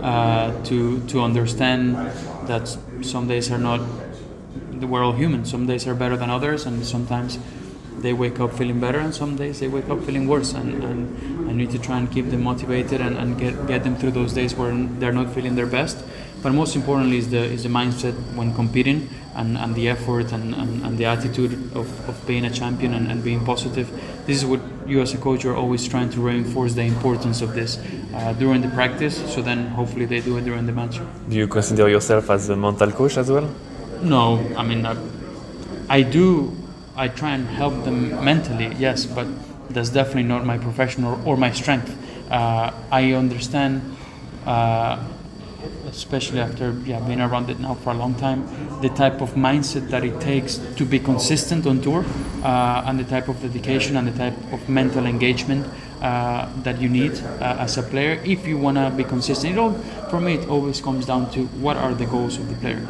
uh, 0.03 0.51
to 0.65 0.99
to 1.07 1.21
understand 1.21 1.95
that 2.47 2.67
some 3.01 3.27
days 3.27 3.51
are 3.51 3.57
not. 3.57 3.81
We're 4.79 5.03
all 5.03 5.13
human. 5.13 5.45
Some 5.45 5.65
days 5.67 5.87
are 5.87 5.95
better 5.95 6.15
than 6.15 6.29
others, 6.29 6.65
and 6.65 6.85
sometimes 6.85 7.39
they 8.01 8.13
wake 8.13 8.39
up 8.39 8.53
feeling 8.53 8.79
better, 8.79 8.99
and 8.99 9.13
some 9.13 9.35
days 9.35 9.59
they 9.59 9.67
wake 9.67 9.89
up 9.89 10.01
feeling 10.03 10.27
worse. 10.27 10.53
And, 10.53 10.83
and 10.83 11.49
I 11.49 11.53
need 11.53 11.71
to 11.71 11.79
try 11.79 11.97
and 11.97 12.11
keep 12.11 12.29
them 12.29 12.43
motivated 12.43 13.01
and, 13.01 13.17
and 13.17 13.37
get, 13.37 13.67
get 13.67 13.83
them 13.83 13.95
through 13.95 14.11
those 14.11 14.33
days 14.33 14.55
where 14.55 14.71
they're 14.99 15.13
not 15.13 15.33
feeling 15.33 15.55
their 15.55 15.67
best. 15.67 16.03
But 16.41 16.53
most 16.53 16.75
importantly 16.75 17.17
is 17.17 17.29
the 17.29 17.43
is 17.43 17.63
the 17.63 17.69
mindset 17.69 18.13
when 18.35 18.53
competing 18.55 19.09
and, 19.35 19.57
and 19.57 19.75
the 19.75 19.89
effort 19.89 20.31
and, 20.31 20.55
and, 20.55 20.85
and 20.85 20.97
the 20.97 21.05
attitude 21.05 21.53
of, 21.75 21.87
of 22.09 22.15
being 22.25 22.45
a 22.45 22.49
champion 22.49 22.93
and, 22.93 23.11
and 23.11 23.23
being 23.23 23.43
positive. 23.43 23.89
This 24.25 24.37
is 24.37 24.45
what 24.45 24.61
you 24.87 25.01
as 25.01 25.13
a 25.13 25.17
coach 25.17 25.43
are 25.45 25.55
always 25.55 25.87
trying 25.87 26.09
to 26.11 26.21
reinforce 26.21 26.73
the 26.73 26.83
importance 26.83 27.41
of 27.41 27.53
this 27.53 27.77
uh, 28.13 28.33
during 28.33 28.61
the 28.61 28.69
practice. 28.69 29.17
So 29.33 29.41
then 29.41 29.67
hopefully 29.67 30.05
they 30.05 30.21
do 30.21 30.37
it 30.37 30.45
during 30.45 30.65
the 30.65 30.71
match. 30.71 30.99
Do 31.29 31.35
you 31.35 31.47
consider 31.47 31.89
yourself 31.89 32.29
as 32.29 32.49
a 32.49 32.55
mental 32.55 32.91
coach 32.91 33.17
as 33.17 33.29
well? 33.29 33.49
No, 34.01 34.39
I 34.55 34.63
mean, 34.63 34.85
I, 34.85 34.95
I 35.89 36.01
do. 36.03 36.55
I 36.99 37.07
try 37.07 37.31
and 37.31 37.47
help 37.47 37.85
them 37.85 38.25
mentally, 38.25 38.75
yes, 38.77 39.05
but 39.05 39.25
that's 39.69 39.89
definitely 39.89 40.23
not 40.23 40.45
my 40.45 40.57
profession 40.57 41.05
or, 41.05 41.17
or 41.23 41.37
my 41.37 41.53
strength. 41.53 41.95
Uh, 42.29 42.73
I 42.91 43.13
understand, 43.13 43.95
uh, 44.45 45.01
especially 45.87 46.41
after 46.41 46.73
yeah, 46.85 46.99
being 46.99 47.21
around 47.21 47.49
it 47.49 47.57
now 47.57 47.75
for 47.75 47.91
a 47.91 47.93
long 47.93 48.15
time, 48.15 48.45
the 48.81 48.89
type 48.89 49.21
of 49.21 49.35
mindset 49.35 49.89
that 49.91 50.03
it 50.03 50.19
takes 50.19 50.57
to 50.75 50.83
be 50.83 50.99
consistent 50.99 51.65
on 51.65 51.79
tour, 51.79 52.03
uh, 52.43 52.83
and 52.85 52.99
the 52.99 53.05
type 53.05 53.29
of 53.29 53.41
dedication 53.41 53.95
and 53.95 54.05
the 54.05 54.17
type 54.17 54.35
of 54.51 54.67
mental 54.67 55.05
engagement 55.05 55.65
uh, 56.01 56.49
that 56.63 56.81
you 56.81 56.89
need 56.89 57.13
uh, 57.39 57.55
as 57.59 57.77
a 57.77 57.83
player 57.83 58.21
if 58.25 58.45
you 58.45 58.57
want 58.57 58.75
to 58.75 58.91
be 58.97 59.05
consistent. 59.05 59.53
It 59.53 59.57
all, 59.57 59.71
for 60.09 60.19
me, 60.19 60.33
it 60.33 60.49
always 60.49 60.81
comes 60.81 61.05
down 61.05 61.31
to 61.31 61.45
what 61.63 61.77
are 61.77 61.93
the 61.93 62.05
goals 62.05 62.37
of 62.37 62.49
the 62.49 62.55
player. 62.55 62.85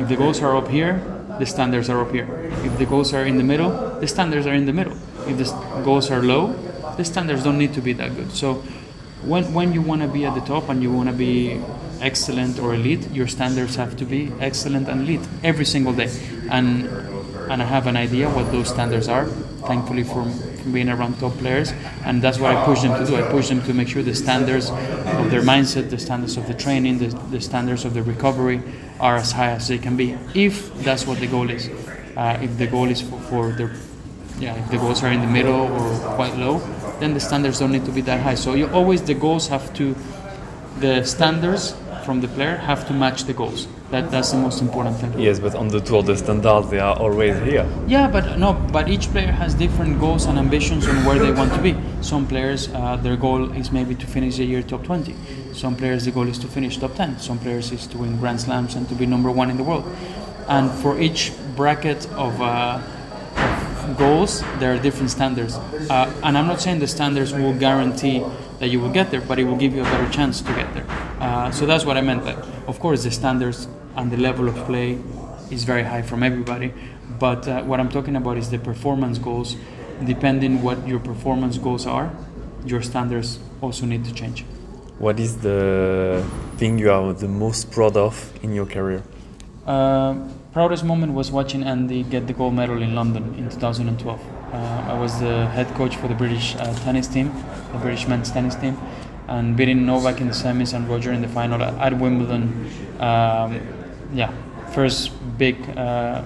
If 0.00 0.08
the 0.08 0.16
goals 0.16 0.42
are 0.42 0.56
up 0.56 0.66
here, 0.66 1.17
the 1.38 1.46
standards 1.46 1.88
are 1.88 2.00
up 2.00 2.10
here. 2.12 2.28
If 2.64 2.78
the 2.78 2.86
goals 2.86 3.12
are 3.14 3.24
in 3.24 3.36
the 3.36 3.44
middle, 3.44 3.70
the 4.00 4.08
standards 4.08 4.46
are 4.46 4.54
in 4.54 4.66
the 4.66 4.72
middle. 4.72 4.96
If 5.26 5.38
the 5.38 5.82
goals 5.84 6.10
are 6.10 6.22
low, 6.22 6.52
the 6.96 7.04
standards 7.04 7.44
don't 7.44 7.58
need 7.58 7.74
to 7.74 7.80
be 7.80 7.92
that 7.94 8.14
good. 8.16 8.32
So 8.32 8.62
when, 9.22 9.52
when 9.54 9.72
you 9.72 9.82
want 9.82 10.02
to 10.02 10.08
be 10.08 10.24
at 10.24 10.34
the 10.34 10.40
top 10.40 10.68
and 10.68 10.82
you 10.82 10.92
want 10.92 11.08
to 11.08 11.14
be 11.14 11.60
excellent 12.00 12.58
or 12.58 12.74
elite, 12.74 13.10
your 13.10 13.26
standards 13.26 13.76
have 13.76 13.96
to 13.96 14.04
be 14.04 14.32
excellent 14.40 14.88
and 14.88 15.02
elite 15.02 15.26
every 15.42 15.64
single 15.64 15.92
day. 15.92 16.10
And 16.50 16.88
and 17.48 17.62
I 17.62 17.64
have 17.64 17.86
an 17.86 17.96
idea 17.96 18.28
what 18.28 18.52
those 18.52 18.68
standards 18.68 19.08
are, 19.08 19.26
thankfully 19.66 20.04
from, 20.04 20.32
from 20.32 20.72
being 20.72 20.88
around 20.88 21.18
top 21.18 21.32
players, 21.34 21.72
and 22.04 22.22
that's 22.22 22.38
what 22.38 22.54
I 22.54 22.64
push 22.64 22.82
them 22.82 22.98
to 22.98 23.06
do. 23.06 23.16
I 23.16 23.22
push 23.30 23.48
them 23.48 23.62
to 23.62 23.74
make 23.74 23.88
sure 23.88 24.02
the 24.02 24.14
standards 24.14 24.70
of 24.70 25.30
their 25.30 25.42
mindset, 25.42 25.90
the 25.90 25.98
standards 25.98 26.36
of 26.36 26.46
the 26.46 26.54
training, 26.54 26.98
the, 26.98 27.08
the 27.30 27.40
standards 27.40 27.84
of 27.84 27.94
the 27.94 28.02
recovery 28.02 28.62
are 29.00 29.16
as 29.16 29.32
high 29.32 29.50
as 29.50 29.68
they 29.68 29.78
can 29.78 29.96
be, 29.96 30.16
if 30.34 30.72
that's 30.82 31.06
what 31.06 31.18
the 31.18 31.26
goal 31.26 31.50
is. 31.50 31.68
Uh, 32.16 32.38
if 32.42 32.56
the 32.58 32.66
goal 32.66 32.88
is 32.88 33.00
for, 33.00 33.18
for 33.20 33.52
their, 33.52 33.72
yeah, 34.40 34.54
if 34.56 34.70
the 34.70 34.78
goals 34.78 35.02
are 35.02 35.12
in 35.12 35.20
the 35.20 35.26
middle 35.26 35.60
or 35.72 36.14
quite 36.14 36.36
low, 36.36 36.58
then 36.98 37.14
the 37.14 37.20
standards 37.20 37.58
don't 37.60 37.70
need 37.70 37.84
to 37.84 37.92
be 37.92 38.00
that 38.00 38.20
high. 38.20 38.34
So 38.34 38.54
you 38.54 38.68
always 38.70 39.02
the 39.02 39.14
goals 39.14 39.48
have 39.48 39.72
to, 39.74 39.94
the 40.80 41.04
standards 41.04 41.74
from 42.08 42.22
the 42.22 42.28
player 42.28 42.56
have 42.56 42.86
to 42.88 42.94
match 42.94 43.24
the 43.24 43.34
goals. 43.34 43.68
That 43.90 44.10
that's 44.10 44.30
the 44.30 44.38
most 44.38 44.62
important 44.62 44.96
thing. 44.96 45.12
Yes, 45.20 45.38
but 45.38 45.54
on 45.54 45.68
the 45.68 45.80
tour, 45.88 46.02
the 46.02 46.16
standards 46.16 46.70
they 46.70 46.78
are 46.78 46.96
always 47.04 47.36
here. 47.50 47.66
Yeah, 47.86 48.08
but 48.08 48.38
no, 48.38 48.54
but 48.72 48.88
each 48.88 49.06
player 49.14 49.30
has 49.30 49.52
different 49.52 50.00
goals 50.00 50.24
and 50.24 50.38
ambitions 50.38 50.88
on 50.88 51.04
where 51.04 51.18
they 51.18 51.32
want 51.40 51.52
to 51.52 51.60
be. 51.60 51.76
Some 52.00 52.26
players, 52.26 52.60
uh, 52.72 52.96
their 52.96 53.18
goal 53.26 53.52
is 53.52 53.70
maybe 53.78 53.94
to 53.94 54.06
finish 54.06 54.38
the 54.38 54.46
year 54.46 54.62
top 54.62 54.84
20. 54.84 55.14
Some 55.52 55.76
players, 55.76 56.06
the 56.06 56.10
goal 56.10 56.28
is 56.28 56.38
to 56.38 56.46
finish 56.46 56.78
top 56.78 56.94
10. 56.94 57.18
Some 57.18 57.38
players 57.38 57.72
is 57.72 57.86
to 57.88 57.98
win 57.98 58.16
Grand 58.16 58.40
Slams 58.40 58.74
and 58.74 58.88
to 58.88 58.94
be 58.94 59.04
number 59.04 59.30
one 59.30 59.50
in 59.50 59.58
the 59.58 59.66
world. 59.70 59.84
And 60.48 60.70
for 60.70 60.98
each 60.98 61.32
bracket 61.56 62.08
of, 62.12 62.40
uh, 62.40 62.80
goals, 63.98 64.42
there 64.60 64.72
are 64.74 64.78
different 64.78 65.10
standards. 65.10 65.56
Uh, 65.56 66.10
and 66.22 66.38
I'm 66.38 66.46
not 66.46 66.60
saying 66.60 66.78
the 66.78 66.86
standards 66.86 67.32
will 67.32 67.54
guarantee 67.54 68.24
that 68.58 68.68
you 68.68 68.80
will 68.80 68.90
get 68.90 69.10
there, 69.10 69.20
but 69.20 69.38
it 69.38 69.44
will 69.44 69.56
give 69.56 69.74
you 69.74 69.82
a 69.82 69.84
better 69.84 70.10
chance 70.10 70.40
to 70.40 70.52
get 70.54 70.72
there. 70.74 70.86
Uh, 71.20 71.50
so 71.50 71.66
that's 71.66 71.84
what 71.84 71.96
I 71.96 72.00
meant. 72.00 72.24
Like, 72.24 72.38
of 72.66 72.80
course, 72.80 73.04
the 73.04 73.10
standards 73.10 73.68
and 73.96 74.10
the 74.10 74.16
level 74.16 74.48
of 74.48 74.56
play 74.66 74.98
is 75.50 75.64
very 75.64 75.84
high 75.84 76.02
from 76.02 76.22
everybody. 76.22 76.72
But 77.18 77.48
uh, 77.48 77.62
what 77.62 77.80
I'm 77.80 77.88
talking 77.88 78.16
about 78.16 78.36
is 78.36 78.50
the 78.50 78.58
performance 78.58 79.18
goals. 79.18 79.56
Depending 80.04 80.62
what 80.62 80.86
your 80.86 81.00
performance 81.00 81.58
goals 81.58 81.86
are, 81.86 82.12
your 82.64 82.82
standards 82.82 83.40
also 83.60 83.86
need 83.86 84.04
to 84.04 84.14
change. 84.14 84.44
What 84.98 85.18
is 85.18 85.38
the 85.38 86.24
thing 86.56 86.78
you 86.78 86.90
are 86.90 87.12
the 87.12 87.28
most 87.28 87.70
proud 87.70 87.96
of 87.96 88.32
in 88.42 88.52
your 88.52 88.66
career? 88.66 89.02
Uh, 89.66 90.14
proudest 90.58 90.82
moment 90.82 91.12
was 91.12 91.30
watching 91.30 91.62
Andy 91.62 92.02
get 92.02 92.26
the 92.26 92.32
gold 92.32 92.52
medal 92.52 92.82
in 92.82 92.92
London 92.92 93.32
in 93.38 93.48
2012. 93.48 94.20
Uh, 94.52 94.56
I 94.92 94.98
was 94.98 95.20
the 95.20 95.46
head 95.46 95.68
coach 95.76 95.94
for 95.94 96.08
the 96.08 96.16
British 96.16 96.56
uh, 96.56 96.74
tennis 96.82 97.06
team, 97.06 97.32
the 97.70 97.78
British 97.78 98.08
men's 98.08 98.32
tennis 98.32 98.56
team, 98.56 98.76
and 99.28 99.56
beating 99.56 99.86
Novak 99.86 100.20
in 100.20 100.26
the 100.26 100.32
semis 100.34 100.74
and 100.74 100.88
Roger 100.88 101.12
in 101.12 101.22
the 101.22 101.28
final 101.28 101.62
at, 101.62 101.74
at 101.74 101.96
Wimbledon. 102.00 102.42
Um, 102.98 103.60
yeah, 104.12 104.32
first 104.72 105.12
big 105.38 105.56
uh, 105.78 106.24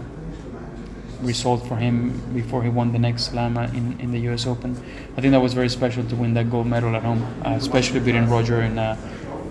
result 1.20 1.66
for 1.68 1.76
him 1.76 1.94
before 2.32 2.62
he 2.62 2.70
won 2.70 2.90
the 2.92 2.98
next 2.98 3.24
slam 3.24 3.58
in, 3.58 4.00
in 4.00 4.12
the 4.12 4.20
US 4.30 4.46
Open. 4.46 4.82
I 5.14 5.20
think 5.20 5.32
that 5.32 5.42
was 5.42 5.52
very 5.52 5.68
special 5.68 6.04
to 6.04 6.16
win 6.16 6.32
that 6.32 6.50
gold 6.50 6.66
medal 6.66 6.96
at 6.96 7.02
home, 7.02 7.22
uh, 7.44 7.50
especially 7.50 8.00
beating 8.00 8.30
Roger 8.30 8.62
in, 8.62 8.78
uh, 8.78 8.96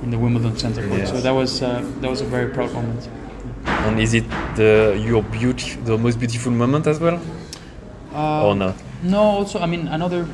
in 0.01 0.09
the 0.09 0.17
Wimbledon 0.17 0.57
Center 0.57 0.81
Court. 0.87 1.07
So 1.07 1.21
that 1.21 1.35
was, 1.35 1.61
uh, 1.61 1.87
that 1.99 2.09
was 2.09 2.21
a 2.21 2.25
very 2.25 2.51
proud 2.51 2.73
moment. 2.73 3.07
And 3.87 3.99
is 3.99 4.13
it 4.13 4.25
the 4.55 4.97
your 5.07 5.23
beauty, 5.23 5.75
the 5.85 5.97
most 5.97 6.19
beautiful 6.19 6.51
moment 6.51 6.87
as 6.87 6.99
well, 6.99 7.19
Uh, 8.13 8.45
or 8.47 8.55
not? 8.55 8.75
No, 9.03 9.21
also, 9.21 9.59
I 9.59 9.65
mean, 9.65 9.87
another. 9.87 10.27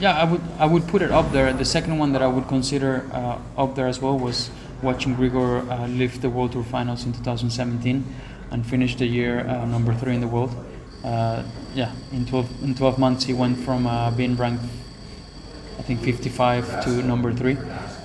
Yeah, 0.00 0.14
I 0.22 0.24
would 0.24 0.40
I 0.58 0.66
would 0.66 0.86
put 0.86 1.02
it 1.02 1.10
up 1.10 1.32
there. 1.32 1.52
The 1.52 1.64
second 1.64 1.98
one 1.98 2.12
that 2.12 2.22
I 2.22 2.26
would 2.28 2.46
consider 2.48 3.02
uh, 3.12 3.62
up 3.62 3.74
there 3.74 3.88
as 3.88 4.00
well 4.00 4.16
was 4.18 4.50
watching 4.82 5.16
Grigor 5.16 5.66
uh, 5.68 5.86
lift 5.88 6.20
the 6.22 6.30
World 6.30 6.52
Tour 6.52 6.62
Finals 6.62 7.04
in 7.04 7.12
2017 7.12 8.04
and 8.52 8.64
finish 8.64 8.94
the 8.96 9.06
year 9.06 9.40
uh, 9.40 9.66
number 9.66 9.92
three 9.94 10.14
in 10.14 10.20
the 10.20 10.28
world. 10.28 10.54
Uh, 11.04 11.42
yeah, 11.74 11.90
in 12.12 12.24
12 12.26 12.46
in 12.62 12.74
12 12.74 12.98
months 12.98 13.24
he 13.26 13.34
went 13.34 13.58
from 13.58 13.86
uh, 13.86 14.10
being 14.12 14.36
ranked, 14.36 14.64
I 15.78 15.82
think 15.82 16.00
55 16.00 16.84
to 16.84 16.90
number 17.02 17.32
three, 17.32 17.56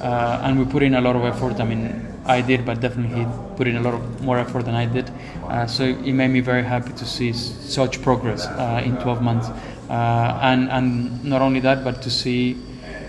uh, 0.01 0.41
and 0.43 0.57
we 0.59 0.65
put 0.65 0.81
in 0.83 0.95
a 0.95 1.01
lot 1.01 1.15
of 1.15 1.23
effort. 1.23 1.59
I 1.59 1.63
mean, 1.65 2.12
I 2.25 2.41
did, 2.41 2.65
but 2.65 2.79
definitely 2.79 3.19
he 3.19 3.27
put 3.57 3.67
in 3.67 3.75
a 3.75 3.81
lot 3.81 3.93
of 3.93 4.21
more 4.21 4.39
effort 4.39 4.63
than 4.65 4.75
I 4.75 4.85
did. 4.85 5.11
Uh, 5.47 5.67
so 5.67 5.83
it 5.83 6.13
made 6.13 6.29
me 6.29 6.39
very 6.39 6.63
happy 6.63 6.93
to 6.93 7.05
see 7.05 7.33
such 7.33 8.01
progress 8.01 8.45
uh, 8.45 8.81
in 8.83 8.97
12 8.97 9.21
months, 9.21 9.49
uh, 9.89 10.39
and 10.41 10.69
and 10.69 11.23
not 11.23 11.41
only 11.41 11.59
that, 11.59 11.83
but 11.83 12.01
to 12.03 12.09
see 12.09 12.57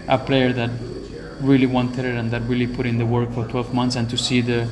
a 0.09 0.18
player 0.18 0.53
that 0.53 0.70
really 1.40 1.66
wanted 1.66 2.05
it 2.05 2.14
and 2.14 2.31
that 2.31 2.42
really 2.42 2.66
put 2.66 2.87
in 2.87 2.98
the 2.98 3.07
work 3.07 3.31
for 3.33 3.46
12 3.46 3.72
months, 3.72 3.96
and 3.96 4.11
to 4.11 4.18
see 4.18 4.40
the 4.40 4.68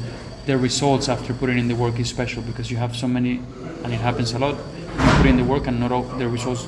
the 0.46 0.58
results 0.58 1.08
after 1.08 1.32
putting 1.32 1.58
in 1.58 1.68
the 1.68 1.76
work 1.76 2.00
is 2.00 2.08
special 2.08 2.42
because 2.42 2.70
you 2.70 2.76
have 2.76 2.96
so 2.96 3.06
many, 3.06 3.40
and 3.84 3.92
it 3.92 4.00
happens 4.00 4.32
a 4.32 4.38
lot. 4.38 4.56
You 4.56 5.12
put 5.18 5.26
in 5.26 5.36
the 5.36 5.44
work 5.44 5.68
and 5.68 5.78
not 5.78 5.92
all 5.92 6.02
the 6.02 6.28
results 6.28 6.66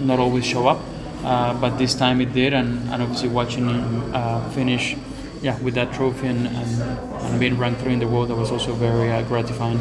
not 0.00 0.18
always 0.18 0.44
show 0.44 0.66
up, 0.66 0.80
uh, 1.24 1.54
but 1.60 1.78
this 1.78 1.94
time 1.94 2.20
it 2.20 2.32
did, 2.32 2.52
and, 2.52 2.88
and 2.90 3.02
obviously 3.02 3.28
watching 3.28 3.68
him 3.68 4.14
uh, 4.14 4.50
finish, 4.50 4.96
yeah, 5.44 5.58
with 5.60 5.74
that 5.74 5.92
trophy 5.92 6.26
and, 6.28 6.46
and, 6.46 6.82
and 7.22 7.38
being 7.38 7.58
ranked 7.58 7.80
three 7.82 7.92
in 7.92 7.98
the 7.98 8.08
world, 8.08 8.28
that 8.30 8.36
was 8.36 8.50
also 8.50 8.72
very 8.74 9.10
uh, 9.12 9.22
gratifying. 9.22 9.78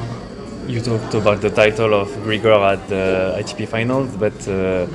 You 0.67 0.82
talked 0.82 1.13
about 1.13 1.39
the 1.41 1.49
title 1.49 1.93
of 1.93 2.10
Grigor 2.26 2.60
at 2.73 2.88
the 2.89 3.36
ATP 3.39 3.67
finals, 3.67 4.15
but 4.17 4.38
uh, 4.47 4.86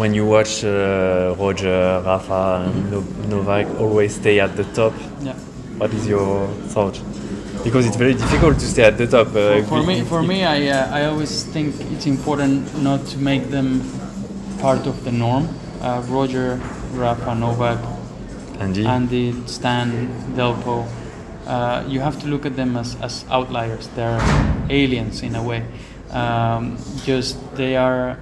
when 0.00 0.14
you 0.14 0.24
watch 0.26 0.64
uh, 0.64 1.34
Roger, 1.38 2.02
Rafa, 2.04 2.64
and 2.66 2.90
no- 2.90 3.04
Novak 3.28 3.66
always 3.78 4.14
stay 4.14 4.40
at 4.40 4.56
the 4.56 4.64
top, 4.80 4.94
Yeah. 5.20 5.34
what 5.80 5.92
is 5.92 6.06
your 6.06 6.48
thought? 6.74 6.98
Because 7.64 7.86
it's 7.86 7.96
very 7.96 8.14
difficult 8.14 8.58
to 8.60 8.66
stay 8.66 8.84
at 8.84 8.96
the 8.96 9.06
top. 9.06 9.28
Uh, 9.34 9.62
For 9.64 9.82
me, 9.82 10.00
for 10.02 10.22
me, 10.22 10.44
I 10.44 10.68
uh, 10.68 10.98
I 10.98 11.04
always 11.10 11.44
think 11.52 11.74
it's 11.92 12.06
important 12.06 12.62
not 12.82 13.00
to 13.12 13.18
make 13.18 13.44
them 13.50 13.82
part 14.60 14.86
of 14.86 14.96
the 15.04 15.10
norm. 15.12 15.48
Uh, 15.82 16.02
Roger, 16.08 16.60
Rafa, 16.94 17.34
Novak, 17.34 17.78
Andy, 18.58 18.86
Andy, 18.86 19.46
Stan, 19.46 20.08
Delpo. 20.34 20.86
Uh, 21.46 21.84
you 21.88 22.00
have 22.00 22.20
to 22.20 22.26
look 22.26 22.44
at 22.44 22.56
them 22.56 22.76
as, 22.76 22.96
as 23.00 23.24
outliers. 23.30 23.88
They're 23.88 24.20
aliens 24.68 25.22
in 25.22 25.34
a 25.34 25.42
way. 25.42 25.64
Um, 26.10 26.76
just 27.04 27.38
they 27.54 27.76
are, 27.76 28.18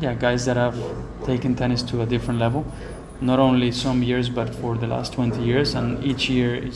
yeah, 0.00 0.14
guys 0.14 0.44
that 0.44 0.56
have 0.56 0.78
taken 1.24 1.54
tennis 1.54 1.82
to 1.84 2.02
a 2.02 2.06
different 2.06 2.38
level. 2.40 2.64
Not 3.20 3.38
only 3.38 3.72
some 3.72 4.02
years, 4.02 4.28
but 4.28 4.54
for 4.54 4.76
the 4.76 4.86
last 4.86 5.12
20 5.12 5.42
years, 5.42 5.74
and 5.74 6.02
each 6.04 6.28
year 6.28 6.70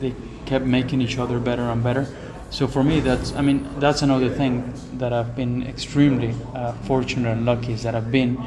they 0.00 0.14
kept 0.46 0.64
making 0.64 1.00
each 1.00 1.18
other 1.18 1.38
better 1.38 1.62
and 1.62 1.82
better. 1.82 2.06
So 2.50 2.68
for 2.68 2.84
me, 2.84 3.00
that's 3.00 3.32
I 3.32 3.40
mean 3.40 3.66
that's 3.78 4.02
another 4.02 4.28
thing 4.28 4.74
that 4.98 5.12
I've 5.12 5.34
been 5.34 5.62
extremely 5.66 6.34
uh, 6.54 6.72
fortunate 6.84 7.30
and 7.30 7.46
lucky 7.46 7.72
is 7.72 7.82
that 7.84 7.94
I've 7.94 8.12
been 8.12 8.38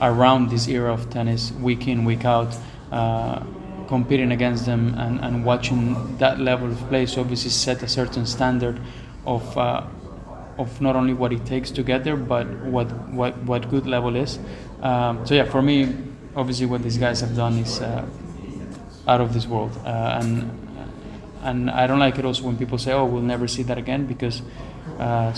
around 0.00 0.50
this 0.50 0.68
era 0.68 0.92
of 0.92 1.08
tennis 1.08 1.52
week 1.52 1.88
in 1.88 2.04
week 2.04 2.24
out, 2.26 2.54
uh, 2.90 3.42
competing 3.88 4.32
against 4.32 4.66
them 4.66 4.94
and, 4.98 5.20
and 5.20 5.44
watching 5.44 6.16
that 6.18 6.38
level 6.40 6.70
of 6.70 6.78
play. 6.88 7.06
So 7.06 7.20
obviously 7.20 7.50
set 7.50 7.82
a 7.82 7.88
certain 7.88 8.26
standard 8.26 8.80
of 9.24 9.56
uh, 9.56 9.86
of 10.58 10.80
not 10.80 10.96
only 10.96 11.12
what 11.12 11.32
it 11.32 11.44
takes 11.44 11.70
to 11.72 11.82
get 11.82 12.04
there, 12.04 12.16
but 12.16 12.46
what 12.64 12.86
what 13.10 13.36
what 13.44 13.68
good 13.68 13.86
level 13.86 14.16
is. 14.16 14.38
Um, 14.82 15.26
so 15.26 15.34
yeah, 15.34 15.44
for 15.44 15.62
me, 15.62 15.94
obviously 16.34 16.66
what 16.66 16.82
these 16.82 16.98
guys 16.98 17.20
have 17.20 17.36
done 17.36 17.58
is 17.58 17.80
uh, 17.80 18.06
out 19.06 19.20
of 19.20 19.34
this 19.34 19.46
world, 19.46 19.76
uh, 19.84 20.18
and 20.20 20.50
and 21.42 21.70
I 21.70 21.86
don't 21.86 21.98
like 21.98 22.18
it 22.18 22.24
also 22.24 22.44
when 22.44 22.56
people 22.56 22.78
say, 22.78 22.92
"Oh, 22.92 23.04
we'll 23.04 23.22
never 23.22 23.48
see 23.48 23.62
that 23.64 23.78
again," 23.78 24.06
because 24.06 24.42
uh, 24.98 25.34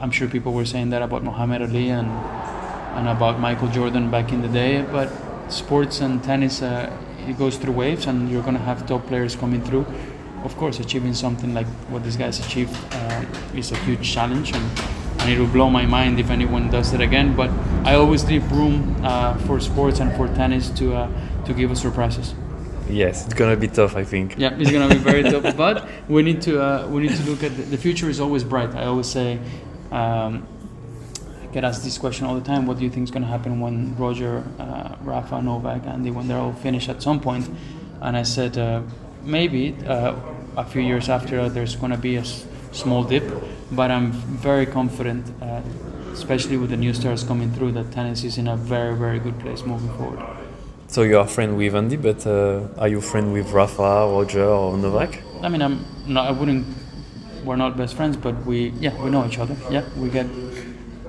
I'm 0.00 0.10
sure 0.10 0.28
people 0.28 0.52
were 0.52 0.64
saying 0.64 0.90
that 0.90 1.02
about 1.02 1.22
Muhammad 1.22 1.62
Ali 1.62 1.90
and 1.90 2.10
and 2.96 3.08
about 3.08 3.40
Michael 3.40 3.68
Jordan 3.68 4.10
back 4.10 4.32
in 4.32 4.42
the 4.42 4.48
day. 4.48 4.82
But 4.82 5.08
sports 5.48 6.00
and 6.00 6.22
tennis, 6.22 6.62
uh, 6.62 6.90
it 7.28 7.38
goes 7.38 7.56
through 7.56 7.72
waves, 7.74 8.06
and 8.06 8.30
you're 8.30 8.42
gonna 8.42 8.58
have 8.58 8.86
top 8.86 9.06
players 9.06 9.36
coming 9.36 9.62
through. 9.62 9.86
Of 10.44 10.56
course, 10.56 10.80
achieving 10.80 11.14
something 11.14 11.54
like 11.54 11.66
what 11.88 12.02
these 12.02 12.16
guys 12.16 12.40
achieved 12.44 12.76
uh, 12.92 13.24
is 13.54 13.70
a 13.72 13.76
huge 13.76 14.12
challenge, 14.12 14.52
and, 14.52 14.64
and 15.20 15.30
it 15.30 15.38
will 15.38 15.46
blow 15.46 15.70
my 15.70 15.86
mind 15.86 16.18
if 16.18 16.30
anyone 16.30 16.68
does 16.70 16.92
it 16.92 17.00
again. 17.00 17.34
But 17.36 17.50
I 17.84 17.94
always 17.94 18.24
leave 18.24 18.50
room 18.50 18.96
uh, 19.04 19.36
for 19.46 19.60
sports 19.60 20.00
and 20.00 20.12
for 20.16 20.26
tennis 20.28 20.68
to 20.70 20.94
uh, 20.94 21.08
to 21.44 21.54
give 21.54 21.70
us 21.70 21.80
surprises. 21.80 22.34
yes, 22.88 23.24
it's 23.24 23.34
gonna 23.34 23.56
be 23.56 23.68
tough, 23.68 23.96
I 23.96 24.04
think. 24.04 24.34
Yeah, 24.36 24.56
it's 24.58 24.70
gonna 24.70 24.88
be 24.88 24.98
very 24.98 25.22
tough. 25.32 25.56
But 25.56 25.88
we 26.08 26.22
need 26.22 26.42
to 26.42 26.60
uh, 26.60 26.86
we 26.88 27.02
need 27.02 27.14
to 27.16 27.22
look 27.30 27.42
at 27.44 27.56
the, 27.56 27.62
the 27.62 27.78
future 27.78 28.10
is 28.10 28.18
always 28.20 28.42
bright. 28.44 28.74
I 28.74 28.84
always 28.86 29.06
say, 29.08 29.38
um, 29.92 30.44
get 31.52 31.64
asked 31.64 31.84
this 31.84 31.98
question 31.98 32.26
all 32.26 32.34
the 32.34 32.40
time. 32.44 32.66
What 32.66 32.78
do 32.78 32.84
you 32.84 32.90
think 32.90 33.04
is 33.04 33.10
gonna 33.10 33.26
happen 33.26 33.60
when 33.60 33.94
Roger, 33.96 34.42
uh, 34.58 34.94
Rafa, 35.02 35.40
Novak, 35.42 35.86
Andy, 35.86 36.10
when 36.10 36.28
they're 36.28 36.38
all 36.38 36.52
finished 36.54 36.88
at 36.88 37.02
some 37.02 37.20
point? 37.20 37.48
And 38.00 38.16
I 38.16 38.22
said 38.24 38.56
uh, 38.58 38.82
maybe 39.24 39.76
uh, 39.86 40.14
a 40.56 40.64
few 40.64 40.82
years 40.82 41.08
after 41.08 41.48
there's 41.48 41.76
gonna 41.76 41.96
be 41.98 42.16
a 42.16 42.20
s- 42.20 42.46
small 42.72 43.04
dip, 43.04 43.24
but 43.70 43.90
I'm 43.90 44.12
very 44.12 44.66
confident. 44.66 45.26
Uh, 45.40 45.60
Especially 46.12 46.58
with 46.58 46.68
the 46.68 46.76
new 46.76 46.92
stars 46.92 47.24
coming 47.24 47.50
through, 47.52 47.72
that 47.72 47.90
tennis 47.90 48.22
is 48.22 48.36
in 48.36 48.46
a 48.46 48.54
very, 48.54 48.94
very 48.94 49.18
good 49.18 49.38
place 49.40 49.64
moving 49.64 49.88
forward. 49.96 50.20
So 50.88 51.02
you 51.04 51.18
are 51.18 51.26
friend 51.26 51.56
with 51.56 51.74
Andy, 51.74 51.96
but 51.96 52.26
uh, 52.26 52.68
are 52.76 52.86
you 52.86 53.00
friend 53.00 53.32
with 53.32 53.50
Rafa, 53.50 54.06
Roger, 54.12 54.44
or 54.44 54.76
Novak? 54.76 55.18
I 55.42 55.48
mean, 55.48 55.62
I'm 55.62 55.82
not. 56.06 56.28
I 56.28 56.32
wouldn't. 56.32 56.66
We're 57.46 57.56
not 57.56 57.78
best 57.78 57.94
friends, 57.96 58.18
but 58.18 58.34
we. 58.44 58.74
Yeah, 58.78 58.92
we 59.02 59.08
know 59.08 59.24
each 59.24 59.38
other. 59.38 59.56
Yeah, 59.70 59.84
we 59.96 60.10
get. 60.10 60.26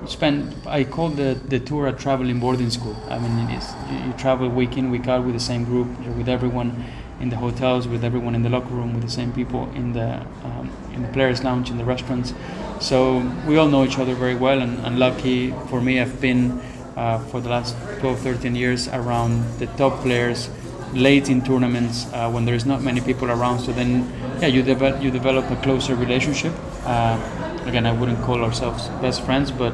Spend. 0.06 0.54
I 0.66 0.84
call 0.84 1.08
the 1.08 1.38
the 1.48 1.58
tour 1.58 1.86
a 1.86 1.92
traveling 1.92 2.40
boarding 2.40 2.70
school. 2.70 2.96
I 3.08 3.18
mean, 3.18 3.48
it 3.48 3.58
is. 3.58 3.72
You, 3.90 3.98
you 4.06 4.12
travel 4.14 4.48
week 4.48 4.76
in, 4.76 4.90
week 4.90 5.08
out 5.08 5.24
with 5.24 5.34
the 5.34 5.40
same 5.40 5.64
group. 5.64 5.88
With 6.16 6.28
everyone 6.28 6.84
in 7.20 7.30
the 7.30 7.36
hotels, 7.36 7.88
with 7.88 8.04
everyone 8.04 8.34
in 8.34 8.42
the 8.42 8.50
locker 8.50 8.74
room, 8.74 8.92
with 8.92 9.02
the 9.02 9.10
same 9.10 9.32
people 9.32 9.70
in 9.74 9.92
the 9.92 10.20
um, 10.44 10.70
in 10.92 11.02
the 11.02 11.08
players' 11.08 11.42
lounge, 11.42 11.70
in 11.70 11.78
the 11.78 11.84
restaurants. 11.84 12.34
So 12.80 13.20
we 13.46 13.56
all 13.56 13.68
know 13.68 13.84
each 13.84 13.98
other 13.98 14.14
very 14.14 14.34
well, 14.34 14.60
and, 14.60 14.78
and 14.84 14.98
lucky 14.98 15.52
for 15.68 15.80
me, 15.80 16.00
I've 16.00 16.20
been 16.20 16.60
uh, 16.96 17.18
for 17.30 17.40
the 17.40 17.48
last 17.48 17.76
12, 18.00 18.18
13 18.20 18.54
years 18.54 18.88
around 18.88 19.58
the 19.58 19.66
top 19.78 20.00
players 20.02 20.50
late 20.92 21.28
in 21.28 21.42
tournaments 21.42 22.06
uh, 22.12 22.30
when 22.30 22.44
there's 22.44 22.66
not 22.66 22.82
many 22.82 23.00
people 23.00 23.30
around. 23.30 23.60
So 23.60 23.72
then, 23.72 24.10
yeah, 24.40 24.46
you 24.48 24.62
develop 24.62 25.02
you 25.02 25.10
develop 25.10 25.50
a 25.50 25.56
closer 25.56 25.94
relationship. 25.94 26.52
Uh, 26.84 27.18
again, 27.66 27.86
I 27.86 27.92
wouldn't 27.92 28.20
call 28.22 28.44
ourselves 28.44 28.88
best 29.00 29.22
friends, 29.22 29.50
but 29.50 29.72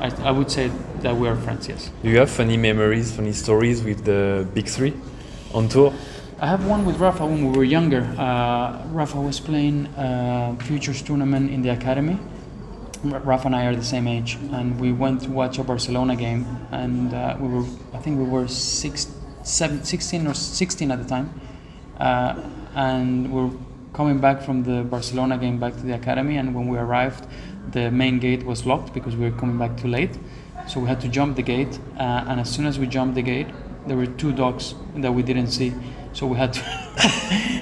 I, 0.00 0.10
I 0.22 0.30
would 0.30 0.50
say 0.50 0.70
that 1.00 1.16
we 1.16 1.28
are 1.28 1.36
friends. 1.36 1.68
Yes. 1.68 1.90
Do 2.02 2.10
you 2.10 2.18
have 2.18 2.30
funny 2.30 2.56
memories, 2.56 3.12
funny 3.12 3.32
stories 3.32 3.82
with 3.82 4.04
the 4.04 4.46
big 4.54 4.66
three 4.66 4.94
on 5.52 5.68
tour? 5.68 5.92
I 6.40 6.48
have 6.48 6.66
one 6.66 6.84
with 6.84 6.98
Rafa 6.98 7.24
when 7.24 7.50
we 7.50 7.56
were 7.56 7.64
younger. 7.64 8.02
Uh, 8.18 8.84
Rafa 8.88 9.20
was 9.20 9.38
playing 9.40 9.86
a 9.96 10.56
futures 10.60 11.00
tournament 11.00 11.50
in 11.50 11.62
the 11.62 11.70
academy. 11.70 12.18
Rafa 13.04 13.46
and 13.46 13.56
I 13.56 13.66
are 13.66 13.76
the 13.76 13.84
same 13.84 14.08
age, 14.08 14.38
and 14.52 14.80
we 14.80 14.92
went 14.92 15.22
to 15.22 15.30
watch 15.30 15.58
a 15.58 15.64
Barcelona 15.64 16.16
game, 16.16 16.46
and 16.72 17.12
uh, 17.12 17.36
we 17.38 17.48
were, 17.48 17.64
I 17.92 17.98
think 17.98 18.18
we 18.18 18.24
were 18.24 18.48
six, 18.48 19.14
seven, 19.42 19.84
16 19.84 20.26
or 20.26 20.34
16 20.34 20.90
at 20.90 21.02
the 21.02 21.08
time, 21.08 21.40
uh, 21.98 22.40
and 22.74 23.32
we 23.32 23.44
we're 23.44 23.56
coming 23.92 24.18
back 24.18 24.42
from 24.42 24.64
the 24.64 24.82
Barcelona 24.82 25.38
game 25.38 25.58
back 25.58 25.74
to 25.74 25.82
the 25.82 25.94
academy, 25.94 26.36
and 26.36 26.54
when 26.54 26.66
we 26.66 26.78
arrived, 26.78 27.26
the 27.70 27.90
main 27.90 28.18
gate 28.18 28.44
was 28.44 28.66
locked 28.66 28.92
because 28.92 29.16
we 29.16 29.28
were 29.28 29.36
coming 29.36 29.58
back 29.58 29.76
too 29.76 29.88
late, 29.88 30.18
so 30.68 30.80
we 30.80 30.88
had 30.88 31.00
to 31.00 31.08
jump 31.08 31.36
the 31.36 31.42
gate, 31.42 31.78
uh, 31.98 32.24
and 32.28 32.40
as 32.40 32.50
soon 32.50 32.66
as 32.66 32.78
we 32.78 32.86
jumped 32.86 33.14
the 33.14 33.22
gate, 33.22 33.48
there 33.86 33.96
were 33.96 34.06
two 34.06 34.32
dogs 34.32 34.74
that 34.96 35.12
we 35.12 35.22
didn't 35.22 35.48
see 35.48 35.72
so 36.14 36.26
we 36.26 36.36
had 36.36 36.52
to 36.52 36.60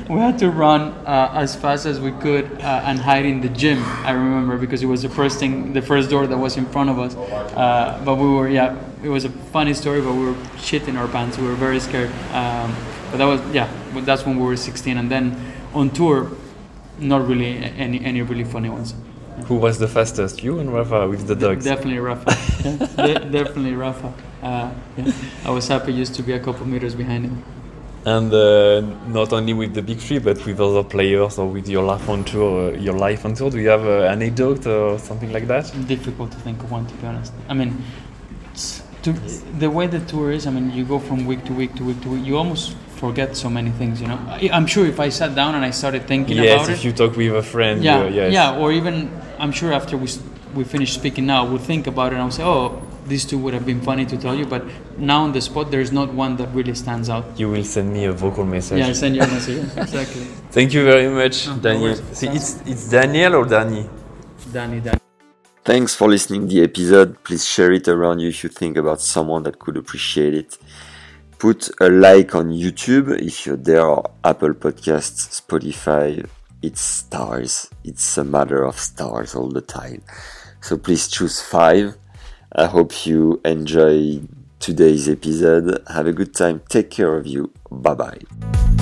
we 0.12 0.20
had 0.20 0.38
to 0.38 0.50
run 0.50 0.92
uh, 1.06 1.32
as 1.34 1.56
fast 1.56 1.86
as 1.86 1.98
we 1.98 2.12
could 2.12 2.44
uh, 2.60 2.82
and 2.84 2.98
hide 2.98 3.24
in 3.24 3.40
the 3.40 3.48
gym. 3.48 3.82
I 4.04 4.10
remember 4.10 4.58
because 4.58 4.82
it 4.82 4.86
was 4.86 5.00
the 5.00 5.08
first 5.08 5.40
thing, 5.40 5.72
the 5.72 5.80
first 5.80 6.10
door 6.10 6.26
that 6.26 6.36
was 6.36 6.58
in 6.58 6.66
front 6.66 6.90
of 6.90 6.98
us. 6.98 7.14
Uh, 7.16 8.00
but 8.04 8.16
we 8.16 8.28
were 8.28 8.48
yeah, 8.48 8.78
it 9.02 9.08
was 9.08 9.24
a 9.24 9.30
funny 9.30 9.72
story, 9.72 10.02
but 10.02 10.12
we 10.12 10.26
were 10.26 10.36
shit 10.58 10.86
in 10.86 10.98
our 10.98 11.08
pants. 11.08 11.38
We 11.38 11.46
were 11.46 11.54
very 11.54 11.80
scared. 11.80 12.10
Um, 12.32 12.76
but 13.10 13.16
that 13.16 13.24
was 13.24 13.40
yeah, 13.54 13.72
that's 14.04 14.26
when 14.26 14.38
we 14.38 14.44
were 14.44 14.56
16, 14.56 14.98
and 14.98 15.10
then 15.10 15.34
on 15.72 15.90
tour, 15.90 16.30
not 16.98 17.26
really 17.26 17.56
any 17.56 18.04
any 18.04 18.20
really 18.20 18.44
funny 18.44 18.68
ones. 18.68 18.94
Who 19.46 19.56
was 19.56 19.78
the 19.78 19.88
fastest, 19.88 20.42
you 20.42 20.58
and 20.58 20.72
Rafa 20.72 21.08
with 21.08 21.26
the 21.26 21.34
dogs? 21.34 21.64
De- 21.64 21.70
definitely 21.70 21.98
Rafa. 21.98 22.30
de- 22.96 23.30
definitely 23.30 23.74
Rafa. 23.74 24.12
Uh, 24.42 24.70
yeah. 24.96 25.12
I 25.44 25.50
was 25.50 25.68
happy 25.68 25.92
just 25.94 26.14
to 26.16 26.22
be 26.22 26.32
a 26.32 26.40
couple 26.40 26.66
meters 26.66 26.94
behind 26.94 27.24
him 27.26 27.42
and 28.04 28.32
uh, 28.34 28.80
not 29.06 29.32
only 29.32 29.52
with 29.52 29.74
the 29.74 29.82
big 29.82 29.98
three 29.98 30.18
but 30.18 30.44
with 30.44 30.60
other 30.60 30.82
players 30.82 31.38
or 31.38 31.46
with 31.46 31.68
your 31.68 31.84
life 31.84 32.08
on 32.08 32.24
tour 32.24 32.74
uh, 32.74 32.76
your 32.76 32.94
life 32.94 33.24
on 33.24 33.34
tour 33.34 33.50
do 33.50 33.60
you 33.60 33.68
have 33.68 33.86
an 33.86 34.04
anecdote 34.04 34.66
or 34.66 34.98
something 34.98 35.32
like 35.32 35.46
that 35.46 35.72
difficult 35.86 36.30
to 36.32 36.38
think 36.38 36.60
of 36.62 36.70
one 36.70 36.84
to 36.86 36.94
be 36.94 37.06
honest 37.06 37.32
i 37.48 37.54
mean 37.54 37.80
to, 39.02 39.12
the 39.58 39.70
way 39.70 39.86
the 39.86 40.00
tour 40.00 40.32
is 40.32 40.46
i 40.46 40.50
mean 40.50 40.70
you 40.72 40.84
go 40.84 40.98
from 40.98 41.26
week 41.26 41.44
to 41.44 41.52
week 41.52 41.74
to 41.76 41.84
week 41.84 42.00
to 42.00 42.08
week 42.08 42.26
you 42.26 42.36
almost 42.36 42.76
forget 43.04 43.36
so 43.44 43.48
many 43.58 43.72
things 43.80 43.94
you 44.02 44.08
know 44.10 44.20
I, 44.28 44.48
am 44.60 44.66
sure 44.74 44.86
if 44.94 44.98
i 45.06 45.08
sat 45.20 45.32
down 45.40 45.52
and 45.56 45.64
i 45.70 45.72
started 45.82 46.02
thinking 46.12 46.36
yes, 46.36 46.44
about 46.44 46.68
it 46.68 46.70
yes 46.70 46.78
if 46.78 46.84
you 46.86 46.92
talk 47.00 47.12
with 47.16 47.34
a 47.44 47.46
friend 47.54 47.76
yeah 47.82 48.06
yes. 48.18 48.32
yeah 48.38 48.60
or 48.60 48.68
even 48.78 48.94
i'm 49.42 49.52
sure 49.60 49.72
after 49.80 49.94
we 50.02 50.08
we 50.56 50.64
finish 50.74 50.90
speaking 51.00 51.24
now 51.34 51.40
we'll 51.48 51.66
think 51.72 51.84
about 51.92 52.08
it 52.12 52.16
and 52.16 52.22
i'll 52.24 52.38
say 52.40 52.46
oh 52.54 52.64
these 53.06 53.24
two 53.24 53.38
would 53.38 53.54
have 53.54 53.66
been 53.66 53.80
funny 53.80 54.06
to 54.06 54.16
tell 54.16 54.34
you, 54.34 54.46
but 54.46 54.64
now 54.96 55.22
on 55.24 55.32
the 55.32 55.40
spot, 55.40 55.70
there's 55.70 55.92
not 55.92 56.12
one 56.14 56.36
that 56.36 56.48
really 56.54 56.74
stands 56.74 57.08
out. 57.08 57.24
You 57.36 57.50
will 57.50 57.64
send 57.64 57.92
me 57.92 58.04
a 58.04 58.12
vocal 58.12 58.44
message. 58.44 58.78
Yeah, 58.78 58.88
I'll 58.88 58.94
send 58.94 59.16
you 59.16 59.22
a 59.22 59.26
message. 59.26 59.64
exactly. 59.76 60.24
Thank 60.50 60.72
you 60.72 60.84
very 60.84 61.08
much, 61.08 61.48
oh, 61.48 61.56
Daniel. 61.56 61.96
See, 62.12 62.28
it's, 62.28 62.60
it's 62.66 62.88
Daniel 62.90 63.36
or 63.36 63.44
Danny? 63.44 63.88
Danny, 64.52 64.80
Danny. 64.80 64.98
Thanks 65.64 65.94
for 65.94 66.08
listening 66.08 66.48
the 66.48 66.62
episode. 66.62 67.22
Please 67.22 67.44
share 67.46 67.72
it 67.72 67.86
around 67.88 68.18
you 68.18 68.28
if 68.28 68.42
you 68.42 68.50
think 68.50 68.76
about 68.76 69.00
someone 69.00 69.42
that 69.44 69.58
could 69.58 69.76
appreciate 69.76 70.34
it. 70.34 70.58
Put 71.42 71.70
a 71.80 71.88
like 71.88 72.36
on 72.36 72.52
YouTube 72.52 73.20
if 73.20 73.46
you're 73.46 73.56
there 73.56 73.84
or 73.84 74.08
Apple 74.22 74.54
Podcasts, 74.54 75.42
Spotify. 75.42 76.24
It's 76.62 76.80
stars. 76.80 77.68
It's 77.82 78.16
a 78.16 78.22
matter 78.22 78.62
of 78.62 78.78
stars 78.78 79.34
all 79.34 79.48
the 79.48 79.60
time. 79.60 80.02
So 80.60 80.76
please 80.78 81.08
choose 81.08 81.40
five 81.40 81.96
I 82.54 82.66
hope 82.66 83.06
you 83.06 83.40
enjoy 83.44 84.20
today's 84.60 85.08
episode. 85.08 85.82
Have 85.88 86.06
a 86.06 86.12
good 86.12 86.32
time. 86.32 86.62
Take 86.68 86.90
care 86.90 87.16
of 87.16 87.26
you. 87.26 87.52
Bye 87.68 87.94
bye. 87.94 88.81